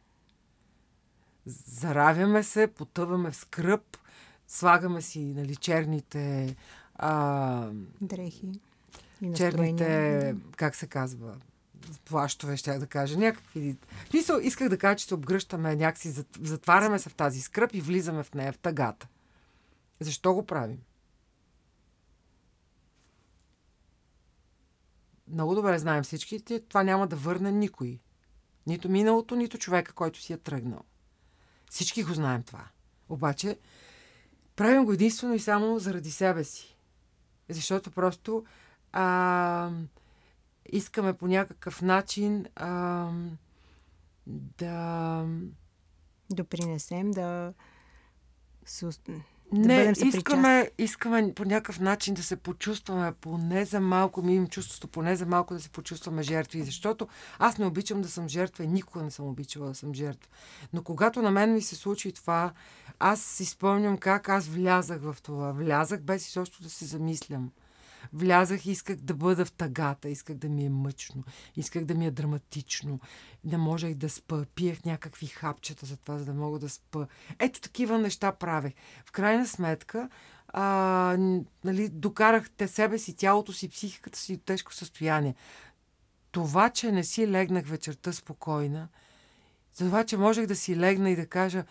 Заравяме 1.46 2.44
се, 2.44 2.68
потъваме 2.68 3.32
в 3.32 3.36
скръп, 3.36 3.98
слагаме 4.48 5.02
си 5.02 5.20
нали, 5.20 5.56
черните 5.56 6.56
а... 6.96 7.70
дрехи 8.02 8.52
черните, 9.36 10.36
как 10.56 10.76
се 10.76 10.88
казва, 10.88 11.36
плащове, 12.06 12.58
ще 12.58 12.78
да 12.78 12.88
кажа. 12.88 13.18
Някакви... 13.18 13.78
Мисъл, 14.14 14.40
исках 14.40 14.70
да 14.70 14.78
кажа, 14.78 14.96
че 14.96 15.06
се 15.06 15.14
обгръщаме 15.14 15.76
някакси, 15.76 16.24
затваряме 16.42 17.00
се 17.00 17.10
в 17.10 17.16
тази 17.16 17.42
скръп 17.42 17.74
и 17.74 17.82
влизаме 17.82 18.24
в 18.24 18.34
нея, 18.34 18.54
в 18.54 18.58
тъгата. 18.58 19.08
Защо 20.00 20.34
го 20.34 20.46
правим? 20.46 20.78
Много 25.28 25.56
добре 25.56 25.80
знаем 25.80 26.04
всички, 26.04 26.44
това 26.70 26.84
няма 26.84 27.08
да 27.08 27.16
върне 27.16 27.52
никой. 27.52 28.00
Нито 28.68 28.90
миналото, 28.90 29.36
нито 29.36 29.58
човека, 29.58 29.94
който 29.94 30.22
си 30.22 30.34
е 30.34 30.38
тръгнал. 30.38 30.82
Всички 31.70 32.04
го 32.04 32.14
знаем 32.14 32.44
това. 32.44 32.68
Обаче, 33.10 33.58
правим 34.56 34.86
го 34.86 34.94
единствено 34.94 35.34
и 35.34 35.40
само 35.40 35.80
заради 35.80 36.12
себе 36.12 36.44
си. 36.44 36.78
Защото 37.50 37.92
просто 37.92 38.46
а, 39.00 39.70
искаме 40.70 41.14
по 41.14 41.28
някакъв 41.28 41.82
начин 41.82 42.46
а, 42.56 43.10
да. 44.28 45.26
Допринесем, 46.30 47.12
да. 47.12 47.54
Да 48.82 49.14
не, 49.52 49.94
искаме, 50.06 50.72
искаме 50.78 51.34
по 51.34 51.46
някакъв 51.46 51.80
начин 51.80 52.14
да 52.14 52.24
се 52.24 52.36
почувстваме 52.36 53.12
поне 53.12 53.66
за 53.66 53.80
малко, 53.80 54.22
ми 54.22 54.36
имам 54.36 54.48
чувството 54.48 54.88
поне 54.88 55.16
за 55.16 55.26
малко 55.26 55.54
да 55.54 55.60
се 55.60 55.70
почувстваме 55.70 56.24
жертви, 56.24 56.64
защото 56.64 57.08
аз 57.40 57.58
не 57.58 57.66
обичам 57.66 58.02
да 58.02 58.10
съм 58.10 58.30
жертва 58.30 58.64
и 58.64 58.68
никога 58.68 59.04
не 59.04 59.12
съм 59.12 59.28
обичала 59.28 59.68
да 59.68 59.76
съм 59.76 59.94
жертва. 59.94 60.32
Но 60.74 60.84
когато 60.84 61.22
на 61.22 61.32
мен 61.32 61.54
ми 61.54 61.62
се 61.62 61.76
случи 61.76 62.12
това, 62.12 62.54
аз 63.00 63.22
си 63.22 63.46
спомням 63.46 63.98
как 63.98 64.30
аз 64.30 64.48
влязах 64.48 65.02
в 65.02 65.18
това. 65.24 65.52
Влязах 65.52 66.02
без 66.02 66.30
изобщо 66.30 66.64
да 66.64 66.70
се 66.70 66.86
замислям 66.86 67.52
влязах 68.14 68.66
и 68.66 68.72
исках 68.72 68.96
да 68.96 69.14
бъда 69.14 69.46
в 69.46 69.52
тъгата, 69.52 70.10
исках 70.10 70.36
да 70.36 70.50
ми 70.50 70.66
е 70.66 70.70
мъчно, 70.70 71.24
исках 71.56 71.86
да 71.86 71.96
ми 71.96 72.06
е 72.06 72.12
драматично, 72.12 73.00
не 73.44 73.58
можех 73.58 73.94
да 73.94 74.10
спа, 74.10 74.46
пиех 74.56 74.86
някакви 74.86 75.26
хапчета 75.26 75.86
за 75.86 75.98
това, 75.98 76.18
за 76.18 76.26
да 76.26 76.34
мога 76.34 76.60
да 76.60 76.70
спа. 76.70 77.08
Ето 77.40 77.62
такива 77.62 77.98
неща 77.98 78.32
правех. 78.32 78.74
В 79.06 79.12
крайна 79.12 79.48
сметка, 79.48 80.10
а, 80.48 81.18
нали, 81.64 81.90
докарахте 81.90 82.68
себе 82.68 83.00
си, 83.00 83.16
тялото 83.16 83.54
си, 83.54 83.70
психиката 83.70 84.20
си 84.20 84.38
до 84.38 84.44
тежко 84.44 84.74
състояние. 84.74 85.36
Това, 86.32 86.70
че 86.70 86.92
не 86.92 87.04
си 87.04 87.28
легнах 87.28 87.66
вечерта 87.68 88.14
спокойна, 88.14 88.88
за 89.74 89.86
това, 89.86 90.04
че 90.04 90.18
можех 90.18 90.46
да 90.46 90.56
си 90.56 90.78
легна 90.78 91.10
и 91.10 91.16
да 91.16 91.28
кажа 91.28 91.64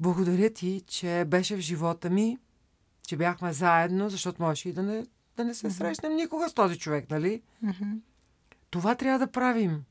благодаря 0.00 0.50
ти, 0.50 0.82
че 0.86 1.24
беше 1.26 1.56
в 1.56 1.60
живота 1.60 2.10
ми, 2.10 2.38
че 3.06 3.16
бяхме 3.16 3.52
заедно, 3.52 4.10
защото 4.10 4.42
можеше 4.42 4.68
и 4.68 4.72
да 4.72 4.82
не, 4.82 5.06
да 5.36 5.44
не 5.44 5.54
се 5.54 5.66
mm-hmm. 5.66 5.70
срещнем 5.70 6.16
никога 6.16 6.48
с 6.48 6.54
този 6.54 6.78
човек, 6.78 7.10
нали? 7.10 7.42
Mm-hmm. 7.64 7.98
Това 8.70 8.94
трябва 8.94 9.18
да 9.18 9.32
правим, 9.32 9.84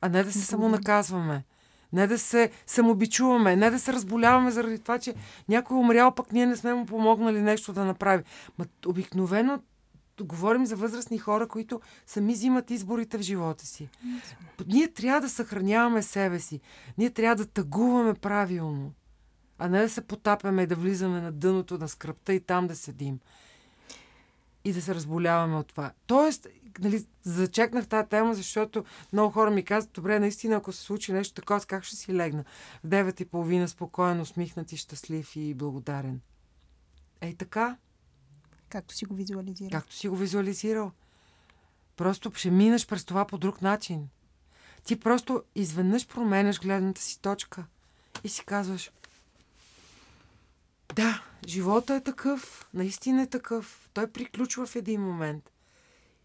а 0.00 0.08
не 0.08 0.24
да 0.24 0.32
се 0.32 0.40
самонаказваме. 0.40 1.44
Не 1.92 2.06
да 2.06 2.18
се 2.18 2.50
самобичуваме, 2.66 3.56
не 3.56 3.70
да 3.70 3.78
се 3.78 3.92
разболяваме 3.92 4.50
заради 4.50 4.78
това, 4.78 4.98
че 4.98 5.14
някой 5.48 5.76
е 5.76 5.80
умрял, 5.80 6.14
пък 6.14 6.32
ние 6.32 6.46
не 6.46 6.56
сме 6.56 6.74
му 6.74 6.86
помогнали 6.86 7.42
нещо 7.42 7.72
да 7.72 7.84
направи. 7.84 8.24
Ма 8.58 8.66
обикновено 8.86 9.62
говорим 10.22 10.66
за 10.66 10.76
възрастни 10.76 11.18
хора, 11.18 11.48
които 11.48 11.80
сами 12.06 12.32
взимат 12.32 12.70
изборите 12.70 13.18
в 13.18 13.22
живота 13.22 13.66
си. 13.66 13.88
Ние 14.66 14.88
трябва 14.88 15.20
да 15.20 15.28
съхраняваме 15.28 16.02
себе 16.02 16.38
си. 16.38 16.60
Ние 16.98 17.10
трябва 17.10 17.36
да 17.36 17.46
тъгуваме 17.46 18.14
правилно 18.14 18.92
а 19.62 19.68
не 19.68 19.82
да 19.82 19.88
се 19.88 20.00
потапяме 20.00 20.62
и 20.62 20.66
да 20.66 20.74
влизаме 20.74 21.20
на 21.20 21.32
дъното 21.32 21.78
на 21.78 21.88
скръпта 21.88 22.32
и 22.34 22.40
там 22.40 22.66
да 22.66 22.76
седим. 22.76 23.18
И 24.64 24.72
да 24.72 24.82
се 24.82 24.94
разболяваме 24.94 25.56
от 25.56 25.66
това. 25.66 25.92
Тоест, 26.06 26.46
нали, 26.80 27.06
зачекнах 27.22 27.88
тази 27.88 28.08
тема, 28.08 28.34
защото 28.34 28.84
много 29.12 29.32
хора 29.32 29.50
ми 29.50 29.64
казват, 29.64 29.92
добре, 29.92 30.20
наистина, 30.20 30.56
ако 30.56 30.72
се 30.72 30.82
случи 30.82 31.12
нещо 31.12 31.34
такова, 31.34 31.60
как 31.60 31.84
ще 31.84 31.96
си 31.96 32.14
легна? 32.14 32.44
В 32.84 32.88
9 32.88 33.22
и 33.22 33.24
половина 33.24 33.68
спокоен, 33.68 34.20
усмихнат 34.20 34.72
и 34.72 34.76
щастлив 34.76 35.36
и 35.36 35.54
благодарен. 35.54 36.20
Ей 37.20 37.34
така. 37.34 37.76
Както 38.68 38.94
си 38.94 39.04
го 39.04 39.14
визуализирал. 39.14 39.70
Както 39.70 39.94
си 39.94 40.08
го 40.08 40.16
визуализирал. 40.16 40.92
Просто 41.96 42.32
ще 42.34 42.50
минеш 42.50 42.86
през 42.86 43.04
това 43.04 43.24
по 43.24 43.38
друг 43.38 43.62
начин. 43.62 44.08
Ти 44.84 45.00
просто 45.00 45.42
изведнъж 45.54 46.06
променяш 46.06 46.60
гледната 46.60 47.00
си 47.00 47.20
точка 47.20 47.64
и 48.24 48.28
си 48.28 48.44
казваш, 48.44 48.90
да, 50.94 51.22
живота 51.46 51.94
е 51.94 52.00
такъв, 52.00 52.66
наистина 52.74 53.22
е 53.22 53.26
такъв. 53.26 53.88
Той 53.94 54.06
приключва 54.06 54.66
в 54.66 54.76
един 54.76 55.00
момент. 55.00 55.50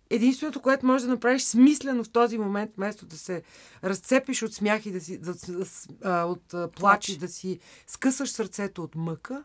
Единственото, 0.10 0.62
което 0.62 0.86
можеш 0.86 1.06
да 1.06 1.12
направиш 1.12 1.44
смислено 1.44 2.04
в 2.04 2.10
този 2.10 2.38
момент, 2.38 2.72
вместо 2.78 3.06
да 3.06 3.18
се 3.18 3.44
разцепиш 3.84 4.44
от 4.44 4.54
смях 4.54 4.86
и 4.86 4.92
да 4.92 5.02
си, 5.02 5.18
да, 5.18 5.34
да, 5.34 6.26
от 6.26 6.54
а, 6.54 6.68
плач 6.68 7.10
и 7.10 7.18
да 7.18 7.28
си 7.28 7.60
скъсаш 7.88 8.32
сърцето 8.32 8.84
от 8.84 8.96
мъка, 8.96 9.44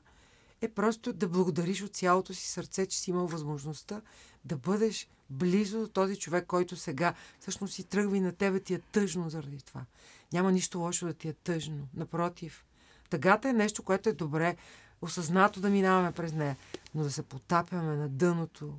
е 0.61 0.69
просто 0.69 1.13
да 1.13 1.29
благодариш 1.29 1.83
от 1.83 1.97
цялото 1.97 2.35
си 2.35 2.49
сърце, 2.49 2.87
че 2.87 2.99
си 2.99 3.11
имал 3.11 3.27
възможността 3.27 4.01
да 4.45 4.57
бъдеш 4.57 5.09
близо 5.31 5.81
до 5.81 5.89
този 5.89 6.17
човек, 6.17 6.47
който 6.47 6.77
сега 6.77 7.15
всъщност 7.41 7.75
си 7.75 7.85
тръгва 7.85 8.17
и 8.17 8.21
на 8.21 8.33
тебе 8.33 8.61
ти 8.61 8.75
е 8.75 8.79
тъжно 8.79 9.31
заради 9.31 9.63
това. 9.63 9.85
Няма 10.33 10.53
нищо 10.53 10.79
лошо 10.79 11.07
да 11.07 11.15
ти 11.15 11.29
е 11.29 11.33
тъжно. 11.33 11.89
Напротив, 11.95 12.65
тъгата 13.11 13.49
е 13.49 13.53
нещо, 13.53 13.83
което 13.83 14.09
е 14.09 14.13
добре 14.13 14.57
осъзнато 15.03 15.61
да 15.61 15.71
минаваме 15.71 16.13
през 16.13 16.33
нея. 16.33 16.57
Но 16.95 17.03
да 17.03 17.11
се 17.11 17.23
потапяме 17.23 17.97
на 17.97 18.09
дъното 18.09 18.75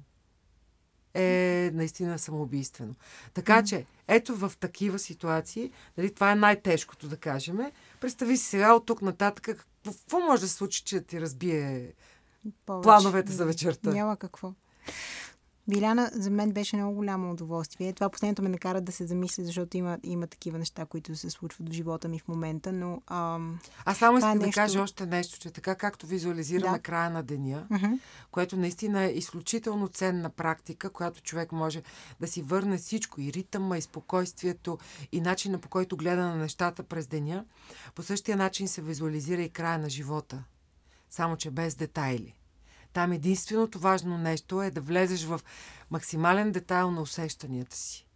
е 1.13 1.71
наистина 1.73 2.19
самоубийствено. 2.19 2.95
Така 3.33 3.63
че, 3.63 3.85
ето 4.07 4.35
в 4.35 4.53
такива 4.59 4.99
ситуации, 4.99 5.71
нали, 5.97 6.13
това 6.13 6.31
е 6.31 6.35
най-тежкото 6.35 7.07
да 7.07 7.17
кажем. 7.17 7.59
Представи 8.01 8.37
си 8.37 8.45
сега 8.45 8.73
от 8.73 8.85
тук 8.85 9.01
нататък 9.01 9.65
какво 9.85 10.19
може 10.19 10.41
да 10.41 10.47
се 10.47 10.53
случи, 10.53 10.83
че 10.83 11.01
ти 11.01 11.21
разбие 11.21 11.93
Повече. 12.65 12.83
плановете 12.83 13.31
за 13.31 13.45
вечерта. 13.45 13.91
Няма 13.91 14.17
какво. 14.17 14.53
Биляна, 15.67 16.11
за 16.13 16.29
мен 16.29 16.51
беше 16.51 16.75
много 16.75 16.95
голямо 16.95 17.31
удоволствие. 17.31 17.93
Това 17.93 18.09
последното 18.09 18.41
ме 18.41 18.49
накара 18.49 18.81
да 18.81 18.91
се 18.91 19.05
замисля, 19.05 19.43
защото 19.43 19.77
има, 19.77 19.97
има 20.03 20.27
такива 20.27 20.57
неща, 20.57 20.85
които 20.85 21.15
се 21.15 21.29
случват 21.29 21.69
в 21.69 21.73
живота 21.73 22.07
ми 22.07 22.19
в 22.19 22.27
момента, 22.27 22.71
но... 22.71 23.01
Ам, 23.07 23.59
Аз 23.85 23.97
само 23.97 24.17
искам 24.17 24.31
е 24.31 24.35
нещо... 24.35 24.49
да 24.49 24.53
кажа 24.53 24.81
още 24.81 25.05
нещо, 25.05 25.39
че 25.39 25.51
така 25.51 25.75
както 25.75 26.07
визуализираме 26.07 26.77
да. 26.77 26.83
края 26.83 27.09
на 27.09 27.23
деня, 27.23 27.67
uh-huh. 27.71 27.99
което 28.31 28.57
наистина 28.57 29.03
е 29.03 29.11
изключително 29.11 29.87
ценна 29.87 30.29
практика, 30.29 30.89
която 30.89 31.21
човек 31.21 31.51
може 31.51 31.83
да 32.19 32.27
си 32.27 32.41
върне 32.41 32.77
всичко, 32.77 33.21
и 33.21 33.33
ритъма, 33.33 33.77
и 33.77 33.81
спокойствието, 33.81 34.77
и 35.11 35.21
начина 35.21 35.59
по 35.59 35.69
който 35.69 35.97
гледа 35.97 36.21
на 36.21 36.35
нещата 36.35 36.83
през 36.83 37.07
деня, 37.07 37.45
по 37.95 38.03
същия 38.03 38.37
начин 38.37 38.67
се 38.67 38.81
визуализира 38.81 39.41
и 39.41 39.49
края 39.49 39.79
на 39.79 39.89
живота, 39.89 40.43
само 41.09 41.37
че 41.37 41.51
без 41.51 41.75
детайли. 41.75 42.35
Там 42.93 43.11
единственото 43.11 43.79
важно 43.79 44.17
нещо 44.17 44.61
е 44.61 44.71
да 44.71 44.81
влезеш 44.81 45.23
в 45.23 45.41
максимален 45.89 46.51
детайл 46.51 46.91
на 46.91 47.01
усещанията 47.01 47.75
си. 47.75 48.07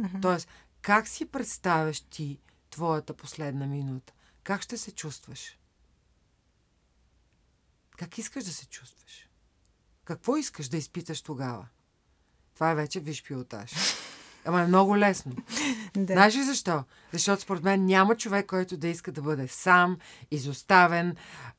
Mm-hmm. 0.00 0.22
Тоест, 0.22 0.48
как 0.82 1.08
си 1.08 1.26
представяш 1.26 2.00
ти 2.00 2.38
твоята 2.70 3.14
последна 3.14 3.66
минута? 3.66 4.12
Как 4.42 4.62
ще 4.62 4.76
се 4.76 4.92
чувстваш? 4.92 5.58
Как 7.96 8.18
искаш 8.18 8.44
да 8.44 8.52
се 8.52 8.66
чувстваш? 8.66 9.28
Какво 10.04 10.36
искаш 10.36 10.68
да 10.68 10.76
изпиташ 10.76 11.22
тогава? 11.22 11.68
Това 12.54 12.70
е 12.70 12.74
вече 12.74 13.00
виж 13.00 13.22
пилотаж. 13.22 13.72
Ама 14.44 14.62
е 14.62 14.66
много 14.66 14.96
лесно. 14.96 15.32
да. 15.96 16.12
Знаеш 16.12 16.36
ли 16.36 16.42
защо? 16.42 16.84
Защото 17.12 17.42
според 17.42 17.62
мен 17.62 17.84
няма 17.84 18.16
човек, 18.16 18.46
който 18.46 18.76
да 18.76 18.88
иска 18.88 19.12
да 19.12 19.22
бъде 19.22 19.48
сам, 19.48 19.96
изоставен, 20.30 21.16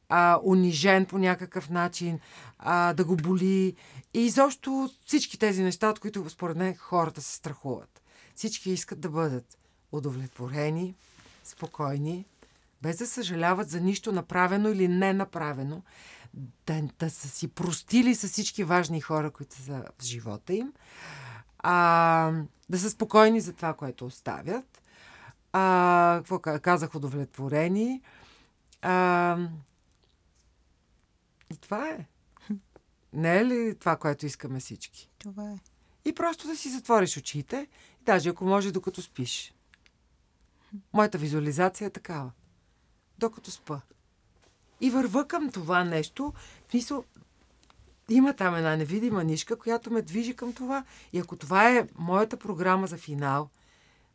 а, 0.09 0.39
унижен 0.43 1.05
по 1.05 1.17
някакъв 1.17 1.69
начин, 1.69 2.19
а, 2.59 2.93
да 2.93 3.05
го 3.05 3.15
боли. 3.15 3.75
И 4.13 4.19
изобщо 4.19 4.89
всички 5.05 5.39
тези 5.39 5.63
неща, 5.63 5.89
от 5.89 5.99
които 5.99 6.29
според 6.29 6.57
мен 6.57 6.75
хората 6.75 7.21
се 7.21 7.35
страхуват. 7.35 8.01
Всички 8.35 8.71
искат 8.71 8.99
да 8.99 9.09
бъдат 9.09 9.57
удовлетворени, 9.91 10.95
спокойни, 11.43 12.25
без 12.81 12.97
да 12.97 13.07
съжаляват 13.07 13.69
за 13.69 13.81
нищо 13.81 14.11
направено 14.11 14.69
или 14.69 14.87
не 14.87 15.13
направено, 15.13 15.81
да, 16.65 16.81
да 16.99 17.09
са 17.09 17.29
си 17.29 17.47
простили 17.47 18.15
с 18.15 18.27
всички 18.27 18.63
важни 18.63 19.01
хора, 19.01 19.31
които 19.31 19.55
са 19.55 19.83
в 19.99 20.03
живота 20.03 20.53
им, 20.53 20.73
а, 21.63 22.31
да 22.69 22.79
са 22.79 22.89
спокойни 22.89 23.41
за 23.41 23.53
това, 23.53 23.73
което 23.73 24.05
оставят. 24.05 24.81
А, 25.53 26.15
какво 26.17 26.39
казах, 26.39 26.95
удовлетворени. 26.95 28.01
А, 28.81 29.37
и 31.49 31.57
това 31.57 31.89
е. 31.89 32.05
Не 33.13 33.37
е 33.37 33.45
ли 33.45 33.75
това, 33.79 33.95
което 33.95 34.25
искаме 34.25 34.59
всички? 34.59 35.09
Това 35.19 35.51
е. 35.51 35.59
И 36.05 36.13
просто 36.13 36.47
да 36.47 36.55
си 36.55 36.69
затвориш 36.69 37.17
очите, 37.17 37.67
даже 38.01 38.29
ако 38.29 38.45
може 38.45 38.71
докато 38.71 39.01
спиш. 39.01 39.53
Моята 40.93 41.17
визуализация 41.17 41.87
е 41.87 41.89
такава. 41.89 42.31
Докато 43.17 43.51
спа. 43.51 43.81
И 44.81 44.89
върва 44.89 45.27
към 45.27 45.51
това 45.51 45.83
нещо. 45.83 46.33
В 46.67 46.71
смисъл, 46.71 47.03
има 48.11 48.33
там 48.33 48.55
една 48.55 48.75
невидима 48.75 49.23
нишка, 49.23 49.55
която 49.57 49.91
ме 49.91 50.01
движи 50.01 50.35
към 50.35 50.53
това. 50.53 50.83
И 51.13 51.19
ако 51.19 51.35
това 51.35 51.69
е 51.69 51.87
моята 51.97 52.37
програма 52.37 52.87
за 52.87 52.97
финал, 52.97 53.49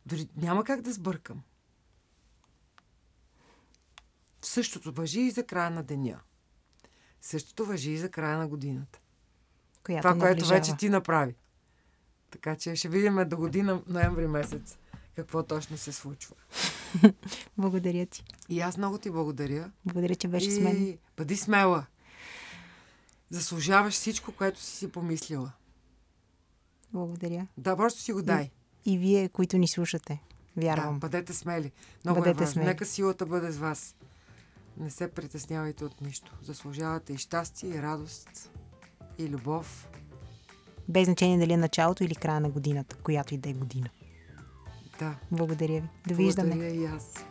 дори 0.05 0.27
няма 0.37 0.63
как 0.63 0.81
да 0.81 0.93
сбъркам. 0.93 1.41
Същото 4.41 4.91
въжи 4.91 5.21
и 5.21 5.31
за 5.31 5.43
края 5.43 5.69
на 5.69 5.83
деня. 5.83 6.19
Същото 7.21 7.65
въжи 7.65 7.91
и 7.91 7.97
за 7.97 8.09
края 8.09 8.37
на 8.37 8.47
годината. 8.47 8.99
Която 9.83 10.01
Това, 10.01 10.15
наближава. 10.15 10.35
което 10.35 10.49
вече 10.49 10.77
ти 10.77 10.89
направи. 10.89 11.35
Така 12.31 12.55
че 12.55 12.75
ще 12.75 12.89
видим 12.89 13.29
до 13.29 13.37
година, 13.37 13.81
ноември 13.87 14.27
месец, 14.27 14.77
какво 15.15 15.43
точно 15.43 15.77
се 15.77 15.91
случва. 15.91 16.35
благодаря 17.57 18.05
ти. 18.05 18.23
И 18.49 18.61
аз 18.61 18.77
много 18.77 18.97
ти 18.97 19.09
благодаря. 19.09 19.71
Благодаря, 19.85 20.15
че 20.15 20.27
беше 20.27 20.47
и... 20.47 20.51
с 20.51 20.59
мен. 20.59 20.97
Бъди 21.17 21.37
смела. 21.37 21.85
Заслужаваш 23.29 23.93
всичко, 23.93 24.31
което 24.31 24.61
си 24.61 24.75
си 24.75 24.91
помислила. 24.91 25.51
Благодаря. 26.93 27.47
Да, 27.57 27.77
просто 27.77 28.01
си 28.01 28.13
го 28.13 28.21
дай. 28.21 28.51
И, 28.85 28.93
и 28.93 28.97
вие, 28.97 29.29
които 29.29 29.57
ни 29.57 29.67
слушате. 29.67 30.23
Вярвам. 30.57 30.93
Да, 30.93 30.99
бъдете 30.99 31.33
смели. 31.33 31.71
Много 32.05 32.19
бъдете 32.19 32.43
е 32.43 32.45
важно. 32.45 32.53
Смели. 32.53 32.65
Нека 32.65 32.85
силата 32.85 33.25
бъде 33.25 33.51
с 33.51 33.57
вас. 33.57 33.95
Не 34.77 34.89
се 34.89 35.07
притеснявайте 35.07 35.85
от 35.85 36.01
нищо. 36.01 36.37
Заслужавате 36.43 37.13
и 37.13 37.17
щастие, 37.17 37.69
и 37.69 37.81
радост, 37.81 38.51
и 39.17 39.29
любов. 39.29 39.87
Без 40.89 41.05
значение 41.05 41.37
дали 41.37 41.53
е 41.53 41.57
началото 41.57 42.03
или 42.03 42.15
края 42.15 42.39
на 42.39 42.49
годината, 42.49 42.95
която 42.95 43.33
и 43.33 43.37
да 43.37 43.49
е 43.49 43.53
година. 43.53 43.89
Да. 44.99 45.15
Благодаря 45.31 45.81
ви. 45.81 45.89
Довиждане. 46.07 46.49
Благодаря 46.49 46.75
и 46.75 46.85
аз. 46.85 47.25